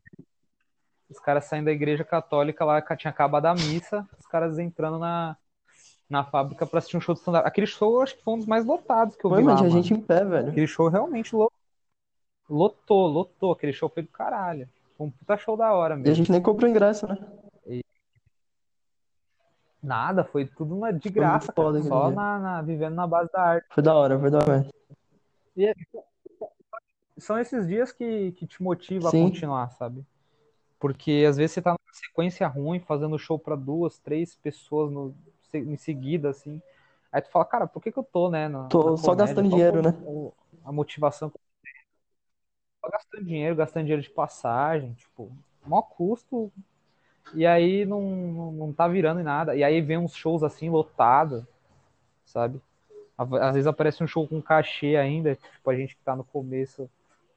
Os 1.12 1.19
caras 1.19 1.43
saindo 1.43 1.65
da 1.65 1.71
igreja 1.74 2.06
católica 2.06 2.63
lá, 2.63 2.82
que 2.82 2.95
tinha 2.95 3.12
acabado 3.12 3.45
a 3.47 3.54
missa, 3.54 4.08
os 4.17 4.26
caras 4.26 4.58
entrando 4.58 4.97
na, 4.97 5.36
na 6.10 6.24
fábrica 6.24 6.65
pra 6.65 6.80
assistir 6.80 6.95
um 6.95 7.02
show 7.02 7.13
de 7.13 7.19
stand-up. 7.19 7.45
Aquele 7.45 7.67
show 7.67 8.02
acho 8.02 8.15
que 8.17 8.24
foi 8.24 8.34
um 8.36 8.38
dos 8.38 8.45
mais 8.47 8.65
lotados 8.65 9.17
que 9.17 9.26
eu 9.26 9.30
Foi, 9.30 9.39
vi 9.39 9.43
mano, 9.43 9.56
lá, 9.56 9.62
tinha 9.62 9.69
mano. 9.69 9.84
gente 9.84 9.93
em 9.93 10.02
pé, 10.02 10.24
velho. 10.24 10.50
Aquele 10.50 10.67
show 10.67 10.88
realmente 10.88 11.36
lo- 11.36 11.52
lotou, 12.50 13.08
lotou. 13.08 13.52
Aquele 13.52 13.74
show 13.74 13.89
foi 13.89 14.04
do 14.04 14.10
caralho. 14.10 14.69
Foi 14.97 15.08
um 15.08 15.12
puta 15.12 15.36
show 15.38 15.58
da 15.58 15.74
hora 15.74 15.95
E 15.95 15.97
a 15.97 16.00
mesmo. 16.00 16.15
gente 16.15 16.32
nem 16.32 16.41
comprou 16.41 16.69
ingresso, 16.69 17.06
né? 17.06 17.17
Nada, 19.84 20.24
foi 20.24 20.45
tudo 20.45 20.78
na- 20.78 20.91
de 20.91 21.10
graça, 21.10 21.52
cara. 21.52 21.82
Só 21.84 22.12
na, 22.12 22.39
na- 22.39 22.62
vivendo 22.62 22.93
na 22.95 23.08
base 23.08 23.30
da 23.34 23.41
arte. 23.41 23.67
Foi 23.71 23.84
da 23.84 23.95
hora, 23.95 24.17
foi 24.19 24.30
da 24.30 24.38
hora. 24.38 24.65
E 25.58 25.65
é- 25.65 25.74
são 27.17 27.38
esses 27.38 27.67
dias 27.67 27.91
que, 27.91 28.32
que 28.34 28.45
te 28.47 28.62
motiva 28.62 29.08
a 29.08 29.12
Sim. 29.12 29.24
continuar, 29.24 29.71
sabe? 29.71 30.06
Porque 30.82 31.26
às 31.30 31.38
vezes 31.38 31.54
você 31.54 31.63
tá 31.63 31.72
numa 31.72 31.94
sequência 31.94 32.48
ruim, 32.48 32.82
fazendo 32.82 33.20
show 33.20 33.39
pra 33.39 33.56
duas, 33.56 34.00
três 34.00 34.36
pessoas 34.38 34.91
no, 34.91 35.15
em 35.56 35.78
seguida, 35.78 36.32
assim. 36.32 36.62
Aí 37.12 37.22
tu 37.22 37.32
fala, 37.32 37.46
cara, 37.46 37.67
por 37.67 37.82
que 37.84 37.91
que 37.94 38.00
eu 38.00 38.06
tô, 38.06 38.32
né? 38.32 38.50
Na, 38.50 38.70
Tô 38.70 38.82
na 38.84 38.94
só 38.98 39.13
comédia? 39.13 39.36
gastando 39.36 39.50
dinheiro, 39.50 39.82
né? 39.84 39.94
a 40.65 40.72
motivação? 40.72 41.32
Só 42.84 42.89
gastando 42.89 43.26
dinheiro, 43.26 43.56
gastando 43.56 43.84
dinheiro 43.84 44.02
de 44.02 44.10
passagem, 44.10 44.94
tipo, 44.94 45.32
maior 45.65 45.84
custo. 45.84 46.52
E 47.36 47.46
aí 47.46 47.86
não, 47.86 48.02
não, 48.02 48.54
não 48.54 48.74
tá 48.74 48.88
virando 48.88 49.22
em 49.22 49.24
nada. 49.24 49.56
E 49.56 49.63
aí 49.63 49.82
vem 49.82 49.98
uns 49.98 50.15
shows 50.15 50.44
assim, 50.44 50.70
lotados, 50.70 51.44
sabe? 52.26 52.62
Às 53.17 53.54
vezes 53.56 53.67
aparece 53.67 54.04
um 54.04 54.08
show 54.08 54.28
com 54.28 54.41
cachê 54.41 54.98
ainda, 54.98 55.36
tipo, 55.36 55.70
a 55.70 55.76
gente 55.76 55.96
que 55.96 56.04
tá 56.04 56.15
no 56.15 56.24
começo, 56.26 56.89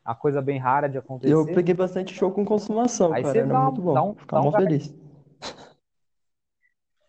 a 0.04 0.14
coisa 0.14 0.42
bem 0.42 0.58
rara 0.58 0.88
de 0.88 0.98
acontecer. 0.98 1.32
Eu 1.32 1.46
peguei 1.46 1.74
bastante 1.74 2.12
show 2.14 2.30
com 2.30 2.44
consumação, 2.44 3.12
Aí 3.12 3.22
cara. 3.22 3.32
você 3.32 3.38
Era 3.38 3.48
dá 3.48 3.60
um- 3.60 3.64
muito 3.64 3.80
bom. 3.82 3.94
dá 3.94 4.02
um- 4.02 4.14
Ficava 4.14 4.42
dá 4.42 4.48
um 4.48 4.52
feliz. 4.52 4.94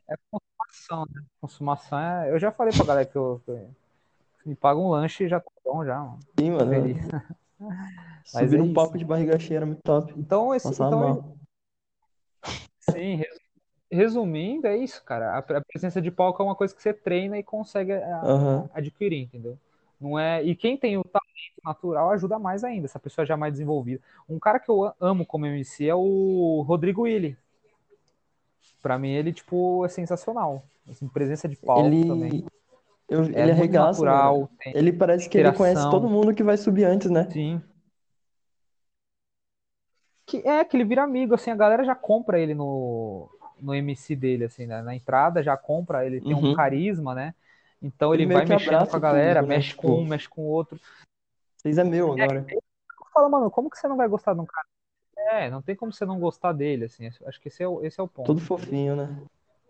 É 0.08 0.16
consumação, 0.32 1.06
né? 1.14 1.24
Consumação 1.42 2.00
é. 2.00 2.32
Eu 2.32 2.40
já 2.40 2.52
falei 2.52 2.74
pra 2.74 2.86
galera 2.86 3.06
que 3.06 3.16
eu. 3.16 3.42
que 3.46 4.50
me 4.50 4.56
paga 4.56 4.80
um 4.80 4.90
lanche 4.90 5.24
e 5.26 5.28
já 5.28 5.40
tá 5.40 5.52
bom, 5.64 5.84
já, 5.84 6.00
mano. 6.00 6.20
Sim, 6.40 6.52
mano. 6.52 6.70
Feliz. 6.70 6.98
Subir 8.26 8.60
é 8.60 8.64
isso. 8.66 8.74
palco 8.74 8.98
de 8.98 9.06
barriga 9.06 9.38
cheia 9.40 9.58
era 9.58 9.66
muito 9.66 9.82
top. 9.84 10.14
Então, 10.18 10.54
esse, 10.54 10.68
Passava 10.70 10.96
então 10.96 11.00
mal. 11.00 11.38
sim, 12.80 13.16
res- 13.16 13.40
resumindo, 13.92 14.68
é 14.68 14.78
isso, 14.78 15.04
cara. 15.04 15.38
A, 15.38 15.42
presença 15.42 16.02
de 16.02 16.12
palco 16.12 16.42
é 16.42 16.46
uma 16.46 16.56
coisa 16.56 16.76
que 16.76 16.82
você 16.82 16.94
treina 16.94 17.38
e 17.38 17.44
consegue 17.44 17.94
Aham. 17.94 18.70
adquirir, 18.74 19.24
entendeu? 19.24 19.58
Não 20.06 20.20
é. 20.20 20.44
E 20.44 20.56
quem 20.56 20.78
tem 20.78 20.98
o 20.98 21.04
talento 21.04 21.32
natural 21.64 22.12
ajuda 22.12 22.38
mais 22.38 22.64
ainda, 22.64 22.86
essa 22.86 23.00
pessoa 23.00 23.26
já 23.26 23.34
é 23.34 23.38
mais 23.38 23.54
desenvolvida. 23.54 24.00
Um 24.30 24.38
cara 24.38 24.60
que 24.60 24.70
eu 24.70 24.94
amo 25.02 25.26
como 25.26 25.48
MC 25.48 25.88
é 25.88 25.96
o 25.96 26.64
Rodrigo 26.68 27.02
Willi. 27.04 27.36
Pra 28.84 29.00
mim, 29.00 29.10
ele, 29.10 29.34
tipo, 29.34 29.84
é 29.84 29.90
sensacional. 29.90 30.64
Assim, 30.88 31.08
presença 31.08 31.48
de 31.48 31.56
palco 31.56 31.90
também. 32.06 32.30
Ele, 32.30 32.46
eu, 33.10 33.24
É 33.24 33.42
ele 33.42 33.52
arregaça, 33.52 33.88
natural. 33.88 34.50
tem- 34.64 34.74
Ele 34.76 34.94
parece 34.94 35.28
que 35.28 35.40
ele 35.40 35.52
conhece 35.54 35.90
todo 35.90 36.08
mundo 36.08 36.36
que 36.36 36.44
vai 36.44 36.56
subir 36.56 36.84
antes, 36.86 37.10
né? 37.10 37.28
Sim. 37.32 37.60
Que 40.28 40.38
é 40.48 40.64
que 40.64 40.78
ele 40.78 40.84
vira 40.86 41.04
amigo, 41.04 41.34
assim, 41.34 41.50
a 41.50 41.56
galera 41.56 41.84
já 41.84 41.96
compra 41.96 42.40
ele 42.40 42.54
no, 42.54 43.28
no 43.60 43.74
MC 43.74 44.16
dele, 44.16 44.46
assim, 44.46 44.68
né? 44.68 44.84
Na 44.84 44.96
entrada 44.96 45.42
já 45.42 45.58
compra, 45.58 46.06
ele 46.06 46.22
tem 46.22 46.36
um 46.36 46.44
Uhum. 46.44 46.54
carisma, 46.56 47.16
né? 47.16 47.34
Então 47.86 48.14
ele 48.14 48.24
Ele 48.24 48.34
vai 48.34 48.46
mexendo 48.46 48.88
com 48.90 48.96
a 48.96 49.00
galera, 49.00 49.42
público, 49.42 49.50
né? 49.50 49.56
mexe 49.58 49.76
com 49.76 49.82
Tipo- 49.82 49.94
um, 49.94 50.06
mexe 50.06 50.28
com 50.30 50.42
o 50.42 50.46
outro. 50.46 50.80
Vocês 51.58 51.78
é 51.78 51.84
meu 51.84 52.14
agora. 52.14 52.46
Fala, 53.14 53.30
mano, 53.30 53.52
como 53.52 53.70
que 53.70 53.78
você 53.78 53.88
não 53.88 53.96
vai 53.96 54.08
gostar 54.08 54.34
de 54.34 54.40
um 54.42 54.46
cara? 54.46 54.66
É, 55.18 55.50
não 55.50 55.62
tem 55.62 55.76
como 55.76 55.94
você 55.94 56.06
não 56.06 56.20
gostar 56.20 56.52
dele, 56.52 56.86
assim. 56.86 57.08
Acho 57.26 57.40
que 57.40 57.48
esse 57.48 57.62
é 57.64 57.68
o, 57.68 57.84
esse 57.86 58.00
é 58.00 58.04
o 58.04 58.08
ponto. 58.08 58.26
Todo 58.28 58.42
fofinho, 58.42 58.96
né? 58.96 59.22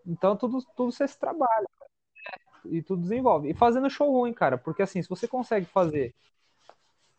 Então 0.06 0.34
tudo, 0.36 0.62
tudo 0.76 0.92
você 0.92 1.06
se 1.06 1.18
trabalha, 1.18 1.66
cara. 1.78 1.90
E 2.64 2.82
tudo 2.82 3.02
desenvolve. 3.02 3.50
E 3.50 3.54
fazendo 3.54 3.88
show 3.90 4.10
ruim, 4.10 4.32
cara, 4.32 4.56
porque 4.58 4.82
assim, 4.82 5.02
se 5.02 5.08
você 5.08 5.28
consegue 5.28 5.66
fazer 5.66 6.14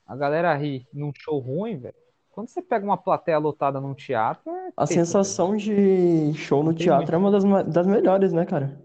a 0.06 0.16
galera 0.16 0.54
rir 0.56 0.88
num 0.92 1.12
show 1.16 1.38
ruim, 1.40 1.78
velho, 1.78 1.96
quando 2.32 2.48
você 2.50 2.62
pega 2.62 2.86
uma 2.86 2.98
plateia 2.98 3.38
lotada 3.38 3.80
num 3.80 3.94
teatro, 3.94 4.50
é 4.52 4.72
A 4.76 4.86
sensação 4.86 5.56
de 5.56 6.34
show 6.34 6.64
no 6.64 6.74
tem 6.74 6.86
teatro 6.86 6.98
muito. 6.98 7.14
é 7.14 7.18
uma 7.18 7.32
das, 7.32 7.66
das 7.74 7.88
melhores, 7.88 8.34
né, 8.34 8.46
cara? 8.46 8.80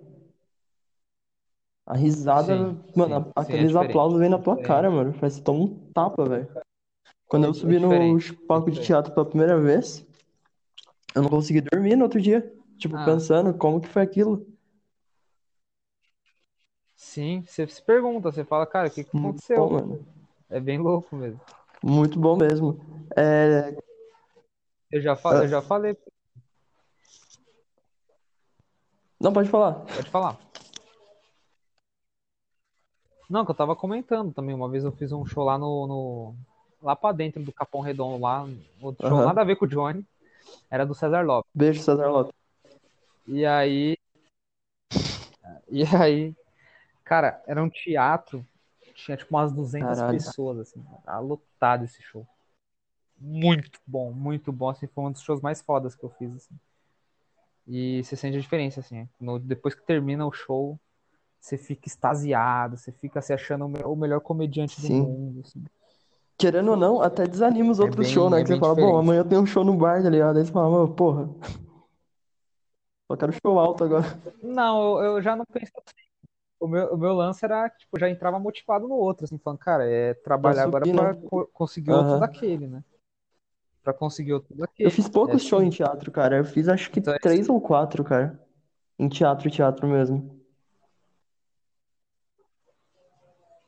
A 1.93 1.95
risada, 1.95 2.47
Sim, 2.57 2.81
mano, 2.97 3.17
sim, 3.17 3.23
sim, 3.25 3.31
é 3.37 3.41
aqueles 3.43 3.77
aplausos 3.77 4.19
vêm 4.19 4.31
na 4.31 4.39
tua 4.39 4.55
diferente. 4.55 4.67
cara, 4.67 4.91
mano. 4.91 5.13
Parece 5.13 5.41
que 5.41 5.45
toma 5.45 5.65
um 5.65 5.93
tapa, 5.93 6.25
velho. 6.25 6.49
Quando 7.29 7.45
É- 7.45 7.49
eu 7.49 7.51
é 7.51 7.55
subi 7.55 7.79
no 7.79 7.89
diferente, 7.91 8.33
palco 8.47 8.71
é 8.71 8.73
de 8.73 8.81
teatro 8.81 9.13
pela 9.13 9.27
primeira 9.27 9.61
vez, 9.61 10.03
eu 11.15 11.21
não 11.21 11.29
consegui 11.29 11.61
dormir 11.61 11.95
no 11.95 12.05
outro 12.05 12.19
dia. 12.19 12.51
Tipo, 12.79 12.97
Ah. 12.97 13.05
pensando 13.05 13.53
como 13.53 13.79
que 13.79 13.89
foi 13.89 14.01
aquilo. 14.01 14.47
Sim, 16.97 17.45
você 17.47 17.67
se 17.69 17.83
pergunta, 17.83 18.33
você 18.33 18.43
fala, 18.43 18.67
cara, 18.67 18.89
o 18.89 18.91
que, 18.91 19.05
que 19.05 19.15
aconteceu? 19.19 19.57
bom, 19.59 19.71
mano. 19.75 20.07
É 20.49 20.59
bem 20.59 20.79
louco 20.79 21.15
mesmo. 21.15 21.41
Muito 21.83 22.19
bom 22.19 22.39
mesmo. 22.39 22.81
É, 23.15 23.77
Eu 24.91 25.03
já, 25.03 25.15
fa- 25.15 25.35
eu 25.45 25.49
já 25.49 25.61
falei, 25.61 25.95
Não, 29.21 29.31
pode 29.33 29.51
falar. 29.51 29.75
pode 29.85 30.11
falar. 30.11 30.39
Não, 33.33 33.47
que 33.47 33.51
eu 33.51 33.55
tava 33.55 33.75
comentando 33.75 34.31
também. 34.31 34.55
Uma 34.55 34.69
vez 34.69 34.85
eu 34.85 34.93
fiz 34.93 35.11
um 35.11 35.25
show 35.25 35.43
lá 35.43 35.57
no, 35.57 35.87
no- 35.87 36.35
lá 36.83 36.95
pra 36.95 37.13
dentro 37.13 37.43
do 37.43 37.51
Capão 37.51 37.81
Redondo, 37.81 38.21
lá, 38.23 38.47
outro 38.79 39.09
show 39.09 39.25
nada 39.25 39.41
a 39.41 39.45
ver 39.45 39.57
com 39.57 39.65
o 39.65 39.69
Johnny. 39.69 40.05
Era 40.71 40.85
do 40.85 40.95
César 40.95 41.23
Lopes. 41.25 41.51
Beijo, 41.55 41.81
César 41.83 42.09
Lopes. 42.11 42.35
E 43.27 43.47
aí. 43.47 43.97
E 45.71 45.83
aí. 45.97 46.37
Cara, 47.05 47.43
era 47.47 47.63
um 47.63 47.71
teatro. 47.71 48.47
Tinha 48.95 49.17
tipo 49.17 49.35
umas 49.35 49.51
200 49.51 49.87
Caralho. 49.97 50.19
pessoas, 50.19 50.59
assim. 50.59 50.85
Tava 51.03 51.21
lotado 51.21 51.87
esse 51.87 52.03
show. 52.03 52.27
Muito 53.19 53.81
bom, 53.87 54.13
muito 54.13 54.53
bom. 54.53 54.69
Assim, 54.69 54.87
foi 54.89 55.05
um 55.05 55.11
dos 55.11 55.23
shows 55.23 55.41
mais 55.41 55.63
fodas 55.63 55.95
que 55.95 56.05
eu 56.05 56.11
fiz, 56.11 56.35
assim. 56.35 56.55
E 57.67 58.05
você 58.05 58.15
sente 58.15 58.37
a 58.37 58.41
diferença, 58.41 58.81
assim. 58.81 59.09
no- 59.19 59.39
depois 59.39 59.75
que 59.75 59.83
termina 59.87 60.27
o 60.27 60.33
show, 60.33 60.79
você 61.43 61.59
fica 61.59 61.89
extasiado, 61.89 62.79
você 62.79 62.93
fica 62.93 63.21
se 63.23 63.33
achando 63.35 63.67
o 63.67 63.69
me- 63.69 63.85
o 63.85 63.97
melhor 63.97 64.21
comediante 64.21 64.81
do 64.81 64.89
Sim. 64.89 64.91
mundo, 64.91 65.41
assim. 65.43 65.63
Querendo 66.37 66.73
ou 66.73 66.77
não, 66.77 67.01
até 67.01 67.27
desanima 67.27 67.71
os 67.71 67.81
É 67.81 67.85
outros 67.85 68.07
shows, 68.07 68.31
né? 68.31 68.41
é 68.41 68.43
Que 68.43 68.49
você 68.49 68.57
fala, 68.59 68.75
bom, 68.75 68.97
diferente. 68.97 68.99
amanhã 68.99 69.25
tem 69.25 69.39
um 69.39 69.47
show 69.47 69.65
no 69.65 69.75
bar, 69.77 70.03
tá 70.03 70.11
ligado? 70.11 70.39
Aí 70.39 70.45
você 70.45 70.53
fala, 70.53 70.69
mano, 70.71 70.95
porra. 70.95 71.29
Só 73.09 73.17
quero 73.17 73.33
show 73.33 73.59
alto 73.61 73.85
agora. 73.85 74.07
Não, 74.43 74.99
eu, 75.03 75.17
eu 75.17 75.23
já 75.23 75.35
não 75.37 75.45
penso 75.47 75.73
assim. 75.77 75.95
O 76.61 76.69
meu, 76.69 76.95
o 76.95 76.99
meu 76.99 77.13
lance 77.15 77.45
era, 77.45 77.69
tipo, 77.71 77.99
já 77.99 78.09
entrava 78.11 78.39
motivado 78.39 78.89
no 78.89 78.95
outro, 78.95 79.25
assim, 79.25 79.39
falando, 79.39 79.61
cara, 79.61 79.89
é 79.89 80.15
trabalhar 80.15 80.65
agora 80.65 80.87
subir, 80.87 80.93
pra 80.95 81.15
né? 81.15 81.17
co- 81.17 81.47
conseguir 81.49 81.93
outro 81.95 82.17
Aham. 82.17 82.19
daquele, 82.19 82.67
né? 82.69 82.85
Pra 83.83 83.93
conseguir 83.95 84.33
outro 84.35 84.55
daquele. 84.57 84.89
Eu 84.89 84.91
fiz 84.91 85.09
poucos 85.09 85.43
É, 85.43 85.47
shows 85.47 85.65
em 85.65 85.71
teatro, 85.71 86.11
cara. 86.13 86.37
Eu 86.39 86.45
fiz 86.45 86.69
acho 86.69 86.91
que 86.91 87.01
Então 87.01 87.15
é 87.15 87.19
três 87.21 87.49
ou 87.49 87.61
quatro, 87.61 88.05
cara. 88.05 88.39
Em 88.99 89.09
teatro, 89.09 89.51
teatro 89.51 89.89
mesmo. 89.89 90.42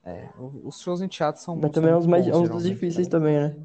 É, 0.04 0.28
os 0.64 0.80
shows 0.80 1.00
em 1.02 1.08
teatro 1.08 1.40
são, 1.42 1.56
Mas 1.60 1.70
também 1.72 1.90
é 1.90 1.96
uns, 1.96 2.06
mais, 2.06 2.26
bons, 2.26 2.28
é 2.28 2.36
uns 2.36 2.50
dos 2.50 2.64
difíceis 2.64 3.06
cara. 3.06 3.08
também, 3.08 3.38
né? 3.38 3.56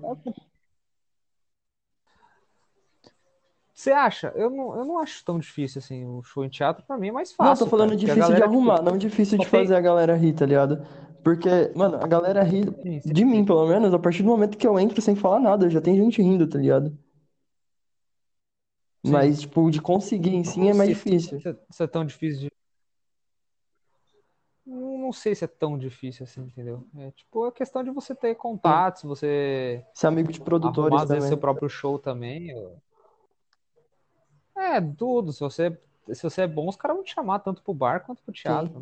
Você 3.73 3.91
acha? 3.91 4.33
Eu 4.35 4.49
não, 4.49 4.75
eu 4.77 4.85
não 4.85 4.99
acho 4.99 5.23
tão 5.23 5.39
difícil, 5.39 5.79
assim, 5.79 6.05
o 6.05 6.21
show 6.21 6.43
em 6.43 6.49
teatro 6.49 6.83
pra 6.85 6.97
mim 6.97 7.09
é 7.09 7.11
mais 7.11 7.31
Não, 7.39 7.55
fácil, 7.55 7.65
tô 7.65 7.67
falando 7.67 7.95
cara, 8.03 8.17
difícil 8.17 8.35
de 8.35 8.41
galera, 8.41 8.47
tipo, 8.49 8.69
arrumar, 8.69 8.81
não 8.81 8.97
difícil 8.97 9.37
de 9.37 9.47
tem- 9.47 9.47
fazer 9.47 9.75
a 9.75 9.81
galera 9.81 10.15
rir, 10.15 10.33
tá 10.33 10.45
ligado? 10.45 10.85
Porque, 11.23 11.49
mano, 11.75 11.97
a 11.97 12.07
galera 12.07 12.43
ri 12.43 12.65
Sim, 12.83 13.01
sim. 13.01 13.13
de 13.13 13.25
mim, 13.25 13.45
pelo 13.45 13.65
menos, 13.67 13.93
a 13.93 13.99
partir 13.99 14.23
do 14.23 14.29
momento 14.29 14.57
que 14.57 14.67
eu 14.67 14.79
entro 14.79 15.01
sem 15.01 15.15
falar 15.15 15.39
nada, 15.39 15.69
já 15.69 15.81
tem 15.81 15.95
gente 15.95 16.21
rindo, 16.21 16.47
tá 16.47 16.57
ligado? 16.59 16.97
Sim. 19.03 19.11
Mas, 19.11 19.41
tipo, 19.41 19.69
de 19.69 19.81
conseguir 19.81 20.35
em 20.35 20.43
si 20.45 20.67
é 20.67 20.73
Não 20.73 20.73
mais 20.73 20.89
difícil. 20.89 21.37
se, 21.41 21.57
se 21.71 21.83
é 21.83 21.87
tão 21.87 22.05
difícil 22.05 22.49
de. 22.49 22.58
Não 25.09 25.13
sei 25.13 25.33
se 25.33 25.43
é 25.43 25.47
tão 25.47 25.75
difícil 25.75 26.23
assim, 26.23 26.41
entendeu? 26.41 26.85
É 26.99 27.09
tipo 27.09 27.45
a 27.45 27.51
questão 27.51 27.83
de 27.83 27.89
você 27.89 28.13
ter 28.13 28.35
contatos, 28.35 29.01
você 29.01 29.83
Ser 29.91 30.05
amigo 30.05 30.31
de 30.31 30.39
produtores 30.39 30.93
arrumar 30.93 31.07
também. 31.07 31.27
seu 31.27 31.35
próprio 31.35 31.67
show 31.67 31.97
também. 31.97 32.51
É, 34.55 34.79
tudo. 34.79 35.33
Se 35.33 35.39
você, 35.39 35.75
se 36.13 36.21
você 36.21 36.43
é 36.43 36.47
bom, 36.47 36.69
os 36.69 36.75
caras 36.75 36.95
vão 36.95 37.03
te 37.03 37.11
chamar 37.11 37.39
tanto 37.39 37.63
pro 37.63 37.73
bar 37.73 38.05
quanto 38.05 38.21
pro 38.21 38.31
teatro. 38.31 38.79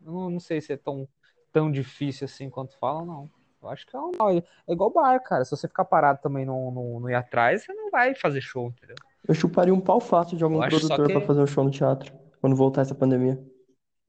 Não, 0.00 0.24
eu 0.24 0.30
não, 0.30 0.40
sei 0.40 0.58
se 0.62 0.72
é 0.72 0.76
tão, 0.78 1.06
tão 1.52 1.70
difícil 1.70 2.24
assim 2.24 2.48
quanto 2.48 2.74
falam, 2.78 3.04
não. 3.04 3.30
Eu 3.62 3.68
acho 3.68 3.86
que 3.86 3.94
é, 3.94 4.00
normal. 4.00 4.30
é 4.30 4.72
igual 4.72 4.88
bar, 4.88 5.22
cara. 5.22 5.44
Se 5.44 5.50
você 5.50 5.68
ficar 5.68 5.84
parado 5.84 6.18
também 6.22 6.46
não, 6.46 6.70
não, 6.70 6.98
não 6.98 7.10
ir 7.10 7.14
atrás, 7.14 7.62
você 7.62 7.74
não 7.74 7.90
vai 7.90 8.14
fazer 8.14 8.40
show, 8.40 8.68
entendeu? 8.68 8.96
Eu 9.28 9.34
chuparia 9.34 9.74
um 9.74 9.82
pau 9.82 10.00
fácil 10.00 10.34
de 10.34 10.44
algum 10.44 10.60
produtor 10.60 11.08
que- 11.08 11.12
pra 11.12 11.20
fazer 11.20 11.42
um 11.42 11.46
show 11.46 11.62
no 11.62 11.70
teatro, 11.70 12.10
quando 12.40 12.56
voltar 12.56 12.80
essa 12.80 12.94
pandemia. 12.94 13.38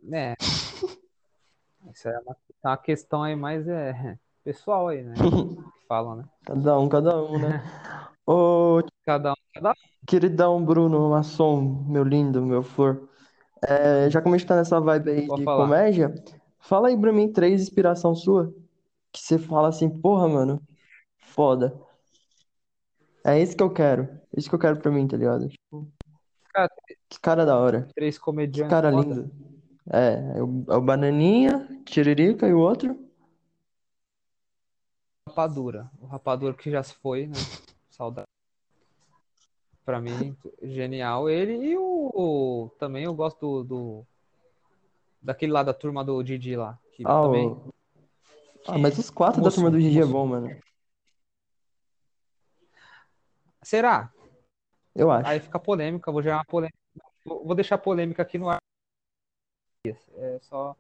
É. 0.10 0.36
Isso 1.94 2.08
é 2.10 2.20
uma, 2.20 2.36
é 2.64 2.68
uma 2.68 2.78
questão 2.78 3.24
aí 3.24 3.36
mais 3.36 3.68
é, 3.68 4.18
pessoal 4.44 4.88
aí, 4.88 5.04
né? 5.04 5.14
Que 5.84 5.88
falam, 5.88 6.16
né? 6.16 6.24
Cada 6.46 6.80
um, 6.80 6.90
cada 6.90 7.22
um, 7.24 7.38
né? 7.40 7.62
Ô, 8.26 8.82
Cada 9.06 9.32
um, 9.34 9.36
cada 9.54 9.72
um. 9.72 9.74
queridão 10.08 10.64
Bruno 10.64 11.10
Masson, 11.10 11.62
meu 11.88 12.04
lindo, 12.04 12.42
meu 12.42 12.64
flor. 12.64 13.10
É, 13.62 14.10
já 14.10 14.22
que 14.22 14.28
a 14.28 14.32
gente 14.32 14.46
tá 14.46 14.56
nessa 14.56 14.80
vibe 14.80 15.12
aí 15.12 15.28
Pode 15.28 15.42
de 15.42 15.46
falar. 15.46 15.66
comédia, 15.66 16.14
fala 16.60 16.88
aí 16.88 16.98
pra 16.98 17.14
mim 17.14 17.32
três 17.32 17.62
inspiração 17.62 18.16
sua. 18.16 18.54
Que 19.12 19.22
você 19.22 19.38
fala 19.38 19.68
assim, 19.68 19.90
porra, 19.90 20.28
mano, 20.28 20.62
foda. 21.20 21.78
É 23.26 23.42
isso 23.42 23.56
que 23.56 23.64
eu 23.64 23.72
quero. 23.72 24.04
É 24.04 24.40
isso 24.40 24.50
que 24.50 24.56
eu 24.56 24.60
quero 24.60 24.78
pra 24.80 24.92
mim, 24.92 25.08
tá 25.08 25.16
ligado? 25.16 25.48
Tipo, 25.48 25.88
Cara, 26.54 26.70
que 27.10 27.20
cara 27.20 27.46
da 27.46 27.58
hora. 27.58 27.88
três 27.96 28.18
Que 28.18 28.24
comediantes 28.24 28.70
cara 28.70 28.92
foda. 28.92 29.08
lindo. 29.08 29.53
É, 29.92 30.38
é 30.38 30.44
o, 30.44 30.66
é 30.70 30.76
o 30.78 30.82
Bananinha, 30.82 31.68
Tiririca 31.86 32.48
e 32.48 32.54
o 32.54 32.60
outro. 32.60 32.98
Rapadura. 35.28 35.90
O 36.00 36.06
Rapadura 36.06 36.54
que 36.54 36.70
já 36.72 36.82
se 36.84 36.94
foi, 36.96 37.28
né? 37.28 37.34
Saudade. 37.90 38.28
Pra 39.84 40.00
mim, 40.00 40.38
genial. 40.62 41.30
Ele 41.30 41.54
e 41.66 41.78
o. 41.78 42.72
Também 42.80 43.04
eu 43.04 43.14
gosto 43.14 43.40
do. 43.40 43.64
do- 43.64 44.08
daquele 45.22 45.52
lá 45.52 45.64
da 45.64 45.74
turma 45.74 46.04
do 46.04 46.22
Didi 46.24 46.56
lá. 46.56 46.80
Que 46.94 47.04
Ah, 47.06 47.22
também. 47.24 47.48
o... 47.48 47.74
ah, 48.68 48.78
mas 48.78 48.98
os 48.98 49.10
quatro 49.10 49.42
da 49.42 49.48
Mussum, 49.48 49.62
turma 49.62 49.72
do 49.72 49.80
Gigi 49.82 49.98
é 49.98 50.02
Mussum. 50.02 50.14
bom, 50.14 50.28
mano. 50.28 50.60
Será? 53.62 54.12
Eu 54.96 55.10
acho. 55.12 55.30
Aí 55.30 55.40
fica 55.40 55.60
polêmica, 55.60 56.12
vou 56.12 56.22
gerar 56.22 56.38
uma 56.38 56.46
polêmica. 56.46 56.78
Vou 57.26 57.56
deixar 57.56 57.78
polêmica 57.78 58.22
aqui 58.22 58.38
no 58.38 58.50
ar. 58.50 58.63
É 60.34 60.40
só. 60.40 60.76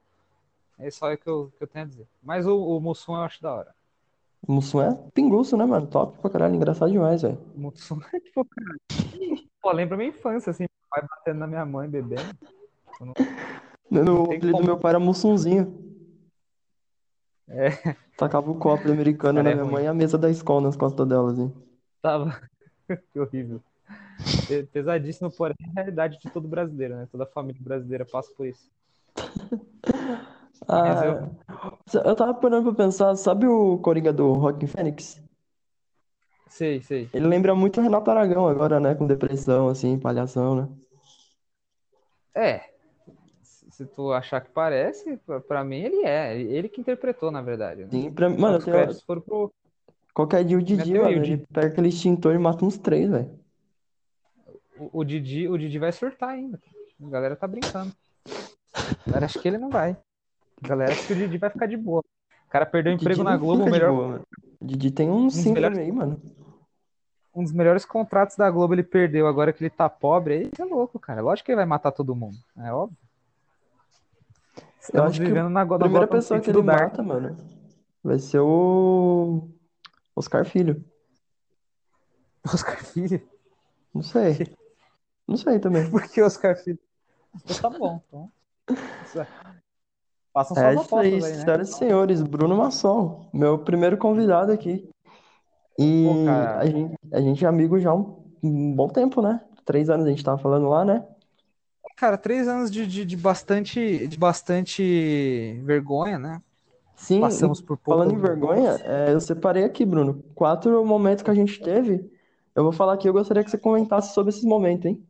É 0.80 0.90
só 0.90 1.14
o 1.14 1.18
que 1.18 1.28
eu, 1.30 1.52
que 1.58 1.64
eu 1.64 1.68
tenho 1.68 1.86
a 1.86 1.88
dizer. 1.88 2.08
Mas 2.22 2.48
o, 2.48 2.58
o 2.58 2.80
Mussum 2.82 3.14
eu 3.16 3.22
acho 3.22 3.42
da 3.42 3.54
hora. 3.54 3.76
O 4.48 4.54
Mussum 4.54 4.82
é 4.82 4.94
pinguço, 5.14 5.56
né, 5.56 5.66
mano? 5.66 5.88
Top 5.88 6.18
pra 6.20 6.30
caralho, 6.30 6.56
engraçado 6.56 6.92
demais, 6.92 7.22
velho. 7.22 7.38
O 7.56 7.60
Mussum 7.60 8.00
é 8.12 8.20
tipo, 8.20 8.44
cara. 8.46 8.76
Pô, 9.62 9.72
lembra 9.72 9.96
minha 9.96 10.10
infância, 10.10 10.50
assim, 10.50 10.64
meu 10.64 10.70
pai 10.90 11.08
batendo 11.08 11.40
na 11.40 11.48
minha 11.48 11.66
mãe, 11.66 11.88
bebendo. 11.88 12.36
No 13.90 14.26
tem 14.28 14.38
apelido 14.38 14.58
do 14.58 14.64
meu 14.66 14.78
pai 14.78 14.90
era 14.92 15.00
Mussunzinho. 15.00 15.82
É. 17.48 17.70
Tacava 18.18 18.50
o 18.50 18.56
copo 18.56 18.90
americano 18.92 19.38
Cara, 19.38 19.44
na 19.44 19.50
é 19.52 19.54
minha 19.54 19.64
ruim. 19.64 19.74
mãe 19.74 19.84
e 19.86 19.88
a 19.88 19.94
mesa 19.94 20.18
da 20.18 20.30
escola 20.30 20.62
nas 20.62 20.76
costas 20.76 21.08
dela, 21.08 21.32
assim. 21.32 21.54
Tava. 22.02 22.42
Que 23.14 23.18
horrível. 23.20 23.62
Pe- 24.46 24.64
Pesadíssimo, 24.64 25.32
porém, 25.32 25.56
é 25.62 25.70
a 25.70 25.74
realidade 25.74 26.20
de 26.20 26.30
todo 26.30 26.48
brasileiro, 26.50 26.96
né? 26.98 27.08
Toda 27.10 27.26
família 27.26 27.62
brasileira 27.64 28.06
passa 28.06 28.30
por 28.36 28.46
isso. 28.46 28.70
Mas 30.68 31.04
eu- 31.04 31.18
Ah, 31.94 32.06
eu 32.06 32.16
tava 32.16 32.34
parando 32.34 32.74
pra 32.74 32.86
pensar, 32.86 33.16
sabe 33.16 33.48
o 33.48 33.78
Coringa 33.80 34.14
do 34.14 34.34
Joaquin 34.36 34.68
Phoenix? 34.68 35.22
Sei, 36.48 36.82
sei. 36.82 37.10
Ele 37.14 37.28
lembra 37.28 37.56
muito 37.56 37.80
o 37.80 37.84
Renato 37.84 38.10
Aragão 38.12 38.48
agora, 38.48 38.80
né? 38.80 38.96
Com 38.96 39.08
depressão, 39.08 39.68
assim, 39.68 40.00
palhação, 40.00 40.56
né? 40.56 40.68
É. 42.36 42.70
Se 43.44 43.72
se 43.72 43.86
tu 43.88 44.12
achar 44.14 44.40
que 44.42 44.52
parece, 44.52 45.18
pra- 45.18 45.40
pra 45.42 45.64
mim 45.64 45.80
ele 45.82 46.06
é. 46.06 46.40
Ele 46.40 46.70
que 46.70 46.80
interpretou, 46.80 47.32
na 47.32 47.42
verdade, 47.42 47.84
né? 47.84 47.90
Sim, 47.90 48.12
pra... 48.12 48.30
Só 48.30 48.36
Mano, 48.36 48.58
que 48.60 48.70
os 48.70 48.76
eu 48.76 48.86
tenho... 48.88 49.02
foram 49.06 49.22
pro. 49.22 49.54
qualquer 50.14 50.44
dia 50.46 50.58
o 50.58 50.62
Didi, 50.62 50.94
mano, 50.94 51.08
o 51.08 51.12
ele 51.12 51.38
Didi. 51.38 51.48
pega 51.52 51.68
aquele 51.68 51.90
extintor 51.90 52.36
e 52.36 52.38
mata 52.38 52.64
uns 52.64 52.78
três, 52.78 53.10
velho. 53.10 53.32
O, 54.80 55.00
o 55.00 55.04
Didi, 55.04 55.48
o 55.48 55.58
Didi 55.58 55.80
vai 55.80 55.92
surtar 55.92 56.30
ainda. 56.30 56.60
A 57.04 57.10
galera 57.10 57.36
tá 57.36 57.48
brincando. 57.48 57.92
A 59.06 59.10
galera 59.10 59.26
acha 59.26 59.40
que 59.40 59.48
ele 59.48 59.58
não 59.58 59.70
vai. 59.70 59.98
A 60.64 60.68
galera 60.68 60.92
acha 60.94 61.06
que 61.08 61.14
o 61.14 61.16
Didi 61.16 61.38
vai 61.38 61.50
ficar 61.50 61.66
de 61.66 61.78
boa. 61.78 62.00
O 62.46 62.50
cara 62.50 62.66
perdeu 62.66 62.94
o 62.94 62.96
Didi 62.96 63.06
emprego 63.06 63.24
na 63.24 63.36
Globo, 63.38 63.64
o 63.64 63.70
melhor, 63.70 63.92
boa, 63.92 64.22
Didi 64.62 64.92
tem 64.92 65.10
um 65.10 65.26
dos 65.28 65.36
síndrome 65.36 65.54
melhores- 65.56 65.78
aí, 65.80 65.92
mano. 65.92 66.22
um 67.36 67.44
dos 67.44 67.52
melhores 67.52 67.84
contratos 67.86 68.36
da 68.38 68.50
Globo 68.50 68.74
ele 68.74 68.84
perdeu. 68.84 69.28
Agora 69.28 69.52
que 69.52 69.62
ele 69.64 69.70
tá 69.70 69.90
pobre, 69.90 70.34
aí 70.36 70.52
é 70.58 70.64
louco, 70.64 71.00
cara. 71.00 71.22
Lógico 71.22 71.46
que 71.48 71.52
ele 71.52 71.58
vai 71.58 71.66
matar 71.66 71.92
todo 71.92 72.16
mundo. 72.16 72.38
É 72.58 72.72
óbvio. 72.72 72.98
Eu 74.58 74.64
Estamos 74.80 75.10
acho 75.12 75.20
que 75.22 75.26
vivendo 75.26 75.50
na, 75.50 75.62
a 75.62 75.66
na 75.66 75.78
primeira 75.80 76.06
Gotham 76.06 76.18
pessoa 76.20 76.40
que 76.40 76.46
City 76.46 76.58
ele 76.58 76.62
do 76.62 76.68
Dark. 76.68 76.82
mata, 76.92 77.02
mano, 77.04 77.38
vai 78.04 78.20
ser 78.20 78.40
o 78.40 79.48
Oscar 80.16 80.46
Filho. 80.46 80.84
Oscar 82.46 82.84
Filho? 82.84 83.22
Não 83.94 84.02
sei. 84.04 84.54
Não 85.28 85.38
sei 85.38 85.60
também. 85.60 85.88
Por 85.92 86.04
que 86.04 86.22
Oscar 86.22 86.56
Filho? 86.58 86.80
Então 87.46 87.72
tá 87.72 87.78
bom. 87.78 88.02
Então. 88.08 88.32
É. 88.70 89.28
Façam 90.34 90.58
É 90.58 90.74
suas 90.74 90.86
isso 90.86 90.98
aí, 90.98 91.10
apostas 91.10 91.24
aí, 91.24 91.38
né? 91.38 91.44
senhoras 91.44 91.70
e 91.70 91.74
senhores. 91.74 92.22
Bruno 92.24 92.58
Masson, 92.58 93.30
meu 93.34 93.60
primeiro 93.60 93.98
convidado 93.98 94.52
aqui. 94.52 94.90
E 95.78 96.06
Pô, 96.06 96.30
a 96.32 96.66
gente, 96.66 96.96
a 97.12 97.22
gente 97.22 97.46
é 97.46 97.48
amigo 97.48 97.80
já 97.80 97.92
há 97.92 97.96
um, 97.96 98.24
um 98.42 98.76
bom 98.76 98.88
tempo, 98.88 99.22
né? 99.22 99.42
Três 99.66 99.90
anos 99.90 100.06
a 100.06 100.10
gente 100.10 100.24
tava 100.24 100.38
falando 100.38 100.68
lá, 100.70 100.84
né? 100.84 101.06
Cara, 101.96 102.18
três 102.18 102.48
anos 102.48 102.72
de, 102.72 102.88
de, 102.88 103.06
de 103.06 103.16
bastante, 103.16 104.08
de 104.08 104.18
bastante 104.18 105.62
vergonha, 105.64 106.18
né? 106.18 106.42
Sim, 106.96 107.22
Passamos 107.22 107.62
por 107.62 107.78
falando 107.84 108.14
em 108.14 108.18
vergonha, 108.18 108.78
é, 108.84 109.14
eu 109.14 109.20
separei 109.20 109.64
aqui, 109.64 109.86
Bruno, 109.86 110.24
quatro 110.36 110.86
momentos 110.86 111.24
que 111.24 111.30
a 111.30 111.36
gente 111.36 111.62
teve. 111.62 112.10
Eu 112.56 112.64
vou 112.64 112.72
falar 112.72 112.94
aqui, 112.94 113.08
eu 113.08 113.14
gostaria 113.14 113.44
que 113.44 113.50
você 113.50 113.58
comentasse 113.58 114.14
sobre 114.14 114.30
esses 114.30 114.44
momentos, 114.44 114.86
hein? 114.86 115.04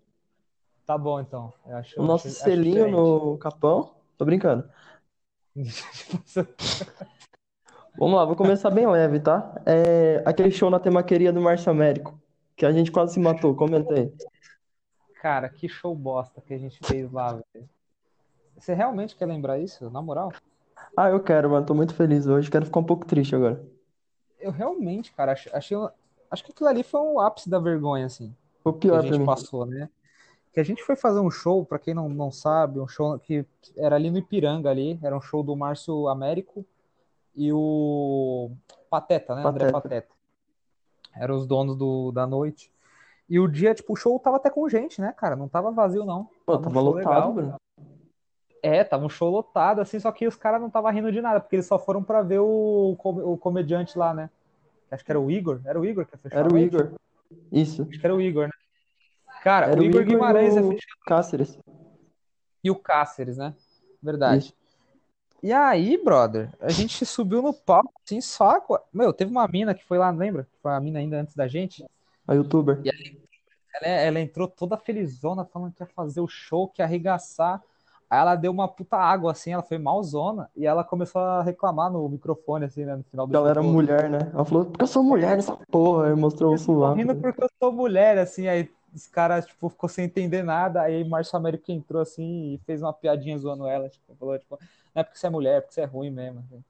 Tá 0.85 0.97
bom, 0.97 1.19
então. 1.19 1.53
Acho, 1.65 1.99
O 1.99 2.03
nosso 2.03 2.27
acho- 2.27 2.37
acho 2.37 2.43
selinho 2.43 2.73
diferente. 2.87 2.91
no 2.95 3.37
capão. 3.37 3.95
Tô 4.17 4.25
brincando. 4.25 4.69
Vamos 7.97 8.15
lá, 8.17 8.25
vou 8.25 8.35
começar 8.35 8.71
bem 8.71 8.87
leve, 8.87 9.19
tá? 9.19 9.53
É, 9.65 10.23
aquele 10.25 10.51
show 10.51 10.69
na 10.69 10.79
temaqueria 10.79 11.31
do 11.31 11.39
Márcio 11.39 11.71
Américo, 11.71 12.19
que 12.55 12.65
a 12.65 12.71
gente 12.71 12.91
quase 12.91 13.13
se 13.13 13.19
matou, 13.19 13.55
comenta 13.55 13.93
aí. 13.93 14.11
Cara, 15.21 15.47
que 15.47 15.69
show 15.69 15.95
bosta 15.95 16.41
que 16.41 16.53
a 16.53 16.57
gente 16.57 16.79
fez 16.85 17.11
lá, 17.11 17.33
velho. 17.33 17.69
Você 18.57 18.73
realmente 18.73 19.15
quer 19.15 19.27
lembrar 19.27 19.59
isso? 19.59 19.89
Na 19.91 20.01
moral? 20.01 20.33
Ah, 20.97 21.09
eu 21.09 21.21
quero, 21.21 21.49
mano, 21.51 21.65
tô 21.65 21.73
muito 21.73 21.93
feliz 21.93 22.25
hoje, 22.27 22.49
quero 22.49 22.65
ficar 22.65 22.79
um 22.79 22.83
pouco 22.83 23.05
triste 23.05 23.35
agora. 23.35 23.63
Eu 24.39 24.51
realmente, 24.51 25.13
cara, 25.13 25.31
ach- 25.33 25.49
achei. 25.53 25.77
Acho 26.29 26.43
que 26.43 26.51
aquilo 26.51 26.67
ali 26.69 26.83
foi 26.83 26.99
o 26.99 27.19
ápice 27.19 27.49
da 27.49 27.59
vergonha, 27.59 28.05
assim, 28.07 28.35
Foi 28.63 28.71
o 28.73 28.75
que 28.75 28.87
a 28.87 28.91
pior 28.91 29.01
pra 29.03 29.09
gente 29.11 29.19
mim. 29.19 29.25
passou, 29.25 29.65
né? 29.65 29.87
Que 30.53 30.59
a 30.59 30.63
gente 30.63 30.83
foi 30.83 30.95
fazer 30.95 31.19
um 31.19 31.31
show, 31.31 31.65
pra 31.65 31.79
quem 31.79 31.93
não, 31.93 32.07
não 32.07 32.31
sabe, 32.31 32.79
um 32.79 32.87
show 32.87 33.17
que 33.17 33.45
era 33.75 33.95
ali 33.95 34.11
no 34.11 34.19
Ipiranga 34.19 34.69
ali, 34.69 34.99
era 35.01 35.17
um 35.17 35.21
show 35.21 35.41
do 35.41 35.55
Márcio 35.55 36.07
Américo 36.07 36.63
e 37.35 37.51
o 37.51 38.51
Pateta, 38.89 39.33
né? 39.35 39.41
André 39.43 39.71
Pateta. 39.71 39.81
Pateta. 39.81 40.13
Eram 41.15 41.35
os 41.35 41.47
donos 41.47 41.75
do, 41.75 42.11
da 42.11 42.27
noite. 42.27 42.71
E 43.29 43.39
o 43.39 43.47
dia, 43.47 43.73
tipo, 43.73 43.93
o 43.93 43.95
show 43.95 44.19
tava 44.19 44.37
até 44.37 44.49
com 44.49 44.67
gente, 44.69 45.01
né, 45.01 45.13
cara? 45.15 45.35
Não 45.35 45.47
tava 45.47 45.71
vazio, 45.71 46.05
não. 46.05 46.29
Pô, 46.45 46.57
Tava 46.57 46.59
um 46.59 46.63
tava 46.63 46.75
show 46.75 46.83
lotado, 46.83 47.05
legal. 47.05 47.33
Bruno. 47.33 47.55
É, 48.61 48.83
tava 48.83 49.05
um 49.05 49.09
show 49.09 49.29
lotado, 49.29 49.81
assim, 49.81 49.99
só 49.99 50.11
que 50.11 50.27
os 50.27 50.35
caras 50.35 50.61
não 50.61 50.67
estavam 50.67 50.91
rindo 50.91 51.11
de 51.11 51.19
nada, 51.19 51.39
porque 51.39 51.55
eles 51.55 51.65
só 51.65 51.77
foram 51.77 52.03
pra 52.03 52.21
ver 52.21 52.39
o, 52.39 52.95
o 52.95 53.37
comediante 53.37 53.97
lá, 53.97 54.13
né? 54.13 54.29
Acho 54.89 55.03
que 55.03 55.11
era 55.11 55.19
o 55.19 55.31
Igor. 55.31 55.59
Era 55.65 55.79
o 55.79 55.85
Igor 55.85 56.05
que 56.05 56.13
ia 56.13 56.19
fechar 56.19 56.39
Era 56.39 56.53
o? 56.53 56.57
Igor. 56.57 56.91
Isso. 57.51 57.81
Acho 57.89 57.99
que 57.99 58.05
era 58.05 58.15
o 58.15 58.21
Igor, 58.21 58.45
né? 58.45 58.53
Cara, 59.43 59.67
Era 59.67 59.79
o 59.79 59.83
Igor 59.83 60.03
Guimarães 60.05 60.55
e 60.55 60.59
ia 60.59 60.65
o 60.65 60.69
fechar 60.69 60.95
Cáceres. 61.05 61.59
e 62.63 62.71
o 62.71 62.75
Cáceres, 62.75 63.37
né? 63.37 63.53
Verdade. 64.01 64.45
Isso. 64.45 64.53
E 65.41 65.51
aí, 65.51 66.01
brother, 66.01 66.49
a 66.61 66.69
gente 66.69 67.05
subiu 67.05 67.41
no 67.41 67.53
palco, 67.53 67.91
assim, 68.05 68.21
só. 68.21 68.65
Meu, 68.93 69.11
teve 69.11 69.29
uma 69.29 69.45
mina 69.47 69.73
que 69.73 69.83
foi 69.83 69.97
lá, 69.97 70.09
lembra? 70.09 70.47
Foi 70.61 70.71
a 70.71 70.79
mina 70.79 70.99
ainda 70.99 71.19
antes 71.19 71.35
da 71.35 71.47
gente. 71.47 71.85
A 72.25 72.33
youtuber. 72.33 72.81
Ela, 73.75 73.87
ela 73.87 74.19
entrou 74.21 74.47
toda 74.47 74.77
felizona, 74.77 75.43
falando 75.43 75.73
que 75.73 75.83
ia 75.83 75.87
fazer 75.87 76.21
o 76.21 76.27
show, 76.27 76.69
que 76.69 76.81
ia 76.81 76.85
arregaçar. 76.85 77.61
Aí 78.09 78.19
ela 78.19 78.35
deu 78.35 78.51
uma 78.53 78.67
puta 78.69 78.95
água, 78.95 79.31
assim, 79.33 79.51
ela 79.51 79.63
foi 79.63 79.77
malzona. 79.77 80.49
E 80.55 80.65
ela 80.65 80.81
começou 80.83 81.21
a 81.21 81.43
reclamar 81.43 81.91
no 81.91 82.07
microfone, 82.07 82.63
assim, 82.65 82.85
né, 82.85 82.95
no 82.95 83.03
final 83.03 83.27
do 83.27 83.35
Ela 83.35 83.43
show 83.47 83.51
era 83.51 83.61
todo. 83.61 83.71
mulher, 83.73 84.09
né? 84.09 84.19
Ela 84.33 84.45
falou, 84.45 84.65
porque 84.65 84.83
eu 84.83 84.87
sou 84.87 85.03
mulher 85.03 85.35
nessa 85.35 85.57
porra. 85.69 86.07
Aí 86.07 86.15
mostrou 86.15 86.53
o 86.53 86.93
rindo 86.93 87.15
porque 87.17 87.43
eu 87.43 87.49
sou 87.59 87.71
mulher, 87.73 88.17
assim, 88.17 88.47
aí 88.47 88.69
os 88.93 89.07
caras, 89.07 89.45
tipo, 89.45 89.69
ficou 89.69 89.89
sem 89.89 90.05
entender 90.05 90.43
nada, 90.43 90.81
aí 90.81 91.03
Márcio 91.03 91.37
Américo 91.37 91.71
entrou, 91.71 92.01
assim, 92.01 92.53
e 92.53 92.57
fez 92.65 92.81
uma 92.81 92.93
piadinha 92.93 93.37
zoando 93.37 93.67
ela, 93.67 93.89
tipo, 93.89 94.15
falou, 94.15 94.37
tipo, 94.37 94.57
não 94.93 95.01
é 95.01 95.03
porque 95.03 95.17
você 95.19 95.27
é 95.27 95.29
mulher, 95.29 95.57
é 95.57 95.61
porque 95.61 95.73
você 95.73 95.81
é 95.81 95.85
ruim 95.85 96.09
mesmo, 96.11 96.39
assim. 96.39 96.63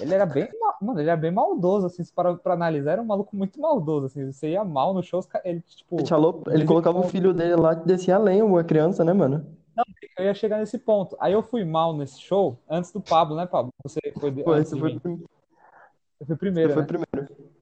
Ele 0.00 0.14
era 0.14 0.26
bem, 0.26 0.48
ma- 0.60 0.76
mano, 0.80 1.00
ele 1.00 1.08
era 1.10 1.16
bem 1.16 1.30
maldoso, 1.32 1.86
assim, 1.86 2.04
se 2.04 2.12
parar 2.12 2.36
pra 2.36 2.54
analisar, 2.54 2.92
era 2.92 3.02
um 3.02 3.06
maluco 3.06 3.34
muito 3.36 3.60
maldoso, 3.60 4.06
assim, 4.06 4.30
você 4.30 4.50
ia 4.50 4.64
mal 4.64 4.94
no 4.94 5.02
show, 5.02 5.20
ele, 5.44 5.60
tipo, 5.62 5.98
Ele, 5.98 6.08
falou- 6.08 6.42
ele 6.48 6.64
colocava 6.64 6.98
o 6.98 7.08
filho 7.08 7.32
dele 7.32 7.56
lá 7.56 7.72
e 7.72 7.84
descia 7.86 8.16
além, 8.16 8.40
a 8.40 8.64
criança, 8.64 9.04
né, 9.04 9.12
mano? 9.12 9.44
eu 10.18 10.24
ia 10.24 10.34
chegar 10.34 10.58
nesse 10.58 10.78
ponto. 10.78 11.16
Aí 11.20 11.32
eu 11.32 11.42
fui 11.42 11.64
mal 11.64 11.96
nesse 11.96 12.20
show, 12.20 12.56
antes 12.68 12.92
do 12.92 13.00
Pablo, 13.00 13.36
né, 13.36 13.46
Pablo? 13.46 13.72
Você 13.84 14.00
foi 14.20 14.30
antes 14.46 14.72
de 14.72 14.80
foi, 14.80 14.92
mim. 14.92 15.00
Eu 16.20 16.26
fui 16.26 16.36
primeiro, 16.36 16.70
esse 16.70 16.74
foi 16.74 16.82
né? 16.82 16.86
primeiro. 16.86 17.54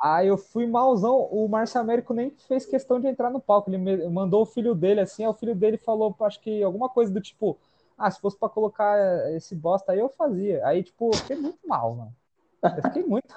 Aí 0.00 0.28
eu 0.28 0.36
fui 0.36 0.66
malzão, 0.66 1.16
o 1.30 1.48
Márcio 1.48 1.80
Américo 1.80 2.12
nem 2.12 2.30
fez 2.30 2.66
questão 2.66 3.00
de 3.00 3.06
entrar 3.08 3.30
no 3.30 3.40
palco, 3.40 3.70
ele 3.70 4.08
mandou 4.08 4.42
o 4.42 4.46
filho 4.46 4.74
dele 4.74 5.00
assim, 5.00 5.24
aí 5.24 5.28
o 5.30 5.34
filho 5.34 5.54
dele 5.54 5.78
falou, 5.78 6.14
acho 6.20 6.40
que 6.40 6.62
alguma 6.62 6.88
coisa 6.88 7.10
do 7.10 7.20
tipo, 7.20 7.56
ah, 7.96 8.10
se 8.10 8.20
fosse 8.20 8.36
pra 8.38 8.48
colocar 8.48 8.98
esse 9.32 9.54
bosta 9.54 9.92
aí 9.92 9.98
eu 9.98 10.10
fazia. 10.10 10.64
Aí, 10.66 10.82
tipo, 10.82 11.08
eu 11.08 11.16
fiquei 11.16 11.36
muito 11.36 11.58
mal, 11.66 11.94
mano. 11.94 12.14
Eu 12.62 12.82
fiquei 12.82 13.02
muito, 13.04 13.34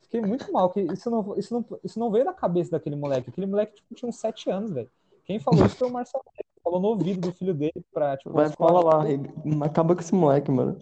fiquei 0.00 0.20
muito 0.20 0.50
mal, 0.52 0.70
que 0.70 0.80
isso 0.80 1.08
não, 1.08 1.36
isso 1.38 1.54
não, 1.54 1.78
isso 1.84 1.98
não 2.00 2.10
veio 2.10 2.24
da 2.24 2.32
cabeça 2.32 2.72
daquele 2.72 2.96
moleque. 2.96 3.30
Aquele 3.30 3.46
moleque, 3.46 3.76
tipo, 3.76 3.94
tinha 3.94 4.08
uns 4.08 4.16
sete 4.16 4.50
anos, 4.50 4.72
velho. 4.72 4.90
Quem 5.24 5.38
falou 5.38 5.64
isso 5.64 5.76
foi 5.76 5.88
o 5.88 5.92
Márcio 5.92 6.18
Américo, 6.18 6.60
falou 6.64 6.80
no 6.80 6.88
ouvido 6.88 7.20
do 7.28 7.32
filho 7.32 7.54
dele 7.54 7.84
pra, 7.92 8.16
tipo, 8.16 8.30
Vai, 8.30 8.46
escola- 8.46 8.82
fala 8.82 9.04
lá, 9.04 9.66
acaba 9.66 9.94
com 9.94 10.00
esse 10.00 10.14
moleque, 10.14 10.50
mano. 10.50 10.76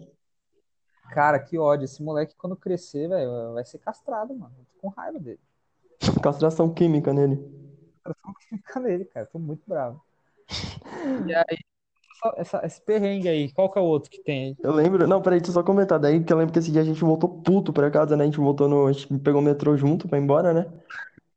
Cara, 1.11 1.39
que 1.39 1.59
ódio. 1.59 1.85
Esse 1.85 2.03
moleque, 2.03 2.35
quando 2.37 2.57
crescer, 2.57 3.09
velho, 3.09 3.53
vai 3.55 3.65
ser 3.65 3.79
castrado, 3.79 4.35
mano. 4.35 4.55
Eu 4.59 4.65
tô 4.65 4.81
com 4.81 4.89
raiva 4.89 5.19
dele. 5.19 5.41
Castração 6.23 6.73
química 6.73 7.13
nele. 7.13 7.39
Fica 8.49 8.81
nele, 8.81 9.05
cara. 9.05 9.27
Tô 9.27 9.39
muito 9.39 9.63
bravo. 9.67 10.03
E 11.27 11.33
aí, 11.35 11.59
essa- 12.37 12.61
esse 12.65 12.81
perrengue 12.83 13.29
aí, 13.29 13.53
qual 13.53 13.71
que 13.71 13.79
é 13.79 13.83
o 13.83 13.85
outro 13.85 14.11
que 14.11 14.23
tem 14.23 14.47
aí? 14.49 14.57
Eu 14.63 14.73
lembro, 14.73 15.07
não, 15.07 15.23
peraí, 15.23 15.39
deixa 15.39 15.51
eu 15.51 15.55
só 15.55 15.63
comentar 15.63 15.99
daí, 15.99 16.23
que 16.23 16.33
eu 16.33 16.37
lembro 16.37 16.53
que 16.53 16.59
esse 16.59 16.71
dia 16.73 16.83
a 16.83 16.85
gente 16.85 17.01
voltou 17.01 17.29
puto 17.43 17.73
pra 17.73 17.91
casa, 17.91 18.17
né? 18.17 18.25
A 18.25 18.27
gente 18.27 18.39
voltou 18.39 18.69
no, 18.69 18.87
a 18.87 18.93
gente 18.93 19.07
pegou 19.21 19.41
o 19.41 19.45
metrô 19.45 19.77
junto 19.77 20.09
pra 20.09 20.19
ir 20.19 20.23
embora, 20.23 20.53
né? 20.53 20.67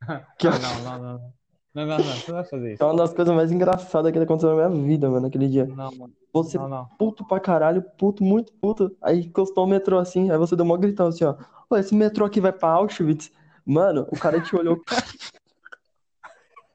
Que, 0.37 0.47
Ah, 0.47 0.57
não, 0.59 0.83
não, 0.83 1.03
não, 1.19 1.33
não. 1.73 1.85
Não, 1.85 1.97
não, 1.97 2.03
você 2.03 2.31
não 2.31 2.35
vai 2.39 2.43
fazer 2.49 2.69
é 2.69 2.73
isso. 2.73 2.85
uma 2.85 2.95
das 2.95 3.13
coisas 3.13 3.35
mais 3.35 3.51
engraçadas 3.51 4.11
que 4.11 4.19
aconteceu 4.19 4.55
na 4.55 4.69
minha 4.69 4.83
vida, 4.83 5.09
mano, 5.09 5.27
aquele 5.27 5.47
dia. 5.47 5.65
Não, 5.65 5.91
mano. 5.95 6.13
Você 6.31 6.57
Não, 6.57 6.67
não. 6.67 6.85
puto 6.97 7.25
pra 7.25 7.39
caralho, 7.39 7.83
puto, 7.97 8.23
muito 8.23 8.51
puto. 8.53 8.95
Aí 9.01 9.21
encostou 9.21 9.65
o 9.65 9.67
metrô 9.67 9.97
assim, 9.99 10.31
aí 10.31 10.37
você 10.37 10.55
deu 10.55 10.65
uma 10.65 10.77
gritão 10.77 11.07
assim, 11.07 11.23
ó. 11.25 11.35
Ô, 11.69 11.77
esse 11.77 11.93
metrô 11.95 12.25
aqui 12.25 12.39
vai 12.41 12.51
pra 12.51 12.69
Auschwitz? 12.69 13.31
Mano, 13.65 14.07
o 14.11 14.19
cara 14.19 14.41
te 14.41 14.55
olhou. 14.55 14.81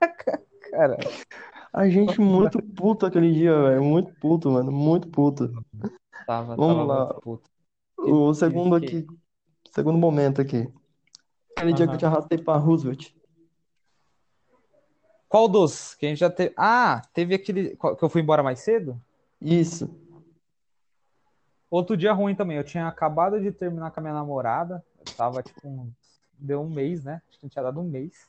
Cara, 0.70 0.96
A 1.72 1.88
gente 1.88 2.20
muito 2.20 2.62
puto 2.62 3.06
aquele 3.06 3.32
dia, 3.32 3.52
velho. 3.62 3.82
Muito 3.82 4.12
puto, 4.20 4.50
mano. 4.50 4.70
Muito 4.70 5.08
puto. 5.08 5.50
tava, 6.26 6.54
Vamos 6.56 6.76
tava 6.76 6.84
lá. 6.84 7.04
muito 7.06 7.20
puto. 7.20 7.50
O 7.98 8.32
segundo 8.34 8.74
aqui. 8.76 9.06
Segundo 9.72 9.98
momento 9.98 10.40
aqui. 10.40 10.68
Aquele 11.56 11.72
dia 11.72 11.86
que 11.88 11.94
eu 11.94 11.98
te 11.98 12.06
arrastei 12.06 12.38
pra 12.38 12.56
Roosevelt. 12.56 13.12
Qual 15.28 15.48
dos? 15.48 15.94
Que 15.94 16.06
a 16.06 16.08
gente 16.08 16.18
já 16.18 16.30
teve. 16.30 16.54
Ah, 16.56 17.02
teve 17.12 17.34
aquele. 17.34 17.76
Que 17.76 18.02
eu 18.04 18.08
fui 18.08 18.22
embora 18.22 18.42
mais 18.42 18.60
cedo? 18.60 19.00
Isso. 19.40 19.88
Outro 21.70 21.96
dia 21.96 22.12
ruim 22.12 22.34
também. 22.34 22.56
Eu 22.56 22.64
tinha 22.64 22.88
acabado 22.88 23.40
de 23.40 23.52
terminar 23.52 23.90
com 23.90 24.00
a 24.00 24.02
minha 24.02 24.14
namorada. 24.14 24.84
Eu 24.98 25.14
tava, 25.14 25.42
tipo, 25.42 25.68
um... 25.68 25.92
deu 26.38 26.62
um 26.62 26.70
mês, 26.70 27.04
né? 27.04 27.20
Acho 27.28 27.38
que 27.38 27.44
não 27.44 27.50
tinha 27.50 27.62
dado 27.62 27.80
um 27.80 27.84
mês. 27.84 28.28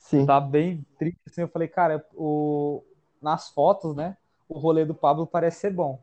Sim. 0.00 0.26
Tá 0.26 0.40
bem 0.40 0.84
triste, 0.98 1.20
assim, 1.26 1.42
eu 1.42 1.48
falei, 1.48 1.68
cara, 1.68 2.04
o... 2.14 2.82
nas 3.20 3.50
fotos, 3.50 3.94
né, 3.94 4.16
o 4.48 4.58
rolê 4.58 4.84
do 4.84 4.94
Pablo 4.94 5.26
parece 5.26 5.60
ser 5.60 5.72
bom. 5.72 6.02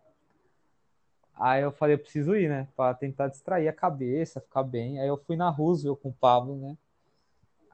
Aí 1.36 1.62
eu 1.64 1.72
falei, 1.72 1.96
eu 1.96 2.00
preciso 2.00 2.36
ir, 2.36 2.48
né, 2.48 2.68
pra 2.76 2.94
tentar 2.94 3.28
distrair 3.28 3.68
a 3.68 3.74
cabeça, 3.74 4.40
ficar 4.40 4.64
bem. 4.64 5.00
Aí 5.00 5.08
eu 5.08 5.18
fui 5.18 5.36
na 5.36 5.50
Roosevelt 5.50 6.00
com 6.00 6.10
o 6.10 6.14
Pablo, 6.14 6.56
né. 6.56 6.78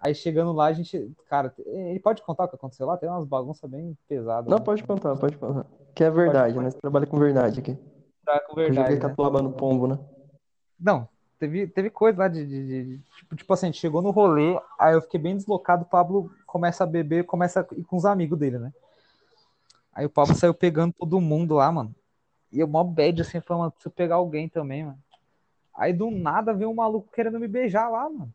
Aí 0.03 0.13
chegando 0.13 0.51
lá, 0.51 0.65
a 0.65 0.73
gente, 0.73 1.09
cara, 1.29 1.53
ele 1.65 1.97
pode 1.99 2.21
contar 2.23 2.43
o 2.43 2.47
que 2.49 2.55
aconteceu 2.55 2.85
lá? 2.85 2.97
Tem 2.97 3.07
umas 3.07 3.25
bagunças 3.25 3.69
bem 3.69 3.97
pesadas. 4.05 4.49
Não, 4.49 4.57
né? 4.57 4.63
pode 4.65 4.83
contar, 4.83 5.15
pode 5.15 5.37
contar. 5.37 5.65
Que 5.95 6.03
é 6.03 6.11
verdade, 6.11 6.59
né? 6.59 6.69
Você 6.69 6.77
trabalha 6.81 7.07
com 7.07 7.17
verdade 7.17 7.61
aqui. 7.61 7.77
Tá 8.25 8.37
com 8.41 8.59
Eu 8.59 8.73
joguei 8.73 8.83
verdade, 8.83 8.95
né? 8.95 8.99
catuaba 8.99 9.41
no 9.41 9.53
pombo, 9.53 9.87
né? 9.87 9.97
Não, 10.77 11.07
teve, 11.39 11.67
teve 11.67 11.89
coisa 11.89 12.19
lá 12.19 12.27
de, 12.27 12.45
de- 12.45 12.67
de- 12.97 13.03
tipo, 13.17 13.35
tipo 13.37 13.53
assim, 13.53 13.67
a 13.67 13.71
gente 13.71 13.79
chegou 13.79 14.01
no 14.01 14.11
rolê, 14.11 14.59
aí 14.77 14.93
eu 14.93 15.01
fiquei 15.01 15.21
bem 15.21 15.37
deslocado, 15.37 15.83
o 15.83 15.87
Pablo 15.87 16.29
começa 16.45 16.83
a 16.83 16.87
beber, 16.87 17.23
começa 17.23 17.61
a 17.61 17.75
ir 17.75 17.85
com 17.85 17.95
os 17.95 18.03
amigos 18.03 18.37
dele, 18.37 18.59
né? 18.59 18.73
Aí 19.93 20.05
o 20.05 20.09
Pablo 20.09 20.35
saiu 20.35 20.53
pegando 20.53 20.93
todo 20.99 21.21
mundo 21.21 21.55
lá, 21.55 21.71
mano. 21.71 21.95
E 22.51 22.59
eu 22.59 22.67
mó 22.67 22.83
bad, 22.83 23.21
assim, 23.21 23.39
falando, 23.39 23.71
preciso 23.71 23.93
pegar 23.95 24.15
alguém 24.15 24.49
também, 24.49 24.83
mano. 24.83 24.99
Aí 25.73 25.93
do 25.93 26.11
nada 26.11 26.53
veio 26.53 26.69
um 26.69 26.75
maluco 26.75 27.09
querendo 27.13 27.39
me 27.39 27.47
beijar 27.47 27.89
lá, 27.89 28.09
mano. 28.09 28.33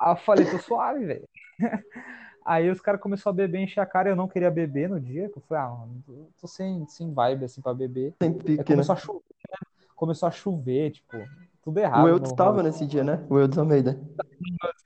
Aí 0.00 0.12
eu 0.12 0.16
falei, 0.16 0.46
tô 0.46 0.58
suave, 0.58 1.04
velho. 1.04 1.28
Aí 2.44 2.70
os 2.70 2.80
caras 2.80 3.00
começaram 3.00 3.32
a 3.34 3.36
beber, 3.36 3.60
encher 3.60 3.80
a 3.80 3.86
cara, 3.86 4.08
eu 4.08 4.16
não 4.16 4.26
queria 4.28 4.50
beber 4.50 4.88
no 4.88 4.98
dia, 4.98 5.30
eu 5.34 5.42
falei, 5.42 5.64
ah, 5.64 5.68
mano, 5.68 6.02
tô- 6.40 6.46
sem, 6.46 6.86
sem 6.88 7.12
vibe, 7.12 7.44
assim, 7.44 7.60
pra 7.60 7.74
beber. 7.74 8.14
Aí 8.20 8.30
pique, 8.32 8.56
né? 8.58 8.64
começou 8.64 8.94
a 8.94 8.96
chover, 8.96 9.22
né? 9.50 9.58
Começou 9.94 10.26
a 10.26 10.30
chover, 10.32 10.92
tipo, 10.92 11.28
tudo 11.62 11.78
errado. 11.78 12.06
O 12.06 12.08
Eudes 12.08 12.30
estava 12.30 12.52
rolê. 12.52 12.62
nesse 12.62 12.86
dia, 12.86 13.04
né? 13.04 13.26
O 13.28 13.38
Eudes 13.38 13.58
Almeida. 13.58 13.98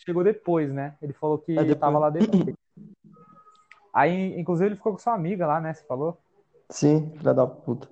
Chegou 0.04 0.24
depois, 0.24 0.72
né? 0.72 0.96
Ele 1.00 1.12
falou 1.12 1.38
que 1.38 1.52
É, 1.56 1.74
tava 1.76 1.98
lá 2.00 2.10
depois. 2.10 2.56
Aí, 3.94 4.38
inclusive, 4.40 4.68
ele 4.70 4.76
ficou 4.76 4.92
com 4.92 4.98
sua 4.98 5.14
amiga 5.14 5.46
lá, 5.46 5.60
né? 5.60 5.72
Você 5.74 5.84
falou? 5.84 6.18
Sim, 6.70 7.12
filha 7.16 7.34
da 7.34 7.46
puta. 7.46 7.88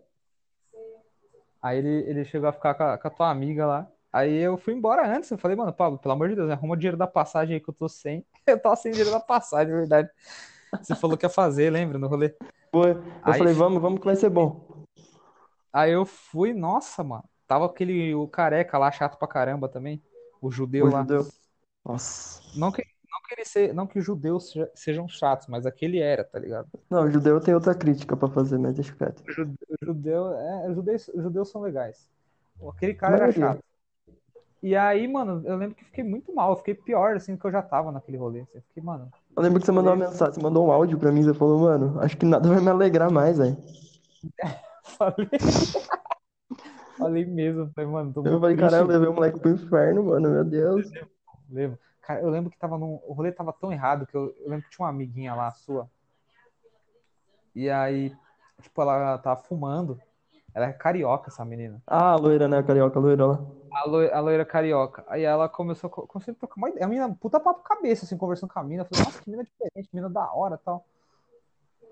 Aí 1.63 1.79
ele, 1.79 1.89
ele 2.11 2.25
chegou 2.25 2.49
a 2.49 2.53
ficar 2.53 2.75
com 2.75 2.83
a, 2.83 2.99
com 2.99 3.09
a 3.09 3.11
tua 3.11 3.31
amiga 3.31 3.67
lá. 3.67 3.87
Aí 4.13 4.37
eu 4.39 4.57
fui 4.59 4.75
embora 4.75 5.07
antes. 5.07 5.31
Eu 5.31 5.39
falei, 5.39 5.57
mano, 5.57 5.73
Pablo, 5.73 5.99
pelo 5.99 6.13
amor 6.15 6.29
de 6.29 6.35
Deus, 6.35 6.51
arruma 6.51 6.75
o 6.75 6.77
dinheiro 6.77 6.97
da 6.97 7.07
passagem 7.07 7.55
aí 7.55 7.61
que 7.61 7.69
eu 7.71 7.75
tô 7.75 7.89
sem. 7.89 8.25
Eu 8.47 8.59
tô 8.61 8.75
sem 8.75 8.91
dinheiro 8.91 9.11
da 9.13 9.21
passagem, 9.21 9.73
é 9.73 9.77
verdade. 9.77 10.11
Você 10.83 10.95
falou 10.97 11.17
que 11.17 11.25
ia 11.27 11.31
fazer, 11.31 11.71
lembra, 11.71 11.99
no 11.99 12.09
rolê? 12.09 12.35
Foi. 12.73 12.93
Eu 12.93 13.03
Aí- 13.23 13.39
falei, 13.39 13.55
vamos, 13.55 13.81
vamos 13.81 14.01
que 14.01 14.07
vai 14.07 14.17
ser 14.17 14.31
bom. 14.31 14.85
Aí 15.73 15.93
eu 15.93 16.05
fui, 16.05 16.53
nossa, 16.53 17.05
mano. 17.05 17.25
Tava 17.47 17.67
aquele, 17.67 18.15
o 18.15 18.27
careca 18.29 18.79
lá, 18.79 18.91
chato 18.91 19.19
pra 19.19 19.29
caramba 19.29 19.69
também. 19.69 20.03
O 20.41 20.51
judeu 20.51 20.87
O 20.87 20.91
lá. 20.91 21.01
judeu. 21.01 21.27
Nossa. 21.85 22.41
Não 22.57 22.71
que, 22.73 22.83
não 23.11 23.21
que 23.27 23.35
ele 23.35 23.45
se, 23.45 23.73
não 23.73 23.87
que 23.87 23.99
os 23.99 24.05
judeus 24.05 24.51
seja- 24.51 24.71
sejam 24.75 25.09
chatos, 25.09 25.47
mas 25.49 25.67
aquele 25.67 25.99
era, 26.01 26.25
tá 26.25 26.39
ligado? 26.39 26.69
Não, 26.89 27.05
o 27.05 27.11
judeu 27.11 27.41
tem 27.41 27.55
outra 27.55 27.75
crítica 27.75 28.17
pra 28.17 28.29
fazer, 28.29 28.59
mas 28.59 28.75
deixa 28.75 28.95
quieto. 28.95 29.23
O 29.29 29.33
jude- 29.33 29.57
o 29.69 29.85
judeu, 29.87 30.33
é, 30.33 30.69
os 30.69 30.75
judeus, 30.77 31.11
judeus 31.15 31.49
são 31.51 31.61
legais. 31.61 32.09
Aquele 32.69 32.95
cara 32.95 33.15
era 33.17 33.23
Maioria. 33.27 33.47
chato. 33.55 33.65
E 34.63 34.77
aí, 34.77 35.09
mano, 35.09 35.43
eu 35.47 35.57
lembro 35.57 35.75
que 35.75 35.85
fiquei 35.85 36.05
muito 36.05 36.35
mal. 36.35 36.51
Eu 36.51 36.57
fiquei 36.57 36.75
pior, 36.75 37.17
assim, 37.17 37.35
do 37.35 37.41
que 37.41 37.47
eu 37.47 37.53
já 37.53 37.63
tava 37.63 37.91
naquele 37.91 38.19
rolê. 38.19 38.41
assim. 38.41 38.57
Eu 38.57 38.63
fiquei, 38.63 38.83
mano, 38.83 39.11
Eu 39.35 39.43
lembro 39.43 39.59
que 39.59 39.67
você 39.67 39.73
mandou 39.73 39.93
uma 39.93 40.05
mensagem, 40.07 40.35
você 40.35 40.43
mandou 40.43 40.67
um 40.67 40.73
áudio 40.73 40.99
pra 40.99 41.11
mim, 41.11 41.23
você 41.23 41.33
falou, 41.33 41.61
mano, 41.61 41.99
acho 42.01 42.17
que 42.17 42.27
nada 42.27 42.49
vai 42.49 42.61
me 42.61 42.69
alegrar 42.69 43.11
mais, 43.11 43.39
velho. 43.39 43.57
falei. 44.85 45.29
falei 46.99 47.25
mesmo. 47.25 47.71
Falei, 47.75 47.91
mano, 47.91 48.13
tô 48.13 48.27
Eu 48.27 48.39
falei, 48.39 48.57
caralho, 48.57 48.85
eu 48.85 48.89
levei 48.89 49.09
o 49.09 49.15
moleque 49.15 49.41
pro 49.41 49.51
inferno, 49.51 50.05
mano, 50.05 50.31
meu 50.31 50.45
Deus. 50.45 50.91
Lembro. 51.49 51.79
Cara, 52.03 52.21
eu 52.21 52.29
lembro 52.29 52.51
que 52.51 52.59
tava 52.59 52.77
num. 52.77 53.01
O 53.07 53.13
rolê 53.13 53.33
tava 53.33 53.53
tão 53.53 53.73
errado 53.73 54.07
que 54.07 54.17
eu, 54.17 54.35
eu 54.41 54.51
lembro 54.51 54.65
que 54.65 54.71
tinha 54.77 54.85
uma 54.85 54.91
amiguinha 54.91 55.35
lá, 55.35 55.51
sua. 55.53 55.89
E 57.55 57.71
aí, 57.71 58.13
tipo, 58.61 58.83
ela 58.83 59.17
tava 59.19 59.43
fumando. 59.43 60.01
Ela 60.55 60.67
é 60.67 60.73
carioca, 60.73 61.31
essa 61.31 61.45
menina. 61.45 61.81
Ah, 61.87 62.13
a 62.13 62.17
loira, 62.17 62.49
né, 62.49 62.59
a 62.59 62.63
carioca, 62.63 62.99
a 62.99 63.03
loira 63.03 63.27
lá. 63.27 63.41
A 63.73 63.87
loira, 63.87 64.17
a 64.17 64.21
loira 64.21 64.45
carioca. 64.45 65.05
Aí 65.09 65.23
ela 65.23 65.49
começou, 65.49 65.89
começou 65.89 66.33
a 66.33 66.35
trocar 66.35 66.57
uma 66.57 66.69
ideia. 66.69 66.85
A 66.85 66.89
menina, 66.89 67.15
puta 67.21 67.39
papo 67.39 67.63
cabeça, 67.63 68.05
assim, 68.05 68.17
conversando 68.17 68.53
com 68.53 68.59
a 68.59 68.65
mina. 68.65 68.83
Eu 68.83 68.87
falei, 68.87 69.05
nossa, 69.05 69.23
que 69.23 69.31
mina 69.31 69.45
diferente, 69.45 69.89
mina 69.93 70.11
da 70.11 70.33
hora 70.33 70.57
e 70.57 70.65
tal. 70.65 70.85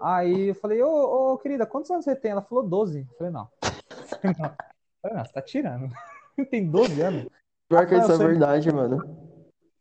Aí 0.00 0.48
eu 0.48 0.54
falei, 0.54 0.82
ô, 0.82 1.32
ô, 1.32 1.38
querida, 1.38 1.66
quantos 1.66 1.90
anos 1.90 2.04
você 2.04 2.14
tem? 2.14 2.30
Ela 2.30 2.42
falou 2.42 2.66
12. 2.66 3.00
Eu 3.00 3.16
falei, 3.16 3.32
não. 3.32 3.48
Eu 3.62 4.06
falei, 4.06 4.36
não. 4.38 4.46
Eu 4.46 4.54
falei, 5.02 5.16
não, 5.16 5.24
você 5.24 5.32
tá 5.32 5.42
tirando. 5.42 5.92
Tem 6.50 6.68
12 6.68 7.00
anos. 7.00 7.26
Pior 7.68 7.86
que 7.86 7.96
isso 7.96 8.12
é 8.12 8.16
sei. 8.16 8.26
verdade, 8.26 8.72
mano. 8.72 8.98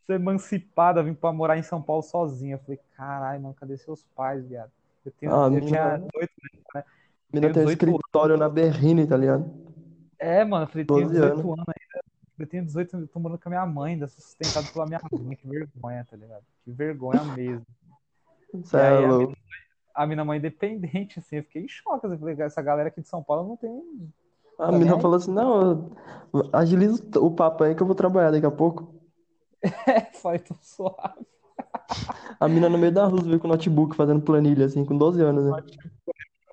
Ser 0.05 0.13
emancipada, 0.13 1.03
vim 1.03 1.13
pra 1.13 1.31
morar 1.31 1.57
em 1.57 1.63
São 1.63 1.81
Paulo 1.81 2.01
sozinha. 2.01 2.55
Eu 2.55 2.59
falei, 2.59 2.79
caralho, 2.95 3.41
mano, 3.41 3.55
cadê 3.55 3.77
seus 3.77 4.03
pais, 4.15 4.45
viado? 4.45 4.71
Eu, 5.05 5.11
tenho, 5.11 5.33
Ah, 5.33 5.47
eu 5.47 5.61
tinha 5.61 5.97
18 5.97 6.31
A 6.73 6.77
mina 6.77 6.85
Tenho 7.31 7.41
tem 7.41 7.49
um 7.49 7.65
18 7.65 7.69
escritório 7.69 8.37
na 8.37 8.49
Berrine, 8.49 9.05
tá 9.05 9.17
ligado? 9.17 9.45
É, 10.19 10.43
mano, 10.43 10.65
eu 10.65 10.67
falei, 10.69 10.85
tenho 10.85 11.01
12 11.01 11.13
18 11.13 11.33
anos. 11.33 11.45
anos 11.45 11.65
ainda. 11.67 12.05
Eu 12.39 12.47
tenho 12.47 12.65
18 12.65 12.95
anos, 12.95 13.07
eu 13.07 13.13
tô 13.13 13.19
morando 13.19 13.39
com 13.39 13.49
a 13.49 13.51
minha 13.51 13.65
mãe, 13.65 13.93
ainda 13.93 14.07
sou 14.07 14.21
sustentado 14.21 14.71
pela 14.71 14.85
minha 14.85 14.99
mãe. 15.11 15.35
Que 15.35 15.47
vergonha, 15.47 16.05
tá 16.09 16.15
ligado? 16.15 16.43
Que 16.63 16.71
vergonha 16.71 17.23
mesmo. 17.35 17.65
E 18.53 18.75
é 18.77 19.07
louco. 19.07 19.35
A 19.93 20.05
minha 20.05 20.23
mãe 20.23 20.37
independente, 20.37 21.19
assim, 21.19 21.37
eu 21.37 21.43
fiquei 21.43 21.63
em 21.63 21.67
choque. 21.67 22.05
Eu 22.05 22.17
falei, 22.17 22.35
essa 22.39 22.61
galera 22.61 22.89
aqui 22.89 23.01
de 23.01 23.07
São 23.07 23.23
Paulo 23.23 23.49
não 23.49 23.57
tem. 23.57 24.11
A 24.59 24.67
Tá 24.67 24.71
mina 24.71 24.99
falou 24.99 25.17
assim, 25.17 25.31
não, 25.31 25.91
agiliza 26.53 27.03
o 27.19 27.31
papo 27.31 27.63
aí 27.63 27.75
que 27.75 27.81
eu 27.81 27.87
vou 27.87 27.95
trabalhar 27.95 28.31
daqui 28.31 28.45
a 28.45 28.51
pouco. 28.51 28.95
Falei, 30.21 30.39
tô 30.39 30.55
suave. 30.61 31.25
A 32.39 32.47
mina 32.47 32.69
no 32.69 32.77
meio 32.77 32.91
da 32.91 33.05
rua 33.05 33.21
veio 33.21 33.39
com 33.39 33.47
notebook 33.47 33.95
fazendo 33.95 34.21
planilha, 34.21 34.65
assim, 34.65 34.83
com 34.85 34.97
12 34.97 35.21
anos, 35.21 35.45
né? 35.45 35.51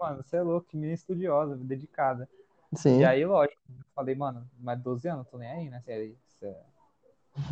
Mano, 0.04 0.22
você 0.22 0.36
é 0.36 0.42
louco, 0.42 0.68
que 0.68 0.76
menina 0.76 0.92
estudiosa, 0.92 1.56
dedicada. 1.56 2.28
Sim, 2.74 2.98
E 2.98 3.04
aí, 3.06 3.24
lógico, 3.24 3.58
eu 3.70 3.84
falei, 3.94 4.14
mano, 4.14 4.46
mas 4.60 4.78
12 4.82 5.08
anos, 5.08 5.26
tô 5.28 5.38
nem 5.38 5.48
aí, 5.48 5.70
né? 5.70 5.80
Sério, 5.80 6.14
é- 6.42 6.62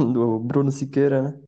do 0.04 0.38
Bruno 0.44 0.70
Siqueira, 0.70 1.22
né? 1.22 1.42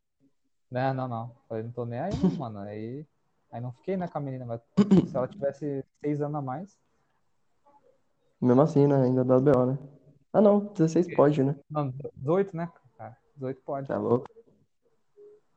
Não, 0.71 0.95
não, 0.95 1.07
não. 1.07 1.37
Falei, 1.47 1.63
não 1.63 1.73
tô 1.73 1.85
nem 1.85 2.01
aí, 2.01 2.11
mano. 2.39 2.61
Aí, 2.61 3.07
aí 3.53 3.61
não 3.61 3.71
fiquei, 3.73 3.99
né, 3.99 4.09
com 4.09 4.17
a 4.17 4.21
menina, 4.23 4.47
mas 4.47 4.63
se 5.07 5.15
ela 5.15 5.29
tivesse 5.29 5.85
6 6.01 6.23
anos 6.23 6.37
a 6.37 6.41
mais. 6.41 6.75
Mesmo 8.41 8.63
assim, 8.63 8.87
né? 8.87 9.03
Ainda 9.03 9.23
dá 9.23 9.39
BO, 9.39 9.67
né? 9.67 9.79
Ah, 10.33 10.41
não, 10.41 10.73
16 10.73 11.07
pode, 11.15 11.43
né? 11.43 11.55
Não, 11.69 11.93
18, 12.17 12.57
né, 12.57 12.73
cara? 12.97 13.15
18 13.35 13.61
pode. 13.61 13.89
Tá 13.89 13.99
louco. 13.99 14.25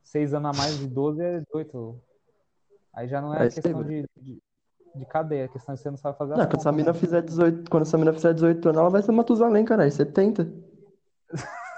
seis 0.04 0.34
anos 0.34 0.50
a 0.50 0.58
mais 0.58 0.78
de 0.78 0.88
12 0.88 1.22
é 1.22 1.40
18. 1.40 1.98
Aí 2.92 3.08
já 3.08 3.22
não 3.22 3.32
é 3.32 3.46
a 3.46 3.50
questão 3.50 3.82
de, 3.84 4.04
de, 4.20 4.42
de 4.98 5.06
cadeia, 5.06 5.46
a 5.46 5.48
questão 5.48 5.74
de 5.74 5.80
você 5.80 5.90
não 5.90 5.96
sabe 5.96 6.18
fazer 6.18 6.34
Não, 6.34 6.42
as 6.42 6.46
quando 6.46 6.60
essa 6.60 6.72
mina 6.72 6.92
né? 6.92 6.98
fizer 6.98 7.22
18, 7.22 7.70
quando 7.70 7.82
essa 7.82 7.98
mina 7.98 8.12
fizer 8.12 8.34
18 8.34 8.68
anos, 8.68 8.80
ela 8.80 8.90
vai 8.90 9.02
ser 9.02 9.12
Matusalém, 9.12 9.64
caralho, 9.64 9.90
70. 9.90 10.48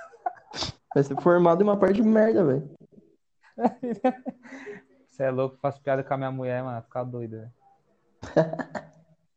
Vai 0.92 1.04
ser 1.04 1.20
formado 1.20 1.62
em 1.62 1.64
uma 1.64 1.76
parte 1.76 2.02
de 2.02 2.02
merda, 2.02 2.44
velho. 2.44 2.68
Você 5.06 5.22
é 5.22 5.30
louco, 5.30 5.56
faço 5.58 5.80
piada 5.80 6.02
com 6.02 6.14
a 6.14 6.16
minha 6.16 6.32
mulher, 6.32 6.64
mano, 6.64 6.82
ficar 6.82 7.04
doido, 7.04 7.36
velho. 7.36 7.52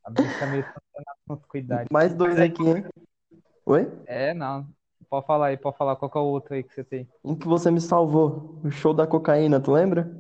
A 0.04 0.10
bicha 0.10 0.48
meio 0.48 0.66
com 1.48 1.58
idade. 1.58 1.90
Mais 1.92 2.14
dois 2.16 2.40
aqui, 2.40 2.64
hein? 2.68 2.86
Oi? 3.66 3.92
É, 4.06 4.34
não. 4.34 4.68
Pode 5.10 5.26
falar 5.28 5.48
aí, 5.48 5.58
pode 5.58 5.78
falar 5.78 5.96
qual 5.96 6.10
que 6.10 6.18
é 6.18 6.22
o 6.22 6.26
outro 6.26 6.56
aí 6.56 6.64
que 6.64 6.74
você 6.74 6.84
tem. 6.84 7.08
Um 7.24 7.36
que 7.36 7.48
você 7.48 7.70
me 7.70 7.80
salvou, 7.80 8.60
o 8.64 8.72
show 8.72 8.94
da 8.94 9.06
cocaína, 9.06 9.60
tu 9.60 9.72
lembra? 9.72 10.12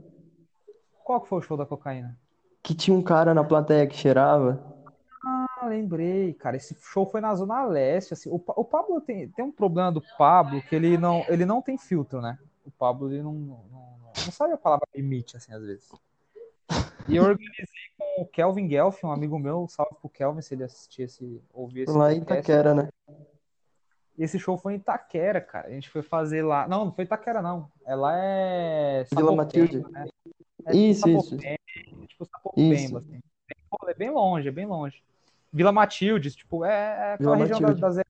Qual 1.04 1.20
que 1.20 1.28
foi 1.28 1.40
o 1.40 1.42
show 1.42 1.58
da 1.58 1.66
cocaína? 1.66 2.18
Que 2.64 2.74
tinha 2.74 2.96
um 2.96 3.02
cara 3.04 3.34
na 3.34 3.44
plateia 3.44 3.86
que 3.86 3.96
cheirava. 3.96 4.74
Ah, 5.26 5.66
lembrei, 5.68 6.34
cara. 6.34 6.56
Esse 6.56 6.76
show 6.80 7.06
foi 7.06 7.20
na 7.20 7.36
Zona 7.36 7.66
Leste, 7.66 8.14
assim. 8.14 8.30
O, 8.30 8.36
o 8.36 8.64
Pablo 8.64 9.02
tem, 9.02 9.28
tem 9.30 9.44
um 9.44 9.52
problema 9.52 9.92
do 9.92 10.02
Pablo 10.18 10.62
que 10.62 10.76
ele 10.76 10.98
não, 10.98 11.26
ele 11.28 11.46
não 11.46 11.62
tem 11.62 11.78
filtro, 11.78 12.22
né? 12.22 12.40
O 12.66 12.72
Pablo, 12.72 13.12
ele 13.12 13.22
não, 13.22 13.34
não, 13.34 13.58
não, 13.70 14.12
não 14.26 14.32
sabe 14.32 14.54
a 14.54 14.58
palavra 14.58 14.88
limite, 14.96 15.36
assim, 15.36 15.54
às 15.54 15.62
vezes. 15.62 15.92
E 17.08 17.18
eu 17.18 17.24
organizei 17.24 17.66
com 17.98 18.22
o 18.22 18.26
Kelvin 18.26 18.68
Guelph, 18.68 19.04
um 19.04 19.12
amigo 19.12 19.38
meu, 19.38 19.68
salve 19.68 19.96
pro 20.00 20.10
Kelvin 20.10 20.42
se 20.42 20.54
ele 20.54 20.64
assistir 20.64 21.04
esse, 21.04 21.44
ouvir 21.54 21.82
esse 21.82 21.98
Lá 21.98 22.14
em. 22.14 22.20
Itaquera, 22.20 22.74
né? 22.74 22.90
Esse 24.18 24.40
show 24.40 24.58
foi 24.58 24.74
em 24.74 24.78
Itaquera, 24.78 25.42
cara. 25.42 25.68
A 25.68 25.72
gente 25.72 25.90
foi 25.90 26.02
fazer 26.02 26.44
lá. 26.44 26.68
Não, 26.68 26.86
não 26.86 26.92
foi 26.94 27.04
Itaquera, 27.04 27.42
não. 27.42 27.70
É 27.86 27.96
lá 27.96 28.14
é 28.16 29.04
Vila 29.14 29.36
Matilde. 29.36 29.80
né? 29.92 30.06
É 30.66 30.76
Isso, 30.76 31.10
isso. 31.10 31.38
Tipo 32.08 32.26
Sapopemba, 32.26 33.00
assim. 33.00 33.20
É 33.88 33.94
bem 33.94 34.12
longe, 34.12 34.48
é 34.48 34.52
bem 34.52 34.66
longe. 34.66 35.04
Vila 35.52 35.72
Matilde, 35.72 36.32
tipo, 36.32 36.64
é, 36.66 36.72
é 36.72 37.14
aquela 37.14 37.36
Vila 37.36 37.38
região 37.38 37.60
da, 37.60 37.68
Matilde. 37.68 37.82
da 37.82 37.92
Zé. 37.92 38.04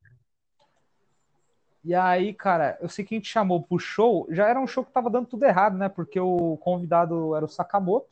E 1.84 1.94
aí, 1.94 2.34
cara, 2.34 2.78
eu 2.82 2.88
sei 2.88 3.04
que 3.04 3.14
a 3.14 3.18
gente 3.18 3.28
chamou 3.30 3.62
pro 3.62 3.78
show, 3.78 4.26
já 4.30 4.48
era 4.48 4.60
um 4.60 4.68
show 4.68 4.86
que 4.86 4.92
tava 4.92 5.10
dando 5.10 5.28
tudo 5.28 5.44
errado, 5.44 5.78
né? 5.78 5.90
Porque 5.90 6.18
o 6.20 6.56
convidado 6.58 7.36
era 7.36 7.44
o 7.44 7.50
Sakamoto 7.50 8.08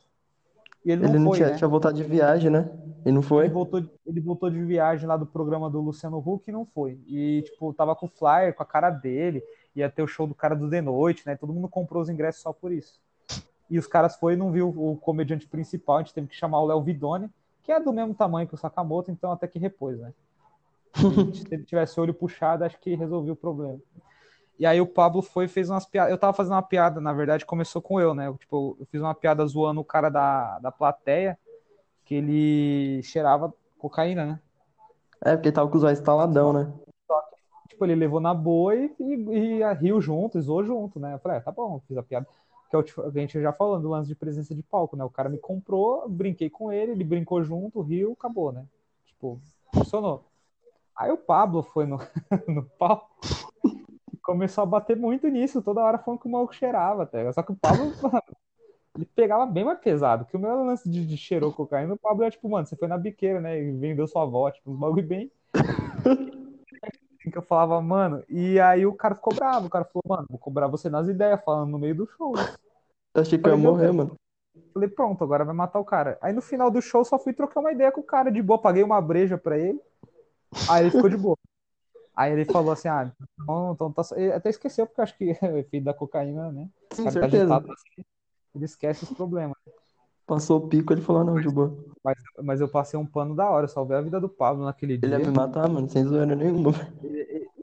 e 0.84 0.90
ele 0.92 1.02
não 1.02 1.08
Ele 1.08 1.18
não 1.18 1.30
foi, 1.30 1.38
tinha, 1.38 1.48
né? 1.50 1.56
tinha 1.56 1.68
voltado 1.68 1.96
de 1.96 2.04
viagem, 2.04 2.50
né? 2.50 2.70
E 3.06 3.10
não 3.10 3.20
Ele 3.20 3.28
foi? 3.28 3.48
voltou, 3.48 3.82
ele 4.06 4.20
voltou 4.20 4.50
de 4.50 4.62
viagem 4.62 5.06
lá 5.08 5.16
do 5.16 5.24
programa 5.24 5.70
do 5.70 5.80
Luciano 5.80 6.18
Huck 6.18 6.48
e 6.48 6.52
não 6.52 6.66
foi. 6.66 7.00
E, 7.06 7.42
tipo, 7.46 7.72
tava 7.72 7.96
com 7.96 8.04
o 8.04 8.10
flyer, 8.10 8.54
com 8.54 8.62
a 8.62 8.66
cara 8.66 8.90
dele, 8.90 9.42
ia 9.74 9.88
ter 9.88 10.02
o 10.02 10.06
show 10.06 10.26
do 10.26 10.34
cara 10.34 10.54
do 10.54 10.68
The 10.68 10.82
Noite, 10.82 11.22
né? 11.26 11.34
Todo 11.36 11.52
mundo 11.54 11.68
comprou 11.68 12.02
os 12.02 12.10
ingressos 12.10 12.42
só 12.42 12.52
por 12.52 12.72
isso. 12.72 13.00
E 13.72 13.78
os 13.78 13.86
caras 13.86 14.16
foi 14.16 14.34
e 14.34 14.36
não 14.36 14.52
viu 14.52 14.68
o 14.68 14.98
comediante 14.98 15.48
principal, 15.48 15.96
a 15.96 15.98
gente 16.00 16.12
teve 16.12 16.26
que 16.26 16.36
chamar 16.36 16.60
o 16.60 16.66
Léo 16.66 16.82
Vidoni, 16.82 17.30
que 17.62 17.72
é 17.72 17.80
do 17.80 17.90
mesmo 17.90 18.14
tamanho 18.14 18.46
que 18.46 18.52
o 18.52 18.58
Sakamoto, 18.58 19.10
então 19.10 19.32
até 19.32 19.48
que 19.48 19.58
repôs, 19.58 19.98
né? 19.98 20.12
Se 20.94 21.46
ele 21.50 21.64
tivesse 21.64 21.98
o 21.98 22.02
olho 22.02 22.12
puxado, 22.12 22.64
acho 22.64 22.78
que 22.78 22.94
resolvia 22.94 23.32
o 23.32 23.36
problema. 23.36 23.80
E 24.58 24.66
aí 24.66 24.78
o 24.78 24.86
Pablo 24.86 25.22
foi 25.22 25.46
e 25.46 25.48
fez 25.48 25.70
umas 25.70 25.86
piadas. 25.86 26.12
Eu 26.12 26.18
tava 26.18 26.34
fazendo 26.34 26.52
uma 26.52 26.62
piada, 26.62 27.00
na 27.00 27.14
verdade, 27.14 27.46
começou 27.46 27.80
com 27.80 27.98
eu, 27.98 28.14
né? 28.14 28.26
Eu, 28.26 28.36
tipo, 28.36 28.76
eu 28.78 28.84
fiz 28.84 29.00
uma 29.00 29.14
piada 29.14 29.46
zoando 29.46 29.80
o 29.80 29.84
cara 29.84 30.10
da, 30.10 30.58
da 30.58 30.70
plateia, 30.70 31.38
que 32.04 32.16
ele 32.16 33.02
cheirava 33.02 33.54
cocaína, 33.78 34.26
né? 34.26 34.40
É, 35.24 35.34
porque 35.34 35.48
ele 35.48 35.54
tava 35.54 35.70
com 35.70 35.78
os 35.78 35.82
olhos 35.82 35.98
estaladão, 35.98 36.52
né? 36.52 36.70
Tipo, 37.70 37.86
ele 37.86 37.94
levou 37.94 38.20
na 38.20 38.34
boa 38.34 38.76
e, 38.76 38.94
e, 39.00 39.62
e 39.62 39.74
riu 39.80 39.98
junto, 39.98 40.38
zoou 40.42 40.62
junto, 40.62 41.00
né? 41.00 41.14
Eu 41.14 41.18
falei, 41.20 41.38
é, 41.38 41.40
tá 41.40 41.50
bom, 41.50 41.80
fiz 41.88 41.96
a 41.96 42.02
piada. 42.02 42.26
Que 42.72 42.76
é 42.76 42.78
o 42.78 42.82
tipo- 42.82 43.02
a 43.02 43.10
gente 43.10 43.38
já 43.38 43.52
falando 43.52 43.82
do 43.82 43.90
lance 43.90 44.08
de 44.08 44.14
presença 44.14 44.54
de 44.54 44.62
palco, 44.62 44.96
né? 44.96 45.04
O 45.04 45.10
cara 45.10 45.28
me 45.28 45.36
comprou, 45.36 46.08
brinquei 46.08 46.48
com 46.48 46.72
ele, 46.72 46.92
ele 46.92 47.04
brincou 47.04 47.44
junto, 47.44 47.82
riu, 47.82 48.12
acabou, 48.18 48.50
né? 48.50 48.64
Tipo, 49.04 49.38
funcionou. 49.74 50.24
Aí 50.96 51.12
o 51.12 51.18
Pablo 51.18 51.62
foi 51.62 51.84
no, 51.84 51.98
no 52.48 52.64
palco 52.78 53.10
e 54.10 54.16
começou 54.22 54.62
a 54.62 54.66
bater 54.66 54.96
muito 54.96 55.28
nisso, 55.28 55.60
toda 55.60 55.82
hora 55.82 55.98
falando 55.98 56.20
que 56.20 56.26
o 56.26 56.30
maluco 56.30 56.54
cheirava, 56.54 57.02
até. 57.02 57.30
Só 57.30 57.42
que 57.42 57.52
o 57.52 57.56
Pablo, 57.56 57.92
ele 58.96 59.04
pegava 59.04 59.44
bem 59.44 59.64
mais 59.66 59.78
pesado, 59.78 60.24
que 60.24 60.34
o 60.34 60.40
meu 60.40 60.64
lance 60.64 60.88
de, 60.88 61.06
de 61.06 61.16
cheirou 61.18 61.52
cocaína, 61.52 61.92
o 61.92 61.98
Pablo 61.98 62.24
é 62.24 62.30
tipo, 62.30 62.48
mano, 62.48 62.66
você 62.66 62.74
foi 62.74 62.88
na 62.88 62.96
biqueira, 62.96 63.38
né? 63.38 63.62
E 63.62 63.70
vendeu 63.72 64.06
sua 64.06 64.22
avó, 64.22 64.50
tipo, 64.50 64.70
uns 64.70 64.78
bagulho 64.78 65.06
bem. 65.06 65.30
Que 67.30 67.38
eu 67.38 67.42
falava, 67.42 67.80
mano, 67.82 68.24
e 68.28 68.58
aí 68.58 68.84
o 68.84 68.94
cara 68.94 69.14
ficou 69.14 69.34
bravo, 69.34 69.66
o 69.66 69.70
cara 69.70 69.84
falou, 69.84 70.02
mano, 70.08 70.26
vou 70.28 70.38
cobrar 70.38 70.66
você 70.66 70.90
nas 70.90 71.06
ideias, 71.06 71.42
falando 71.44 71.70
no 71.70 71.78
meio 71.78 71.94
do 71.94 72.06
show. 72.06 72.32
Eu 73.14 73.22
achei 73.22 73.38
que 73.38 73.46
eu 73.46 73.52
ia 73.52 73.58
meu 73.58 73.72
morrer, 73.72 73.92
mano. 73.92 74.16
Falei, 74.72 74.88
pronto, 74.88 75.22
agora 75.22 75.44
vai 75.44 75.54
matar 75.54 75.78
o 75.78 75.84
cara. 75.84 76.18
Aí 76.20 76.32
no 76.32 76.40
final 76.40 76.70
do 76.70 76.80
show 76.80 77.04
só 77.04 77.18
fui 77.18 77.32
trocar 77.32 77.60
uma 77.60 77.72
ideia 77.72 77.92
com 77.92 78.00
o 78.00 78.04
cara 78.04 78.30
de 78.30 78.42
boa, 78.42 78.60
paguei 78.60 78.82
uma 78.82 79.00
breja 79.00 79.36
pra 79.36 79.58
ele. 79.58 79.80
Aí 80.68 80.84
ele 80.84 80.90
ficou 80.90 81.10
de 81.10 81.16
boa. 81.16 81.36
Aí 82.14 82.32
ele 82.32 82.44
falou 82.44 82.72
assim: 82.72 82.88
ah, 82.88 83.10
então, 83.40 83.72
então 83.72 83.92
tá... 83.92 84.02
ele 84.16 84.32
até 84.32 84.50
esqueceu, 84.50 84.86
porque 84.86 85.00
acho 85.00 85.16
que 85.16 85.30
é 85.40 85.46
o 85.46 85.58
efeito 85.58 85.84
da 85.84 85.94
cocaína, 85.94 86.52
né? 86.52 86.68
Sim, 86.92 87.04
tá 87.04 87.10
certeza. 87.10 87.54
agitado 87.54 87.72
assim, 87.72 88.04
ele 88.54 88.64
esquece 88.64 89.04
os 89.04 89.10
problemas. 89.10 89.56
Passou 90.26 90.58
o 90.58 90.68
pico, 90.68 90.92
ele 90.92 91.02
falou, 91.02 91.22
ah, 91.22 91.24
não, 91.24 91.40
de 91.40 91.48
boa. 91.48 91.76
Mas, 92.02 92.16
mas 92.42 92.60
eu 92.60 92.68
passei 92.68 92.98
um 92.98 93.04
pano 93.04 93.34
da 93.34 93.50
hora, 93.50 93.66
salvei 93.66 93.96
a 93.96 94.00
vida 94.00 94.20
do 94.20 94.28
Pablo 94.28 94.64
naquele 94.64 94.94
Ele 94.94 95.06
dia. 95.06 95.18
ia 95.18 95.26
me 95.26 95.36
matar, 95.36 95.68
mano, 95.68 95.88
sem 95.88 96.04
zoeira 96.04 96.34
nenhuma. 96.34 96.72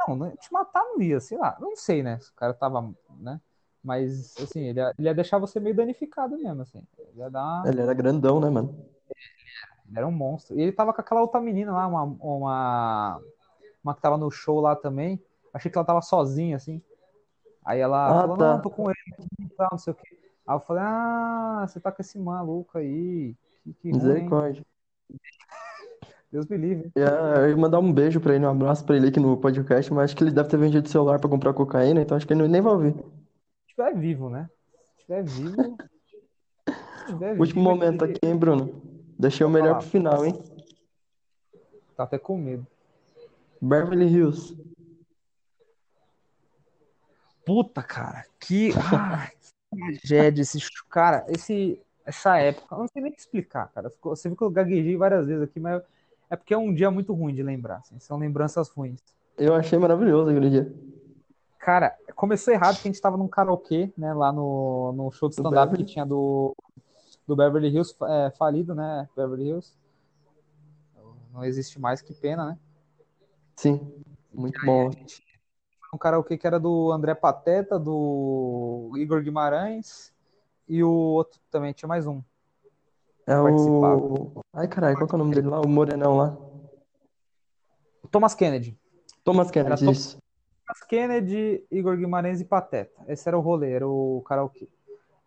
Não, 0.07 0.15
não, 0.15 0.29
te 0.35 0.51
matar 0.51 0.83
não 0.83 1.01
ia, 1.01 1.19
sei 1.19 1.37
lá, 1.37 1.57
não 1.59 1.75
sei, 1.75 2.03
né? 2.03 2.19
Se 2.19 2.29
o 2.31 2.35
cara 2.35 2.53
tava, 2.53 2.93
né? 3.17 3.39
Mas, 3.83 4.35
assim, 4.37 4.61
ele 4.67 4.79
ia, 4.79 4.93
ele 4.97 5.07
ia 5.07 5.13
deixar 5.15 5.37
você 5.37 5.59
meio 5.59 5.75
danificado 5.75 6.37
mesmo, 6.37 6.61
assim. 6.61 6.83
Ele 6.97 7.19
ia 7.19 7.29
dar 7.29 7.61
uma... 7.61 7.69
Ele 7.69 7.81
era 7.81 7.93
grandão, 7.93 8.39
né, 8.39 8.49
mano? 8.49 8.75
Ele 9.87 9.97
era 9.97 10.07
um 10.07 10.11
monstro. 10.11 10.57
E 10.57 10.61
ele 10.61 10.71
tava 10.71 10.93
com 10.93 11.01
aquela 11.01 11.21
outra 11.21 11.39
menina 11.39 11.71
lá, 11.71 11.87
uma, 11.87 12.03
uma, 12.03 13.21
uma 13.83 13.95
que 13.95 14.01
tava 14.01 14.17
no 14.17 14.29
show 14.29 14.59
lá 14.59 14.75
também. 14.75 15.19
Achei 15.53 15.71
que 15.71 15.77
ela 15.77 15.85
tava 15.87 16.01
sozinha, 16.01 16.57
assim. 16.57 16.81
Aí 17.65 17.79
ela 17.79 18.07
Ah, 18.07 18.21
falou, 18.21 18.37
tá. 18.37 18.53
não, 18.53 18.61
tô 18.61 18.69
com 18.69 18.89
ele, 18.89 19.27
não 19.71 19.77
sei 19.77 19.93
o 19.93 19.95
quê. 19.95 20.17
Aí 20.45 20.55
eu 20.55 20.59
falei, 20.59 20.83
ah, 20.85 21.65
você 21.67 21.79
tá 21.79 21.91
com 21.91 22.01
esse 22.01 22.17
maluco 22.19 22.77
aí. 22.77 23.35
Que, 23.63 23.73
que? 23.73 23.91
Misericórdia. 23.91 24.63
Deus 26.31 26.45
me 26.47 26.57
livre. 26.57 26.91
Eu 26.95 27.01
ia, 27.03 27.09
eu 27.09 27.49
ia 27.49 27.57
mandar 27.57 27.79
um 27.79 27.91
beijo 27.91 28.19
pra 28.19 28.35
ele, 28.35 28.45
um 28.45 28.49
abraço 28.49 28.85
pra 28.85 28.95
ele 28.95 29.07
aqui 29.07 29.19
no 29.19 29.37
podcast, 29.37 29.91
mas 29.93 30.05
acho 30.05 30.15
que 30.15 30.23
ele 30.23 30.31
deve 30.31 30.47
ter 30.49 30.57
vendido 30.57 30.85
o 30.85 30.89
celular 30.89 31.19
pra 31.19 31.29
comprar 31.29 31.53
cocaína, 31.53 32.01
então 32.01 32.15
acho 32.15 32.27
que 32.27 32.33
ele 32.33 32.47
nem 32.47 32.61
vai 32.61 32.73
ouvir. 32.73 32.95
Se 33.79 33.83
estiver 33.83 33.97
vivo, 33.97 34.29
né? 34.29 34.49
Se 34.83 34.91
estiver 34.99 35.23
vivo. 35.23 35.77
Se 36.67 36.73
estiver 37.05 37.39
Último 37.39 37.61
vivo, 37.61 37.61
momento 37.61 38.03
aqui, 38.03 38.19
hein, 38.23 38.35
Bruno? 38.35 38.81
Deixei 39.17 39.45
o 39.45 39.49
melhor 39.49 39.69
falar. 39.69 39.79
pro 39.79 39.89
final, 39.89 40.25
hein? 40.25 40.33
Tá 41.95 42.03
até 42.03 42.19
com 42.19 42.37
medo. 42.37 42.67
Beverly 43.61 44.07
Hills. 44.07 44.57
Puta, 47.45 47.81
cara, 47.81 48.25
que. 48.37 48.71
Tragédia 49.71 50.41
esse. 50.41 50.59
Cara, 50.89 51.25
esse, 51.29 51.81
essa 52.05 52.37
época, 52.37 52.75
eu 52.75 52.79
não 52.79 52.87
sei 52.89 53.01
nem 53.01 53.13
explicar, 53.13 53.71
cara. 53.71 53.89
Você 54.03 54.27
viu 54.27 54.37
que 54.37 54.43
eu 54.43 54.51
gaguejei 54.51 54.97
várias 54.97 55.25
vezes 55.25 55.43
aqui, 55.43 55.57
mas 55.57 55.81
é 56.29 56.35
porque 56.35 56.53
é 56.53 56.57
um 56.57 56.73
dia 56.73 56.91
muito 56.91 57.13
ruim 57.13 57.33
de 57.33 57.41
lembrar, 57.41 57.77
assim, 57.77 57.97
são 57.97 58.17
lembranças 58.17 58.67
ruins. 58.67 58.99
Eu 59.37 59.55
achei 59.55 59.79
maravilhoso 59.79 60.31
aquele 60.31 60.49
dia. 60.49 60.88
Cara, 61.59 61.95
começou 62.15 62.53
errado 62.53 62.81
que 62.81 62.87
a 62.87 62.91
gente 62.91 63.01
tava 63.01 63.17
num 63.17 63.27
karaokê, 63.27 63.91
né, 63.97 64.13
lá 64.13 64.31
no, 64.31 64.93
no 64.93 65.11
show 65.11 65.27
de 65.27 65.35
stand-up 65.35 65.75
que 65.75 65.83
tinha 65.83 66.05
do, 66.05 66.55
do 67.27 67.35
Beverly 67.35 67.67
Hills, 67.67 67.93
é, 68.01 68.31
falido, 68.31 68.73
né, 68.73 69.07
Beverly 69.15 69.49
Hills. 69.49 69.77
Não 71.33 71.43
existe 71.43 71.79
mais, 71.79 72.01
que 72.01 72.13
pena, 72.13 72.45
né? 72.45 72.59
Sim, 73.57 74.03
muito 74.33 74.59
bom. 74.65 74.89
um 75.93 75.97
karaokê 75.97 76.37
que 76.37 76.47
era 76.47 76.59
do 76.59 76.91
André 76.91 77.13
Pateta, 77.13 77.77
do 77.77 78.91
Igor 78.95 79.21
Guimarães 79.21 80.13
e 80.67 80.81
o 80.81 80.89
outro 80.89 81.41
também, 81.51 81.73
tinha 81.73 81.89
mais 81.89 82.07
um. 82.07 82.21
É 83.27 83.39
o. 83.39 84.43
Ai, 84.53 84.67
caralho, 84.67 84.97
qual 84.97 85.07
que 85.07 85.13
é 85.13 85.17
o 85.17 85.19
nome 85.19 85.35
dele 85.35 85.47
lá? 85.47 85.61
O 85.61 85.67
Morenão 85.67 86.17
lá. 86.17 86.37
Thomas 88.09 88.33
Kennedy. 88.33 88.79
Thomas 89.23 89.51
Kennedy, 89.51 89.85
Tom- 89.85 89.91
isso. 89.91 90.17
Thomas 90.69 90.83
Kennedy, 90.87 91.63
Igor 91.71 91.97
Guimarães 91.97 92.39
e 92.39 92.45
Pateta. 92.45 93.01
Esse 93.07 93.27
era 93.27 93.37
o 93.37 93.41
rolê, 93.41 93.71
era 93.71 93.87
o 93.87 94.21
karaokê. 94.27 94.67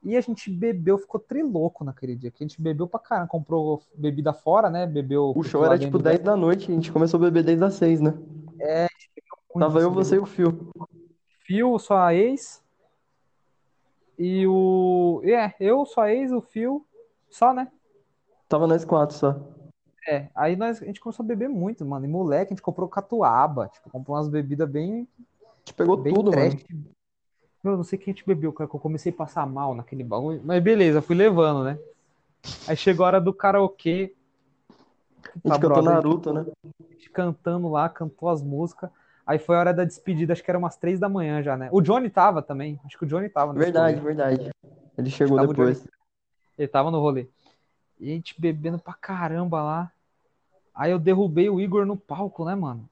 E 0.05 0.17
a 0.17 0.21
gente 0.21 0.49
bebeu, 0.51 0.99
ficou 0.99 1.21
trilouco 1.21 1.85
naquele 1.85 2.15
dia, 2.15 2.31
que 2.31 2.43
a 2.43 2.47
gente 2.47 2.61
bebeu 2.61 2.87
pra 2.87 3.01
caramba, 3.01 3.29
comprou 3.29 3.83
bebida 3.95 4.33
fora, 4.33 4.71
né? 4.71 4.87
Bebeu 4.87 5.33
O 5.35 5.43
show 5.43 5.65
era 5.65 5.79
tipo 5.79 5.99
do 5.99 6.05
10 6.05 6.21
da 6.21 6.37
noite, 6.37 6.71
a 6.71 6.75
gente 6.75 6.93
começou 6.93 7.19
a 7.19 7.23
beber 7.25 7.45
desde 7.45 7.65
as 7.65 7.75
6, 7.75 8.01
né? 8.01 8.11
muito, 9.55 9.59
Tava 9.59 9.81
eu, 9.81 9.89
assim, 9.89 9.95
você 9.95 10.17
e 10.17 10.19
o 10.19 10.27
Fio. 10.27 10.71
Fio, 11.41 11.79
sua 11.79 12.15
ex. 12.15 12.63
E 14.19 14.47
o. 14.47 15.21
É, 15.25 15.55
eu, 15.59 15.85
sua 15.85 16.13
ex, 16.13 16.31
o 16.33 16.41
Fio. 16.41 16.85
Só, 17.29 17.53
né? 17.53 17.71
Tava 18.49 18.67
nós 18.67 18.85
quatro 18.85 19.17
só. 19.17 19.41
É, 20.09 20.29
aí 20.35 20.57
nós, 20.57 20.83
a 20.83 20.85
gente 20.85 21.01
começou 21.01 21.25
a 21.25 21.27
beber 21.27 21.49
muito, 21.49 21.85
mano. 21.85 22.05
E 22.05 22.09
moleque, 22.09 22.53
a 22.53 22.55
gente 22.55 22.63
comprou 22.63 22.89
catuaba. 22.89 23.69
Tipo, 23.69 23.91
comprou 23.91 24.17
umas 24.17 24.29
bebidas 24.29 24.69
bem, 24.69 25.09
gente 25.65 25.75
pegou 25.75 25.97
bem 25.97 26.15
tudo, 26.15 26.31
trash. 26.31 26.55
mano. 26.55 26.93
Meu, 27.63 27.77
não 27.77 27.85
sei 27.85 27.99
quem 27.99 28.13
a 28.13 28.15
gente 28.15 28.27
bebeu, 28.27 28.53
cara, 28.53 28.69
que 28.69 28.75
eu 28.75 28.81
comecei 28.81 29.13
a 29.13 29.15
passar 29.15 29.47
mal 29.47 29.75
naquele 29.75 30.03
bagulho. 30.03 30.41
Mas 30.45 30.63
beleza, 30.63 31.01
fui 31.01 31.15
levando, 31.15 31.63
né? 31.65 31.79
Aí 32.67 32.77
chegou 32.77 33.05
a 33.05 33.09
hora 33.09 33.21
do 33.21 33.33
karaokê. 33.33 34.15
A 35.45 35.49
gente 35.49 35.61
cantou 35.61 35.83
Naruto, 35.83 36.33
né? 36.33 36.45
A 36.65 36.93
gente 36.93 37.11
cantando 37.11 37.69
lá, 37.69 37.89
cantou 37.89 38.29
as 38.29 38.43
músicas. 38.43 38.91
Aí 39.25 39.39
foi 39.39 39.55
a 39.55 39.61
hora 39.61 39.73
da 39.73 39.85
despedida, 39.85 40.33
acho 40.33 40.43
que 40.43 40.51
era 40.51 40.59
umas 40.59 40.77
três 40.77 40.99
da 40.99 41.09
manhã 41.09 41.41
já, 41.41 41.57
né? 41.57 41.69
O 41.71 41.81
Johnny 41.81 42.11
tava 42.11 42.43
também. 42.43 42.81
Acho 42.85 42.99
que 42.99 43.05
o 43.05 43.07
Johnny 43.07 43.29
tava. 43.29 43.53
Verdade, 43.53 44.01
verdade. 44.01 44.51
Ele 44.99 45.11
chegou 45.11 45.47
depois. 45.47 45.87
Ele 46.59 46.69
tava 46.69 46.91
no 46.91 46.99
rolê. 46.99 47.29
E 48.01 48.11
a 48.11 48.15
gente 48.15 48.41
bebendo 48.41 48.81
pra 48.81 48.95
caramba 48.95 49.63
lá. 49.63 49.93
Aí 50.75 50.91
eu 50.91 50.99
derrubei 50.99 51.49
o 51.49 51.61
Igor 51.61 51.87
no 51.87 51.97
palco, 51.97 52.45
né, 52.45 52.55
mano? 52.57 52.89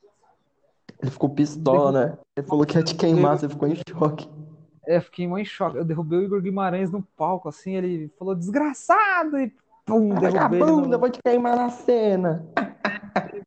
Ele 1.02 1.10
ficou 1.10 1.30
pistola, 1.30 1.92
né? 1.92 2.18
Ele 2.36 2.46
falou 2.46 2.66
que 2.66 2.76
ia 2.76 2.82
te 2.82 2.94
queimar, 2.94 3.38
você 3.38 3.48
ficou 3.48 3.68
em 3.68 3.76
choque. 3.76 4.28
É, 4.86 5.00
fiquei 5.00 5.24
em 5.24 5.44
choque. 5.44 5.78
Eu 5.78 5.84
derrubei 5.84 6.18
o 6.18 6.22
Igor 6.22 6.40
Guimarães 6.40 6.90
no 6.90 7.02
palco, 7.16 7.48
assim, 7.48 7.74
ele 7.74 8.10
falou, 8.18 8.34
desgraçado! 8.34 9.38
E 9.38 9.52
pum, 9.86 10.14
derrubei. 10.14 10.60
No... 10.60 10.98
vou 10.98 11.10
te 11.10 11.20
queimar 11.22 11.56
na 11.56 11.70
cena. 11.70 12.44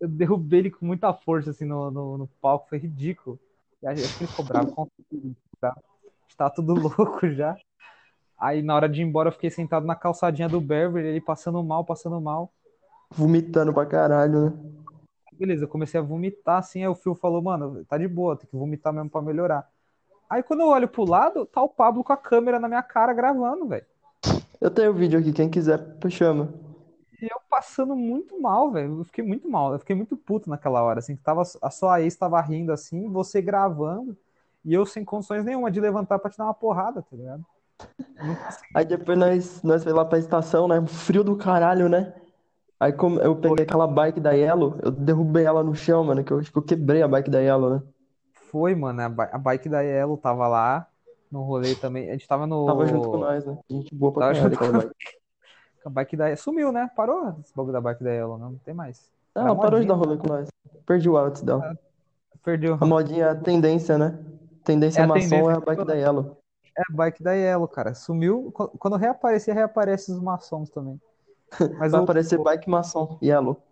Eu 0.00 0.08
derrubei 0.08 0.60
ele 0.60 0.70
com 0.70 0.86
muita 0.86 1.12
força, 1.12 1.50
assim, 1.50 1.66
no, 1.66 1.90
no, 1.90 2.16
no 2.16 2.26
palco, 2.40 2.70
foi 2.70 2.78
ridículo. 2.78 3.38
E 3.82 3.86
aí, 3.86 4.02
acho 4.02 4.16
que 4.16 4.24
ele 4.24 4.32
cobrava, 4.32 4.72
Tá 6.40 6.48
tudo 6.48 6.72
louco 6.96 7.28
já. 7.28 7.54
Aí 8.38 8.62
na 8.62 8.74
hora 8.74 8.88
de 8.88 9.02
ir 9.02 9.04
embora 9.04 9.28
eu 9.28 9.32
fiquei 9.32 9.50
sentado 9.50 9.86
na 9.86 9.94
calçadinha 9.94 10.48
do 10.48 10.58
Beverly, 10.58 11.06
ele 11.08 11.20
passando 11.20 11.62
mal, 11.62 11.84
passando 11.84 12.18
mal. 12.18 12.50
Vomitando 13.10 13.74
pra 13.74 13.84
caralho, 13.84 14.46
né? 14.46 14.52
Beleza, 15.40 15.64
eu 15.64 15.68
comecei 15.68 15.98
a 15.98 16.02
vomitar 16.02 16.58
assim, 16.58 16.82
aí 16.82 16.88
o 16.88 16.94
Phil 16.94 17.14
falou, 17.14 17.40
mano, 17.40 17.82
tá 17.86 17.96
de 17.96 18.06
boa, 18.06 18.36
tem 18.36 18.46
que 18.46 18.54
vomitar 18.54 18.92
mesmo 18.92 19.08
pra 19.08 19.22
melhorar. 19.22 19.66
Aí 20.28 20.42
quando 20.42 20.60
eu 20.60 20.66
olho 20.66 20.86
pro 20.86 21.08
lado, 21.08 21.46
tá 21.46 21.62
o 21.62 21.68
Pablo 21.68 22.04
com 22.04 22.12
a 22.12 22.16
câmera 22.16 22.60
na 22.60 22.68
minha 22.68 22.82
cara 22.82 23.14
gravando, 23.14 23.66
velho. 23.66 23.86
Eu 24.60 24.70
tenho 24.70 24.90
o 24.90 24.94
vídeo 24.94 25.18
aqui, 25.18 25.32
quem 25.32 25.48
quiser, 25.48 25.80
chama. 26.10 26.52
E 27.22 27.24
eu 27.24 27.40
passando 27.48 27.96
muito 27.96 28.38
mal, 28.38 28.70
velho. 28.70 28.98
Eu 28.98 29.04
fiquei 29.04 29.24
muito 29.24 29.48
mal, 29.48 29.72
eu 29.72 29.78
fiquei 29.78 29.96
muito 29.96 30.14
puto 30.14 30.50
naquela 30.50 30.82
hora, 30.82 30.98
assim, 30.98 31.16
que 31.16 31.22
tava, 31.22 31.40
a 31.62 31.70
sua 31.70 32.02
ex 32.02 32.14
tava 32.16 32.38
rindo 32.42 32.70
assim, 32.70 33.08
você 33.08 33.40
gravando, 33.40 34.14
e 34.62 34.74
eu 34.74 34.84
sem 34.84 35.06
condições 35.06 35.42
nenhuma 35.42 35.70
de 35.70 35.80
levantar 35.80 36.18
pra 36.18 36.30
te 36.30 36.36
dar 36.36 36.44
uma 36.44 36.52
porrada, 36.52 37.00
tá 37.00 37.16
ligado? 37.16 37.46
Aí 38.74 38.84
depois 38.84 39.18
nós, 39.18 39.62
nós 39.62 39.82
fomos 39.82 39.96
lá 39.96 40.04
pra 40.04 40.18
estação, 40.18 40.68
né? 40.68 40.86
Frio 40.86 41.24
do 41.24 41.34
caralho, 41.34 41.88
né? 41.88 42.12
Aí 42.80 42.94
como 42.94 43.20
eu 43.20 43.36
peguei 43.36 43.64
aquela 43.64 43.86
bike 43.86 44.18
da 44.18 44.32
Yellow, 44.32 44.78
eu 44.82 44.90
derrubei 44.90 45.44
ela 45.44 45.62
no 45.62 45.74
chão, 45.74 46.02
mano, 46.02 46.24
que 46.24 46.32
eu 46.32 46.38
acho 46.38 46.50
que 46.50 46.56
eu 46.56 46.62
quebrei 46.62 47.02
a 47.02 47.08
bike 47.08 47.28
da 47.28 47.38
Yellow, 47.38 47.74
né? 47.74 47.82
Foi, 48.32 48.74
mano, 48.74 49.02
a, 49.02 49.04
a 49.04 49.38
bike 49.38 49.68
da 49.68 49.82
Yellow 49.82 50.16
tava 50.16 50.48
lá 50.48 50.88
no 51.30 51.42
rolê 51.42 51.74
também. 51.74 52.08
A 52.08 52.12
gente 52.12 52.26
tava 52.26 52.46
no. 52.46 52.64
Tava 52.66 52.86
junto 52.86 53.10
com 53.10 53.18
nós, 53.18 53.44
né? 53.44 53.58
A 53.70 53.72
gente 53.74 53.94
boa 53.94 54.12
pra 54.12 54.32
tava 54.32 54.34
caralho 54.34 54.54
aquela 54.54 54.72
bike. 54.72 54.94
A 55.82 55.88
bike 55.88 56.14
da 56.14 56.36
Sumiu, 56.36 56.70
né? 56.72 56.90
Parou 56.94 57.34
esse 57.42 57.56
bagulho 57.56 57.72
da 57.72 57.80
bike 57.80 58.04
da 58.04 58.10
Yellow, 58.10 58.36
não, 58.36 58.50
não 58.50 58.58
tem 58.58 58.74
mais. 58.74 59.10
Ah, 59.34 59.46
ela 59.46 59.56
parou 59.56 59.80
de 59.80 59.86
dar 59.86 59.94
rolê 59.94 60.18
com 60.18 60.28
nós. 60.28 60.46
Perdi 60.84 61.08
o 61.08 61.16
hábito 61.16 61.42
dela. 61.42 61.78
Perdeu. 62.44 62.76
A 62.78 62.84
modinha, 62.84 63.30
a 63.30 63.34
tendência, 63.34 63.96
né? 63.96 64.18
Tendência 64.62 65.00
é 65.00 65.06
maçom 65.06 65.22
tendência 65.22 65.52
é 65.52 65.56
a 65.56 65.60
bike 65.60 65.84
da 65.86 65.94
Yellow. 65.94 66.36
É 66.76 66.82
a 66.82 66.94
bike 66.94 67.22
da 67.22 67.32
Yellow, 67.32 67.66
cara. 67.66 67.94
Sumiu. 67.94 68.52
Quando 68.52 68.96
reaparecer, 68.96 69.54
reaparece 69.54 70.12
os 70.12 70.20
maçons 70.20 70.68
também. 70.68 71.00
Mas 71.78 71.92
Vai 71.92 72.02
aparecer 72.02 72.38
bike 72.38 72.68
maçom, 72.68 73.18
Yellow. 73.22 73.62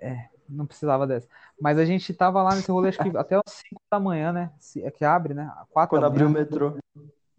É, 0.00 0.28
não 0.48 0.66
precisava 0.66 1.06
dessa. 1.06 1.28
Mas 1.60 1.78
a 1.78 1.84
gente 1.84 2.12
tava 2.12 2.42
lá 2.42 2.54
nesse 2.54 2.70
rolê, 2.70 2.88
acho 2.88 2.98
que 2.98 3.16
até 3.16 3.36
as 3.36 3.52
5 3.68 3.80
da 3.90 4.00
manhã, 4.00 4.32
né? 4.32 4.52
É 4.78 4.90
que 4.90 5.04
abre, 5.04 5.34
né? 5.34 5.50
4 5.70 5.90
Quando 5.90 6.04
abriu 6.04 6.26
o 6.26 6.30
metrô. 6.30 6.76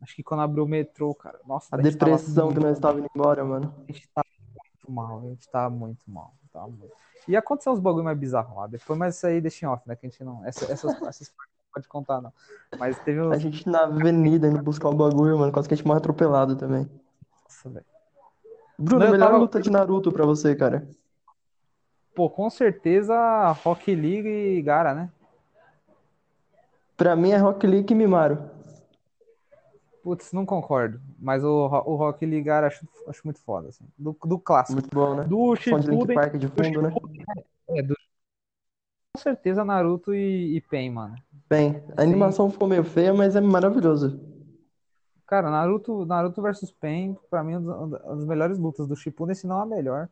Acho 0.01 0.15
que 0.15 0.23
quando 0.23 0.41
abriu 0.41 0.63
o 0.63 0.67
metrô, 0.67 1.13
cara. 1.13 1.39
Nossa, 1.45 1.75
a, 1.75 1.79
a 1.79 1.81
depressão 1.81 2.47
tava... 2.47 2.59
que 2.59 2.65
nós 2.65 2.77
estávamos 2.77 3.05
indo 3.05 3.09
embora, 3.15 3.43
mano. 3.45 3.73
A 3.87 3.91
gente 3.91 4.07
tava 4.13 4.27
muito 4.37 4.91
mal, 4.91 5.19
a 5.19 5.29
gente 5.29 5.49
tava 5.49 5.69
muito 5.69 6.11
mal. 6.11 6.33
Tava 6.51 6.67
muito... 6.67 6.93
E 7.27 7.37
aconteceu 7.37 7.71
uns 7.71 7.79
bagulho 7.79 8.03
mais 8.03 8.17
bizarros 8.17 8.55
lá. 8.55 8.67
Depois, 8.67 8.99
mas 8.99 9.15
isso 9.15 9.27
aí 9.27 9.39
deixa 9.39 9.65
em 9.65 9.69
off, 9.69 9.87
né? 9.87 9.95
Que 9.95 10.05
a 10.05 10.09
gente 10.09 10.23
não. 10.23 10.45
Essa, 10.45 10.65
essas, 10.71 10.91
essas 11.07 11.29
partes 11.29 11.55
não 11.55 11.73
pode 11.73 11.87
contar, 11.87 12.21
não. 12.21 12.33
Mas 12.77 12.99
teve 12.99 13.21
uns... 13.21 13.31
A 13.31 13.37
gente 13.37 13.67
na 13.67 13.83
avenida 13.83 14.47
indo 14.47 14.61
buscar 14.61 14.89
o 14.89 14.93
bagulho, 14.93 15.37
mano. 15.37 15.51
Quase 15.51 15.67
que 15.67 15.73
a 15.73 15.77
gente 15.77 15.87
morre 15.87 15.99
atropelado 15.99 16.57
também. 16.57 16.89
Nossa, 17.43 17.69
velho. 17.69 17.92
Bruno, 18.77 19.05
não, 19.05 19.11
melhor 19.11 19.27
tava... 19.27 19.37
luta 19.37 19.61
de 19.61 19.69
Naruto 19.69 20.11
pra 20.11 20.25
você, 20.25 20.55
cara. 20.55 20.87
Pô, 22.15 22.29
com 22.29 22.49
certeza 22.49 23.51
Rock 23.63 23.93
League 23.93 24.27
e 24.27 24.61
Gara, 24.61 24.93
né? 24.93 25.09
Pra 26.95 27.15
mim 27.15 27.31
é 27.31 27.37
Rock 27.37 27.65
League 27.65 27.91
e 27.91 27.95
Mimaro. 27.95 28.51
Putz, 30.03 30.33
não 30.33 30.45
concordo. 30.45 30.99
Mas 31.17 31.43
o, 31.43 31.47
o 31.49 31.95
Rock 31.95 32.25
League 32.25 32.43
Gara 32.43 32.67
acho, 32.67 32.85
acho 33.07 33.21
muito 33.23 33.39
foda, 33.39 33.69
assim. 33.69 33.85
Do, 33.97 34.15
do 34.25 34.37
clássico. 34.37 34.73
Muito 34.73 34.93
bom, 34.93 35.15
né? 35.15 35.23
Do 35.23 35.55
Shippuden. 35.55 36.15
Park 36.15 36.35
de 36.35 36.47
fundo, 36.47 36.81
né? 36.81 36.93
É, 37.69 37.81
do... 37.81 37.95
Com 39.15 39.21
certeza 39.21 39.63
Naruto 39.63 40.13
e, 40.13 40.57
e 40.57 40.61
Pen, 40.61 40.91
mano. 40.91 41.15
Pen. 41.47 41.81
A 41.95 42.01
animação 42.01 42.51
ficou 42.51 42.67
meio 42.67 42.83
feia, 42.83 43.13
mas 43.13 43.35
é 43.35 43.41
maravilhoso. 43.41 44.19
Cara, 45.25 45.49
Naruto, 45.49 46.05
Naruto 46.05 46.41
versus 46.41 46.71
Pen, 46.71 47.17
pra 47.29 47.43
mim, 47.43 47.53
é 47.53 47.57
uma 47.57 48.15
das 48.15 48.25
melhores 48.25 48.57
lutas 48.57 48.87
do 48.87 48.95
Shippuden, 48.95 49.35
se 49.35 49.47
não 49.47 49.61
a 49.61 49.65
melhor. 49.65 50.09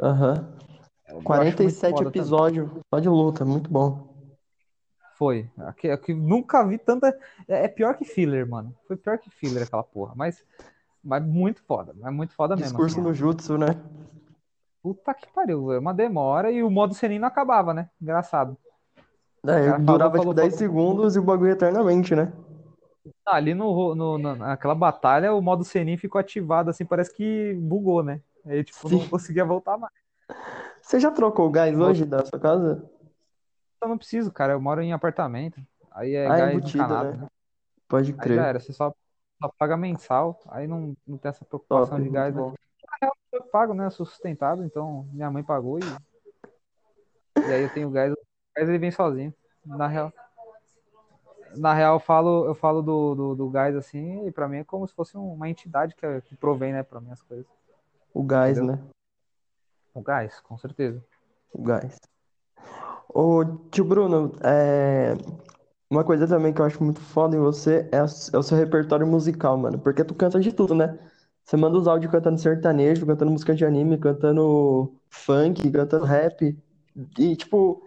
Aham. 0.00 0.34
Uhum. 0.34 1.22
47 1.24 2.04
episódios 2.04 2.70
só 2.92 3.00
de 3.00 3.08
luta, 3.08 3.44
muito 3.44 3.70
bom. 3.70 4.08
Foi. 5.16 5.50
Aqui, 5.58 5.90
aqui, 5.90 6.14
nunca 6.14 6.64
vi 6.64 6.78
tanta. 6.78 7.08
É, 7.48 7.64
é 7.64 7.68
pior 7.68 7.94
que 7.96 8.04
filler, 8.04 8.48
mano. 8.48 8.74
Foi 8.86 8.96
pior 8.96 9.18
que 9.18 9.28
filler 9.28 9.64
aquela 9.64 9.82
porra. 9.82 10.14
Mas, 10.16 10.44
mas 11.02 11.22
muito 11.22 11.62
foda. 11.64 11.94
É 12.02 12.10
muito 12.10 12.32
foda 12.34 12.54
mesmo. 12.56 12.70
Discurso 12.70 13.00
assim, 13.00 13.08
no 13.08 13.12
jutsu, 13.12 13.58
né? 13.58 13.76
Puta 14.82 15.12
que 15.12 15.26
pariu. 15.32 15.72
É 15.72 15.78
uma 15.78 15.92
demora 15.92 16.50
e 16.50 16.62
o 16.62 16.70
modo 16.70 16.94
Senin 16.94 17.18
não 17.18 17.28
acabava, 17.28 17.74
né? 17.74 17.90
Engraçado. 18.00 18.56
É, 19.46 19.78
durava 19.78 20.16
falou, 20.16 20.32
tipo 20.32 20.34
10 20.34 20.54
falou, 20.54 20.58
segundos 20.58 21.16
e 21.16 21.18
o 21.18 21.22
bagulho 21.22 21.50
eternamente, 21.50 22.14
né? 22.14 22.32
Ah, 23.26 23.36
ali 23.36 23.54
no, 23.54 23.94
no, 23.94 24.18
naquela 24.18 24.74
batalha, 24.74 25.34
o 25.34 25.40
modo 25.40 25.64
Senin 25.64 25.96
ficou 25.96 26.18
ativado, 26.18 26.70
assim, 26.70 26.84
parece 26.84 27.14
que 27.14 27.54
bugou, 27.54 28.02
né? 28.02 28.20
Aí, 28.44 28.64
tipo, 28.64 28.88
Sim. 28.88 28.98
não 29.00 29.08
conseguia 29.08 29.44
voltar 29.44 29.76
mais. 29.76 29.92
Você 30.82 30.98
já 30.98 31.10
trocou 31.10 31.46
o 31.48 31.50
gás 31.50 31.78
hoje 31.78 32.04
da 32.04 32.24
sua 32.24 32.38
casa? 32.38 32.90
Eu 33.80 33.88
não 33.88 33.98
preciso, 33.98 34.32
cara. 34.32 34.52
Eu 34.54 34.60
moro 34.60 34.82
em 34.82 34.92
apartamento. 34.92 35.60
Aí 35.92 36.14
é 36.14 36.26
ah, 36.26 36.36
gás 36.36 36.56
embutido, 36.56 36.84
encanado, 36.84 37.16
né? 37.16 37.28
Pode 37.88 38.12
crer. 38.14 38.38
Aí 38.38 38.46
era, 38.46 38.60
você 38.60 38.72
só, 38.72 38.94
só 39.40 39.48
paga 39.58 39.76
mensal, 39.76 40.40
aí 40.48 40.66
não, 40.66 40.96
não 41.06 41.18
tem 41.18 41.28
essa 41.28 41.44
preocupação 41.44 41.98
Top, 41.98 42.02
de 42.02 42.10
gás. 42.10 42.34
Né? 42.34 42.40
Na 42.42 42.96
real, 43.00 43.16
eu 43.32 43.42
pago, 43.44 43.74
né? 43.74 43.86
Eu 43.86 43.90
sou 43.90 44.06
sustentado, 44.06 44.64
então 44.64 45.08
minha 45.12 45.30
mãe 45.30 45.42
pagou 45.42 45.78
e. 45.78 45.82
E 47.46 47.52
aí 47.52 47.62
eu 47.62 47.72
tenho 47.72 47.90
gás. 47.90 48.12
O 48.12 48.16
gás 48.56 48.68
ele 48.68 48.78
vem 48.78 48.90
sozinho. 48.90 49.34
Na 49.64 49.86
real. 49.86 50.12
Na 51.56 51.74
real, 51.74 51.96
eu 51.96 52.00
falo, 52.00 52.44
eu 52.46 52.54
falo 52.54 52.82
do, 52.82 53.14
do, 53.14 53.34
do 53.34 53.50
gás 53.50 53.74
assim, 53.76 54.26
e 54.26 54.32
pra 54.32 54.48
mim 54.48 54.58
é 54.58 54.64
como 54.64 54.86
se 54.86 54.94
fosse 54.94 55.16
uma 55.16 55.48
entidade 55.48 55.94
que, 55.94 56.20
que 56.22 56.36
provém, 56.36 56.72
né, 56.72 56.82
pra 56.82 57.00
minhas 57.00 57.22
coisas. 57.22 57.46
O 58.12 58.22
gás, 58.22 58.58
Entendeu? 58.58 58.76
né? 58.76 58.82
O 59.94 60.00
gás, 60.00 60.40
com 60.40 60.56
certeza. 60.56 61.04
O 61.52 61.62
gás. 61.62 61.96
Ô, 63.08 63.44
tio 63.70 63.84
Bruno, 63.84 64.32
é... 64.42 65.14
uma 65.90 66.04
coisa 66.04 66.26
também 66.26 66.52
que 66.52 66.60
eu 66.60 66.64
acho 66.64 66.82
muito 66.82 67.00
foda 67.00 67.36
em 67.36 67.40
você 67.40 67.88
é, 67.92 67.98
é 67.98 68.38
o 68.38 68.42
seu 68.42 68.56
repertório 68.56 69.06
musical, 69.06 69.56
mano. 69.56 69.78
Porque 69.78 70.04
tu 70.04 70.14
canta 70.14 70.38
de 70.38 70.52
tudo, 70.52 70.74
né? 70.74 70.98
Você 71.44 71.56
manda 71.56 71.76
os 71.76 71.88
áudios 71.88 72.12
cantando 72.12 72.38
sertanejo, 72.38 73.04
cantando 73.04 73.32
música 73.32 73.54
de 73.54 73.64
anime, 73.64 73.98
cantando 73.98 74.94
funk, 75.08 75.68
cantando 75.70 76.04
rap. 76.04 76.56
E, 77.18 77.36
tipo, 77.36 77.82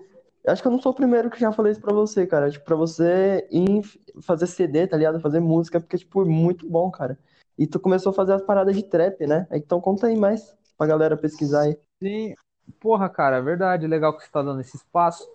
acho 0.47 0.61
que 0.61 0.67
eu 0.67 0.71
não 0.71 0.81
sou 0.81 0.91
o 0.91 0.95
primeiro 0.95 1.29
que 1.29 1.39
já 1.39 1.51
falei 1.51 1.71
isso 1.71 1.81
pra 1.81 1.93
você, 1.93 2.27
cara. 2.27 2.49
Tipo, 2.49 2.65
pra 2.65 2.75
você 2.75 3.47
ir 3.51 3.81
fazer 4.21 4.47
CD, 4.47 4.87
tá 4.87 4.97
ligado? 4.97 5.19
Fazer 5.19 5.39
música, 5.39 5.79
porque, 5.79 5.97
tipo, 5.97 6.21
é 6.21 6.25
muito 6.25 6.67
bom, 6.69 6.91
cara. 6.91 7.17
E 7.57 7.67
tu 7.67 7.79
começou 7.79 8.11
a 8.11 8.13
fazer 8.13 8.33
as 8.33 8.41
paradas 8.41 8.75
de 8.75 8.83
trap, 8.83 9.25
né? 9.25 9.47
Então 9.51 9.79
conta 9.79 10.07
aí 10.07 10.17
mais 10.17 10.55
pra 10.77 10.87
galera 10.87 11.15
pesquisar 11.15 11.61
aí. 11.61 11.77
Sim, 12.01 12.33
porra, 12.79 13.09
cara, 13.09 13.37
é 13.37 13.41
verdade. 13.41 13.87
Legal 13.87 14.15
que 14.15 14.23
você 14.23 14.31
tá 14.31 14.41
dando 14.41 14.61
esse 14.61 14.75
espaço. 14.75 15.27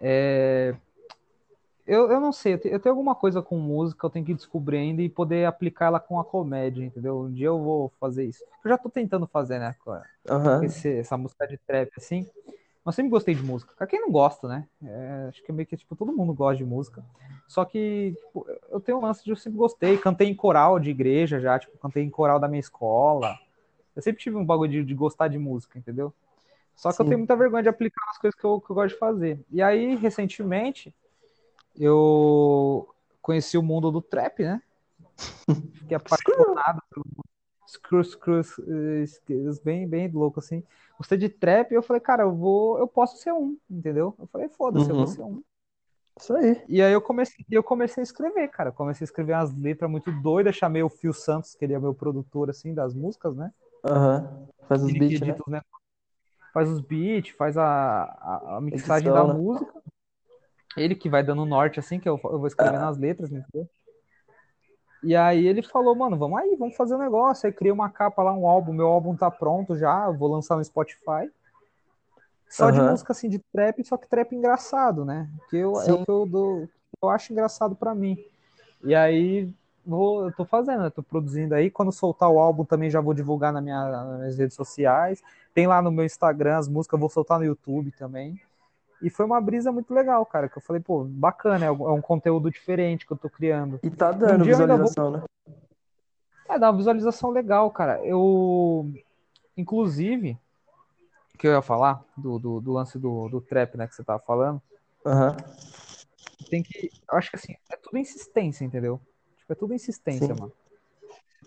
É... 0.00 0.74
Eu, 1.86 2.10
eu 2.10 2.18
não 2.18 2.32
sei, 2.32 2.54
eu 2.54 2.80
tenho 2.80 2.94
alguma 2.94 3.14
coisa 3.14 3.42
com 3.42 3.58
música, 3.58 4.06
eu 4.06 4.10
tenho 4.10 4.24
que 4.24 4.32
descobrir 4.32 4.78
ainda 4.78 5.02
e 5.02 5.08
poder 5.08 5.44
aplicar 5.44 5.86
ela 5.86 6.00
com 6.00 6.18
a 6.18 6.24
comédia, 6.24 6.82
entendeu? 6.82 7.20
Um 7.20 7.30
dia 7.30 7.48
eu 7.48 7.62
vou 7.62 7.92
fazer 8.00 8.24
isso. 8.24 8.42
Eu 8.64 8.70
já 8.70 8.78
tô 8.78 8.88
tentando 8.88 9.26
fazer, 9.26 9.58
né? 9.58 9.74
Uhum. 10.30 10.64
esse, 10.64 10.90
essa 10.96 11.18
música 11.18 11.46
de 11.46 11.58
trap, 11.58 11.90
assim. 11.98 12.26
Mas 12.84 12.94
sempre 12.94 13.10
gostei 13.10 13.34
de 13.34 13.42
música. 13.42 13.72
Pra 13.76 13.86
quem 13.86 14.00
não 14.00 14.10
gosta, 14.10 14.46
né? 14.46 14.68
É, 14.84 15.26
acho 15.28 15.42
que 15.42 15.50
é 15.50 15.54
meio 15.54 15.66
que, 15.66 15.76
tipo, 15.76 15.96
todo 15.96 16.12
mundo 16.12 16.34
gosta 16.34 16.58
de 16.58 16.64
música. 16.64 17.02
Só 17.48 17.64
que, 17.64 18.14
tipo, 18.18 18.46
eu 18.70 18.78
tenho 18.78 18.98
um 18.98 19.00
lance 19.00 19.24
de 19.24 19.30
eu 19.30 19.36
sempre 19.36 19.58
gostei. 19.58 19.96
Cantei 19.96 20.28
em 20.28 20.34
coral 20.34 20.78
de 20.78 20.90
igreja 20.90 21.40
já, 21.40 21.58
tipo, 21.58 21.78
cantei 21.78 22.02
em 22.02 22.10
coral 22.10 22.38
da 22.38 22.46
minha 22.46 22.60
escola. 22.60 23.38
Eu 23.96 24.02
sempre 24.02 24.20
tive 24.20 24.36
um 24.36 24.44
bagulho 24.44 24.70
de, 24.70 24.84
de 24.84 24.94
gostar 24.94 25.28
de 25.28 25.38
música, 25.38 25.78
entendeu? 25.78 26.12
Só 26.76 26.90
que 26.90 26.96
Sim. 26.96 27.02
eu 27.04 27.08
tenho 27.08 27.18
muita 27.20 27.36
vergonha 27.36 27.62
de 27.62 27.68
aplicar 27.70 28.04
as 28.10 28.18
coisas 28.18 28.38
que 28.38 28.44
eu, 28.44 28.60
que 28.60 28.70
eu 28.70 28.74
gosto 28.74 28.94
de 28.94 28.98
fazer. 28.98 29.40
E 29.50 29.62
aí, 29.62 29.94
recentemente, 29.96 30.94
eu 31.74 32.86
conheci 33.22 33.56
o 33.56 33.62
mundo 33.62 33.90
do 33.90 34.02
trap, 34.02 34.42
né? 34.42 34.60
Fiquei 35.72 35.96
apaixonado 35.96 36.82
pelo 36.90 37.04
Screws, 37.66 38.18
Screws, 39.06 39.58
bem, 39.60 39.86
bem 39.88 40.08
louco, 40.08 40.40
assim. 40.40 40.62
Gostei 40.96 41.18
de 41.18 41.28
trap 41.28 41.72
e 41.72 41.74
eu 41.74 41.82
falei, 41.82 42.00
cara, 42.00 42.22
eu 42.22 42.34
vou, 42.34 42.78
eu 42.78 42.86
posso 42.86 43.16
ser 43.18 43.32
um, 43.32 43.56
entendeu? 43.70 44.14
Eu 44.18 44.26
falei, 44.28 44.48
foda-se, 44.48 44.88
eu 44.90 44.96
vou 44.96 45.06
Uhum. 45.06 45.12
ser 45.12 45.22
um. 45.22 45.42
Isso 46.18 46.32
aí. 46.34 46.62
E 46.68 46.80
aí 46.80 46.92
eu 46.92 47.00
comecei, 47.00 47.44
eu 47.50 47.62
comecei 47.62 48.00
a 48.00 48.04
escrever, 48.04 48.48
cara. 48.48 48.70
Comecei 48.70 49.04
a 49.04 49.06
escrever 49.06 49.32
umas 49.32 49.52
letras 49.56 49.90
muito 49.90 50.12
doidas, 50.12 50.54
chamei 50.54 50.82
o 50.82 50.88
Phil 50.88 51.12
Santos, 51.12 51.54
que 51.54 51.64
ele 51.64 51.74
é 51.74 51.78
meu 51.78 51.94
produtor, 51.94 52.48
assim, 52.48 52.72
das 52.72 52.94
músicas, 52.94 53.34
né? 53.36 53.52
Aham. 53.84 54.46
Faz 54.68 54.82
os 54.82 54.92
beats, 54.92 55.20
né? 55.20 55.26
negócios, 55.26 55.64
faz 56.52 56.70
os 56.70 56.80
beats, 56.80 57.34
faz 57.36 57.58
a, 57.58 57.64
a, 57.64 58.56
a 58.56 58.60
mixagem 58.60 59.08
Edição, 59.08 59.26
da 59.26 59.34
né? 59.34 59.40
música. 59.40 59.82
Ele 60.76 60.94
que 60.94 61.08
vai 61.08 61.22
dando 61.22 61.44
norte, 61.44 61.78
assim, 61.80 61.98
que 62.00 62.08
eu, 62.08 62.18
eu 62.24 62.38
vou 62.38 62.46
escrevendo 62.46 62.84
as 62.84 62.96
letras, 62.96 63.30
entendeu? 63.30 63.68
E 65.04 65.14
aí 65.14 65.46
ele 65.46 65.62
falou, 65.62 65.94
mano, 65.94 66.16
vamos 66.16 66.40
aí, 66.40 66.56
vamos 66.56 66.74
fazer 66.74 66.94
um 66.94 66.98
negócio. 66.98 67.46
Aí 67.46 67.52
criei 67.52 67.70
uma 67.70 67.90
capa 67.90 68.22
lá, 68.22 68.32
um 68.32 68.48
álbum, 68.48 68.72
meu 68.72 68.86
álbum 68.86 69.14
tá 69.14 69.30
pronto 69.30 69.76
já, 69.76 70.10
vou 70.10 70.32
lançar 70.32 70.56
no 70.56 70.64
Spotify. 70.64 71.30
Só 72.48 72.70
de 72.70 72.78
Aham. 72.78 72.92
música 72.92 73.12
assim 73.12 73.28
de 73.28 73.38
trap, 73.52 73.84
só 73.84 73.96
que 73.98 74.08
trap 74.08 74.34
engraçado, 74.34 75.04
né? 75.04 75.28
Que 75.50 75.58
eu, 75.58 75.78
é 75.80 75.92
o 75.92 76.04
que 76.04 76.10
eu, 76.10 76.24
dou, 76.24 76.68
eu 77.02 77.08
acho 77.10 77.32
engraçado 77.32 77.76
pra 77.76 77.94
mim. 77.94 78.16
E 78.82 78.94
aí 78.94 79.50
vou, 79.84 80.24
eu 80.24 80.32
tô 80.32 80.44
fazendo, 80.44 80.84
eu 80.84 80.90
tô 80.90 81.02
produzindo 81.02 81.54
aí. 81.54 81.70
Quando 81.70 81.92
soltar 81.92 82.30
o 82.30 82.38
álbum 82.38 82.64
também 82.64 82.88
já 82.88 83.00
vou 83.00 83.12
divulgar 83.12 83.52
na 83.52 83.60
minha, 83.60 83.90
nas 83.90 84.18
minhas 84.18 84.38
redes 84.38 84.56
sociais. 84.56 85.22
Tem 85.52 85.66
lá 85.66 85.82
no 85.82 85.90
meu 85.90 86.04
Instagram 86.04 86.56
as 86.56 86.68
músicas, 86.68 86.96
eu 86.96 87.00
vou 87.00 87.10
soltar 87.10 87.38
no 87.38 87.44
YouTube 87.44 87.90
também. 87.92 88.40
E 89.04 89.10
foi 89.10 89.26
uma 89.26 89.38
brisa 89.38 89.70
muito 89.70 89.92
legal, 89.92 90.24
cara. 90.24 90.48
Que 90.48 90.56
eu 90.56 90.62
falei, 90.62 90.80
pô, 90.80 91.04
bacana, 91.04 91.66
é 91.66 91.70
um 91.70 91.88
é 91.90 91.92
um 91.92 92.00
conteúdo 92.00 92.50
diferente 92.50 93.06
que 93.06 93.12
eu 93.12 93.18
tô 93.18 93.28
criando. 93.28 93.78
E 93.82 93.90
tá 93.90 94.10
dando 94.10 94.48
eu 94.48 94.58
ainda 94.58 94.76
vou- 94.78 94.86
visualização, 94.86 95.10
né? 95.10 95.22
É, 96.48 96.58
dá 96.58 96.70
uma 96.70 96.76
visualização 96.78 97.30
legal, 97.30 97.70
cara. 97.70 98.02
Eu, 98.02 98.90
inclusive, 99.58 100.38
que 101.38 101.46
eu 101.46 101.52
ia 101.52 101.60
falar 101.60 102.02
do, 102.16 102.38
do, 102.38 102.60
do 102.62 102.72
lance 102.72 102.98
do, 102.98 103.28
do 103.28 103.42
trap, 103.42 103.76
né, 103.76 103.86
que 103.86 103.94
você 103.94 104.02
tava 104.02 104.20
falando, 104.20 104.60
Aham. 105.04 105.36
tem 106.48 106.62
que, 106.62 106.90
eu 107.10 107.18
acho 107.18 107.28
que 107.28 107.36
assim, 107.36 107.54
é 107.70 107.76
tudo 107.76 107.98
insistência, 107.98 108.64
entendeu? 108.64 108.98
Tipo, 109.36 109.52
é 109.52 109.56
tudo 109.56 109.74
insistência, 109.74 110.34
Sim. 110.34 110.40
mano. 110.40 110.52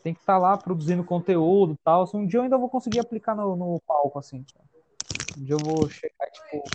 Tem 0.03 0.13
que 0.13 0.19
estar 0.19 0.37
lá 0.37 0.55
produzindo 0.55 1.03
conteúdo 1.03 1.73
e 1.73 1.77
tal. 1.83 2.07
Um 2.13 2.27
dia 2.27 2.37
eu 2.37 2.43
ainda 2.43 2.57
vou 2.57 2.69
conseguir 2.69 2.99
aplicar 2.99 3.35
no, 3.35 3.55
no 3.55 3.81
palco, 3.81 4.19
assim. 4.19 4.45
Um 5.35 5.43
dia 5.43 5.55
eu 5.55 5.59
vou 5.59 5.89
chegar, 5.89 6.27
tipo, 6.31 6.71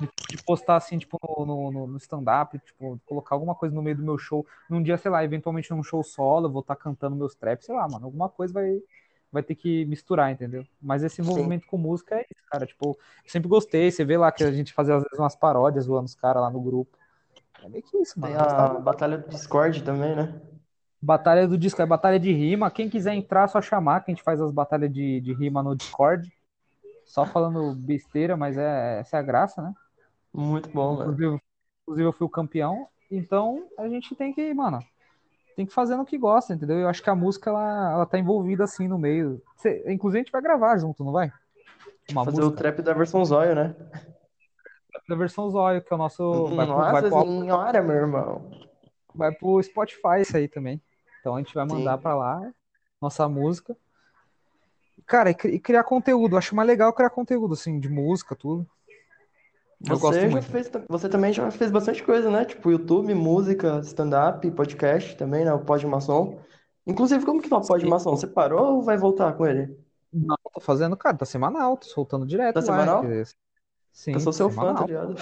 de, 0.00 0.42
postar 0.44 0.76
assim, 0.76 0.98
tipo, 0.98 1.18
no, 1.44 1.70
no- 1.70 1.86
no, 1.86 1.96
stand-up, 1.98 2.58
tipo, 2.58 3.00
colocar 3.06 3.34
alguma 3.34 3.54
coisa 3.54 3.74
no 3.74 3.82
meio 3.82 3.96
do 3.96 4.02
meu 4.02 4.18
show. 4.18 4.46
Num 4.68 4.82
dia, 4.82 4.96
sei 4.96 5.10
lá, 5.10 5.24
eventualmente 5.24 5.70
num 5.70 5.82
show 5.82 6.02
solo, 6.02 6.46
eu 6.46 6.52
vou 6.52 6.60
estar 6.60 6.76
cantando 6.76 7.16
meus 7.16 7.34
traps, 7.34 7.66
sei 7.66 7.74
lá, 7.74 7.88
mano. 7.88 8.06
Alguma 8.06 8.28
coisa 8.28 8.52
vai, 8.52 8.80
vai 9.30 9.42
ter 9.42 9.54
que 9.54 9.84
misturar, 9.86 10.30
entendeu? 10.30 10.66
Mas 10.80 11.02
esse 11.02 11.20
envolvimento 11.20 11.66
com 11.66 11.76
música 11.78 12.16
é 12.16 12.20
isso, 12.22 12.42
cara. 12.50 12.66
Tipo, 12.66 12.98
eu 13.24 13.30
sempre 13.30 13.48
gostei. 13.48 13.90
Você 13.90 14.04
vê 14.04 14.16
lá 14.16 14.30
que 14.32 14.44
a 14.44 14.52
gente 14.52 14.72
fazia 14.72 14.96
às 14.96 15.02
vezes 15.02 15.18
umas 15.18 15.36
paródias 15.36 15.84
zoando 15.84 16.06
os 16.06 16.14
caras 16.14 16.42
lá 16.42 16.50
no 16.50 16.60
grupo. 16.60 16.96
É 17.62 17.68
meio 17.68 17.82
que 17.82 17.96
isso, 17.98 18.18
mano. 18.18 18.34
Tem 18.34 18.42
a 18.42 18.68
Batalha 18.80 19.18
do 19.18 19.28
Discord 19.28 19.82
também, 19.82 20.14
né? 20.14 20.40
Batalha 21.00 21.46
do 21.46 21.58
disco, 21.58 21.82
é 21.82 21.86
batalha 21.86 22.18
de 22.18 22.32
rima. 22.32 22.70
Quem 22.70 22.88
quiser 22.88 23.12
entrar, 23.14 23.46
só 23.46 23.60
chamar, 23.60 24.00
que 24.00 24.10
a 24.10 24.14
gente 24.14 24.24
faz 24.24 24.40
as 24.40 24.50
batalhas 24.50 24.90
de, 24.90 25.20
de 25.20 25.34
rima 25.34 25.62
no 25.62 25.76
Discord. 25.76 26.32
Só 27.04 27.26
falando 27.26 27.74
besteira, 27.74 28.38
mas 28.38 28.56
é, 28.56 29.00
essa 29.00 29.18
é 29.18 29.20
a 29.20 29.22
graça, 29.22 29.60
né? 29.60 29.74
Muito 30.34 30.68
bom, 30.70 30.96
mano. 30.96 31.12
Inclusive, 31.12 31.42
inclusive 31.82 32.08
eu 32.08 32.12
fui 32.12 32.26
o 32.26 32.30
campeão. 32.30 32.88
Então 33.10 33.68
a 33.78 33.88
gente 33.88 34.14
tem 34.16 34.32
que, 34.34 34.52
mano, 34.52 34.80
tem 35.56 35.64
que 35.64 35.72
fazer 35.72 35.96
no 35.96 36.04
que 36.04 36.18
gosta, 36.18 36.52
entendeu? 36.52 36.78
Eu 36.80 36.88
acho 36.88 37.02
que 37.02 37.08
a 37.10 37.14
música 37.14 37.50
ela, 37.50 37.92
ela 37.92 38.06
tá 38.06 38.18
envolvida 38.18 38.64
assim 38.64 38.88
no 38.88 38.98
meio. 38.98 39.40
Cê- 39.56 39.84
inclusive 39.92 40.18
a 40.18 40.22
gente 40.24 40.32
vai 40.32 40.42
gravar 40.42 40.76
junto, 40.78 41.04
não 41.04 41.12
vai? 41.12 41.32
Uma 42.10 42.24
Fazer 42.24 42.40
o 42.42 42.46
música 42.46 42.56
trap 42.58 42.82
da 42.82 42.92
versão 42.92 43.24
zóio, 43.24 43.54
né? 43.54 43.74
da 45.08 45.16
versão 45.16 45.50
Zóio, 45.50 45.82
que 45.82 45.92
é 45.92 45.96
o 45.96 45.98
nosso. 45.98 46.44
Vai 46.54 46.66
pro, 46.66 46.74
vai 46.76 46.92
Nossa 46.92 47.08
pro, 47.10 47.22
senhora, 47.42 47.82
meu 47.82 47.94
irmão. 47.96 48.50
vai 49.14 49.32
pro 49.32 49.62
Spotify 49.62 50.20
isso 50.20 50.36
aí 50.36 50.48
também. 50.48 50.80
Então 51.20 51.34
a 51.34 51.38
gente 51.38 51.54
vai 51.54 51.64
mandar 51.66 51.98
pra 51.98 52.14
lá 52.14 52.52
nossa 53.00 53.28
música. 53.28 53.76
Cara, 55.06 55.30
e, 55.30 55.34
cri- 55.34 55.58
criar 55.58 55.84
conteúdo. 55.84 56.36
Acho 56.36 56.54
mais 56.54 56.66
legal 56.66 56.92
criar 56.92 57.10
conteúdo, 57.10 57.54
assim, 57.54 57.78
de 57.78 57.88
música, 57.88 58.34
tudo. 58.34 58.66
Eu 59.88 59.96
Você 59.98 60.30
já 60.30 60.42
fez, 60.42 60.70
você 60.88 61.08
também 61.08 61.32
já 61.32 61.50
fez 61.50 61.70
bastante 61.70 62.02
coisa, 62.02 62.30
né? 62.30 62.44
Tipo 62.44 62.70
YouTube, 62.70 63.12
música, 63.14 63.80
stand-up, 63.80 64.50
podcast 64.52 65.16
também, 65.16 65.44
né? 65.44 65.52
O 65.52 65.58
Pod 65.60 65.86
Maçom. 65.86 66.38
Inclusive, 66.86 67.24
como 67.24 67.40
que 67.42 67.48
tá 67.48 67.58
o 67.58 67.66
Pod 67.66 67.82
Sim. 67.82 67.90
Maçom? 67.90 68.16
Você 68.16 68.26
parou 68.26 68.76
ou 68.76 68.82
vai 68.82 68.96
voltar 68.96 69.32
com 69.34 69.46
ele? 69.46 69.76
Não, 70.12 70.36
tô 70.52 70.60
fazendo, 70.60 70.96
cara, 70.96 71.16
tá 71.16 71.26
semanal, 71.26 71.76
tô 71.76 71.86
soltando 71.86 72.24
direto 72.26 72.54
Tá 72.54 72.60
lá. 72.60 72.66
semanal? 72.66 73.00
quer 73.02 73.08
dizer, 73.08 73.28
Sim, 73.92 74.12
Eu 74.14 74.20
sou 74.20 74.32
seu 74.32 74.48
fã, 74.48 74.60
semanal. 74.62 74.74
tá 74.82 74.86
ligado? 74.86 75.14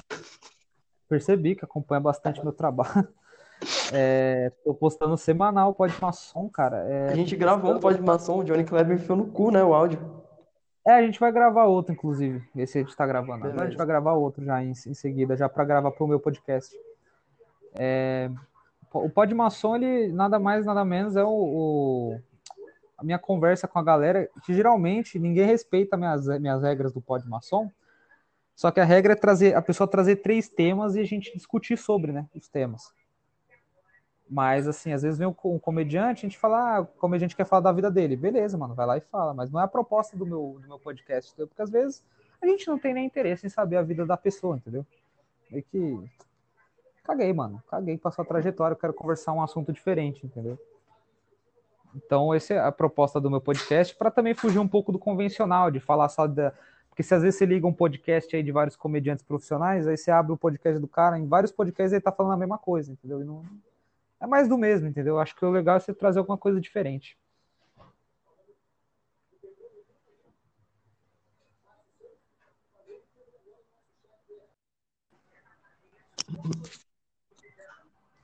Percebi 1.09 1.55
que 1.55 1.65
acompanha 1.65 1.99
bastante 2.01 2.41
meu 2.43 2.53
trabalho. 2.53 3.07
É, 3.93 4.51
tô 4.65 4.73
postando 4.73 5.15
semanal, 5.15 5.73
pode 5.73 5.93
maçom, 6.01 6.49
cara. 6.49 6.79
É, 6.79 7.07
A 7.13 7.15
gente 7.15 7.33
gravou 7.33 7.73
um 7.75 7.79
Pod 7.79 7.97
Maçom, 8.01 8.39
o 8.39 8.43
Johnny 8.43 8.65
Kleber 8.65 8.97
enfiou 8.97 9.17
no 9.17 9.27
cu, 9.27 9.51
né? 9.51 9.63
O 9.63 9.73
áudio. 9.73 10.22
É, 10.85 10.91
a 10.93 11.01
gente 11.01 11.19
vai 11.19 11.31
gravar 11.31 11.65
outro, 11.65 11.93
inclusive. 11.93 12.43
Esse 12.55 12.79
a 12.79 12.81
gente 12.81 12.95
tá 12.95 13.05
gravando. 13.07 13.45
Agora 13.47 13.63
a 13.63 13.65
gente 13.69 13.77
vai 13.77 13.87
gravar 13.87 14.13
outro 14.13 14.43
já 14.43 14.63
em, 14.63 14.71
em 14.71 14.93
seguida, 14.93 15.35
já 15.37 15.47
pra 15.47 15.63
gravar 15.63 15.91
pro 15.91 16.07
meu 16.07 16.19
podcast. 16.19 16.75
É, 17.75 18.29
o 18.93 19.09
Pod 19.09 19.33
Maçom, 19.33 19.75
ele 19.75 20.11
nada 20.11 20.37
mais, 20.39 20.65
nada 20.65 20.83
menos 20.85 21.15
é 21.15 21.23
o, 21.23 21.29
o- 21.29 22.19
a 22.97 23.03
minha 23.03 23.17
conversa 23.19 23.67
com 23.67 23.79
a 23.79 23.83
galera, 23.83 24.29
que 24.45 24.53
geralmente 24.53 25.17
ninguém 25.19 25.45
respeita 25.45 25.97
minhas, 25.97 26.27
minhas 26.39 26.61
regras 26.61 26.93
do 26.93 27.01
Pod 27.01 27.27
Maçom. 27.27 27.69
Só 28.55 28.69
que 28.69 28.79
a 28.79 28.85
regra 28.85 29.13
é 29.13 29.15
trazer 29.15 29.55
a 29.55 29.61
pessoa 29.61 29.87
trazer 29.87 30.17
três 30.17 30.47
temas 30.47 30.95
e 30.95 30.99
a 30.99 31.03
gente 31.03 31.33
discutir 31.33 31.75
sobre, 31.77 32.11
né, 32.11 32.27
os 32.35 32.47
temas. 32.47 32.93
Mas, 34.33 34.67
assim, 34.67 34.91
às 34.91 35.03
vezes 35.03 35.19
vem 35.19 35.27
um 35.27 35.33
co- 35.33 35.59
comediante, 35.59 36.25
a 36.25 36.27
gente 36.27 36.39
fala, 36.39 36.77
ah, 36.77 36.81
o 36.81 36.87
comediante 36.87 37.35
quer 37.35 37.45
falar 37.45 37.61
da 37.61 37.71
vida 37.71 37.91
dele. 37.91 38.15
Beleza, 38.15 38.57
mano, 38.57 38.73
vai 38.73 38.87
lá 38.87 38.97
e 38.97 39.01
fala. 39.01 39.31
Mas 39.31 39.51
não 39.51 39.59
é 39.59 39.63
a 39.63 39.67
proposta 39.67 40.17
do 40.17 40.25
meu, 40.25 40.57
do 40.59 40.67
meu 40.67 40.79
podcast? 40.79 41.35
Porque 41.35 41.61
às 41.61 41.69
vezes 41.69 42.03
a 42.41 42.47
gente 42.47 42.67
não 42.67 42.79
tem 42.79 42.95
nem 42.95 43.05
interesse 43.05 43.45
em 43.45 43.49
saber 43.49 43.77
a 43.77 43.83
vida 43.83 44.07
da 44.07 44.17
pessoa, 44.17 44.55
entendeu? 44.55 44.83
Meio 45.51 45.63
que. 45.63 46.11
Caguei, 47.03 47.31
mano. 47.31 47.61
Caguei 47.69 47.95
com 47.95 48.07
a 48.07 48.11
sua 48.11 48.25
trajetória, 48.25 48.73
eu 48.73 48.79
quero 48.79 48.93
conversar 48.95 49.33
um 49.33 49.43
assunto 49.43 49.71
diferente, 49.71 50.25
entendeu? 50.25 50.57
Então, 51.95 52.33
essa 52.33 52.55
é 52.55 52.59
a 52.59 52.71
proposta 52.71 53.21
do 53.21 53.29
meu 53.29 53.39
podcast, 53.39 53.95
para 53.95 54.09
também 54.09 54.33
fugir 54.33 54.57
um 54.57 54.67
pouco 54.67 54.91
do 54.91 54.97
convencional, 54.97 55.69
de 55.69 55.79
falar 55.79 56.09
só 56.09 56.25
da. 56.25 56.51
Porque 56.89 57.03
se 57.03 57.13
às 57.13 57.21
vezes 57.21 57.37
você 57.37 57.45
liga 57.45 57.67
um 57.67 57.73
podcast 57.73 58.35
aí 58.35 58.41
de 58.41 58.51
vários 58.51 58.75
comediantes 58.75 59.23
profissionais, 59.23 59.87
aí 59.87 59.95
você 59.95 60.09
abre 60.09 60.31
o 60.31 60.37
podcast 60.37 60.81
do 60.81 60.87
cara, 60.87 61.19
em 61.19 61.27
vários 61.27 61.51
podcasts 61.51 61.93
ele 61.93 62.01
tá 62.01 62.11
falando 62.11 62.33
a 62.33 62.37
mesma 62.37 62.57
coisa, 62.57 62.91
entendeu? 62.91 63.21
E 63.21 63.23
não... 63.23 63.43
É 64.23 64.25
mais 64.25 64.47
do 64.47 64.57
mesmo, 64.57 64.87
entendeu? 64.87 65.19
Acho 65.19 65.35
que 65.35 65.43
o 65.43 65.51
legal 65.51 65.75
é 65.75 65.79
você 65.81 65.93
trazer 65.93 66.17
alguma 66.17 66.37
coisa 66.37 66.61
diferente. 66.61 67.17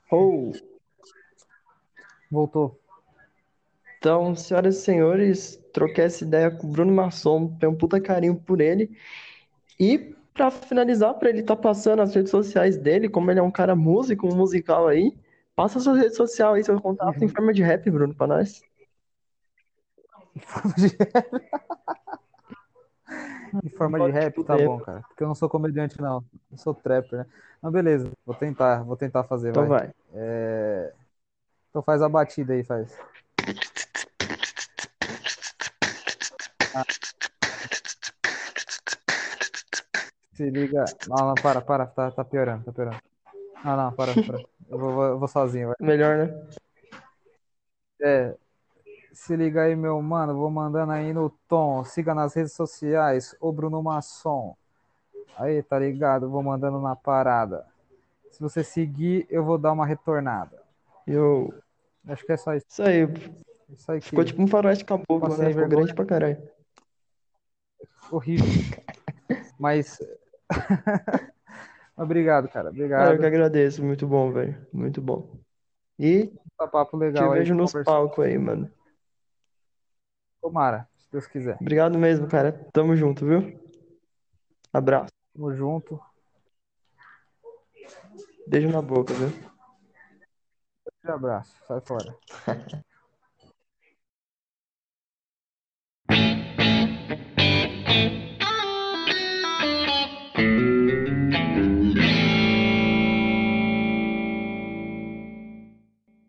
Oh. 0.10 0.54
Voltou. 2.32 2.80
Então, 3.98 4.34
senhoras 4.38 4.78
e 4.78 4.82
senhores, 4.82 5.58
troquei 5.74 6.06
essa 6.06 6.24
ideia 6.24 6.50
com 6.50 6.66
o 6.66 6.72
Bruno 6.72 6.94
Masson, 6.94 7.58
tenho 7.60 7.74
um 7.74 7.78
puta 7.78 8.00
carinho 8.00 8.38
por 8.38 8.62
ele. 8.62 8.98
E 9.78 10.16
pra 10.34 10.50
finalizar, 10.50 11.14
pra 11.16 11.28
ele 11.30 11.42
estar 11.42 11.58
passando 11.58 12.02
as 12.02 12.16
redes 12.16 12.32
sociais 12.32 12.78
dele, 12.78 13.10
como 13.10 13.30
ele 13.30 13.42
é 13.42 13.44
um 13.44 13.52
cara 13.52 13.76
músico, 13.76 14.34
um 14.34 14.38
musical 14.38 14.88
aí, 14.88 15.14
passa 15.60 15.78
suas 15.82 15.98
redes 15.98 16.16
sociais 16.16 16.56
aí, 16.56 16.64
seu 16.64 16.80
contato 16.80 17.22
em 17.22 17.28
forma 17.28 17.52
de 17.52 17.62
rap, 17.62 17.92
Bruno, 17.92 18.16
pra 18.16 18.28
nós. 18.28 18.62
Em 20.34 20.40
forma 20.40 20.74
de 20.74 20.96
Pode 24.06 24.14
rap, 24.16 24.44
tá 24.46 24.56
bom, 24.56 24.80
cara. 24.80 25.02
Porque 25.02 25.22
eu 25.22 25.28
não 25.28 25.36
sou 25.36 25.50
comediante, 25.50 26.00
não. 26.00 26.24
Eu 26.50 26.58
sou 26.58 26.74
trapper, 26.74 27.20
né? 27.20 27.26
Não, 27.62 27.70
beleza. 27.70 28.10
Vou 28.26 28.34
tentar, 28.34 28.84
vou 28.84 28.96
tentar 28.96 29.26
fazer, 29.26 29.50
Então 29.50 29.68
vai. 29.68 29.88
vai. 29.88 29.94
É... 30.14 30.94
Então 31.70 31.82
faz 31.82 32.02
a 32.02 32.08
batida 32.08 32.54
aí, 32.54 32.64
faz. 32.64 32.98
Ah. 36.74 36.86
Se 40.36 40.50
liga. 40.50 40.86
Não, 41.10 41.28
não, 41.28 41.36
para, 41.36 41.60
para, 41.60 41.86
tá, 41.86 42.12
tá 42.12 42.24
piorando, 42.24 42.64
tá 42.64 42.72
piorando. 42.72 43.02
Não, 43.64 43.76
não, 43.78 43.92
para, 43.92 44.14
para. 44.14 44.40
Eu 44.70 44.78
vou, 44.78 44.94
vou- 44.94 45.06
eu 45.06 45.20
vou 45.20 45.28
sozinho, 45.28 45.68
vai. 45.68 45.76
Melhor, 45.80 46.18
né? 46.18 46.48
É, 48.02 48.36
se 49.12 49.36
liga 49.36 49.64
aí, 49.64 49.76
meu 49.76 50.02
mano. 50.02 50.36
Vou 50.36 50.50
mandando 50.50 50.92
aí 50.92 51.12
no 51.14 51.30
tom. 51.48 51.84
Siga 51.84 52.14
nas 52.16 52.34
redes 52.34 52.54
sociais. 52.54 53.36
O 53.40 53.52
Bruno 53.52 53.82
Masson. 53.84 54.56
Aí, 55.38 55.62
tá 55.64 55.78
ligado? 55.80 56.30
Vou 56.30 56.42
mandando 56.44 56.80
na 56.80 56.96
parada. 56.96 57.66
Se 58.32 58.40
você 58.42 58.64
seguir, 58.64 59.26
eu 59.30 59.44
vou 59.44 59.58
dar 59.58 59.72
uma 59.72 59.86
retornada. 59.86 60.62
Eu. 61.06 61.54
Acho 62.08 62.26
que 62.26 62.32
é 62.32 62.38
só 62.38 62.54
isso. 62.54 62.66
Isso 62.70 62.84
aí. 62.84 63.08
Isso 63.70 63.92
aí 63.92 64.02
Ficou 64.02 64.24
que 64.24 64.32
tipo 64.32 64.42
um 64.42 64.48
faroeste 64.48 64.86
caboclo, 64.86 65.36
né? 65.38 65.50
Ficou 65.50 65.68
grande 65.68 65.94
pra 65.94 66.06
caralho. 66.06 66.42
horrível. 68.12 68.46
Mas. 69.60 70.00
Obrigado, 72.00 72.48
cara. 72.48 72.70
Obrigado. 72.70 73.02
Cara, 73.02 73.16
eu 73.16 73.20
que 73.20 73.26
agradeço. 73.26 73.84
Muito 73.84 74.08
bom, 74.08 74.32
velho. 74.32 74.66
Muito 74.72 75.02
bom. 75.02 75.38
E 76.00 76.32
tá 76.58 76.66
papo 76.66 76.96
legal 76.96 77.30
te 77.30 77.38
vejo 77.40 77.54
nos 77.54 77.74
palcos 77.84 78.24
aí, 78.24 78.38
mano. 78.38 78.72
Tomara, 80.42 80.88
se 80.96 81.12
Deus 81.12 81.28
quiser. 81.28 81.58
Obrigado 81.60 81.98
mesmo, 81.98 82.26
cara. 82.26 82.54
Tamo 82.72 82.96
junto, 82.96 83.26
viu? 83.26 83.60
Abraço. 84.72 85.12
Tamo 85.34 85.54
junto. 85.54 86.00
Beijo 88.48 88.70
na 88.70 88.82
boca, 88.82 89.14
viu? 89.14 89.30
Um 91.06 91.12
abraço. 91.12 91.54
Sai 91.68 91.82
fora. 91.82 92.16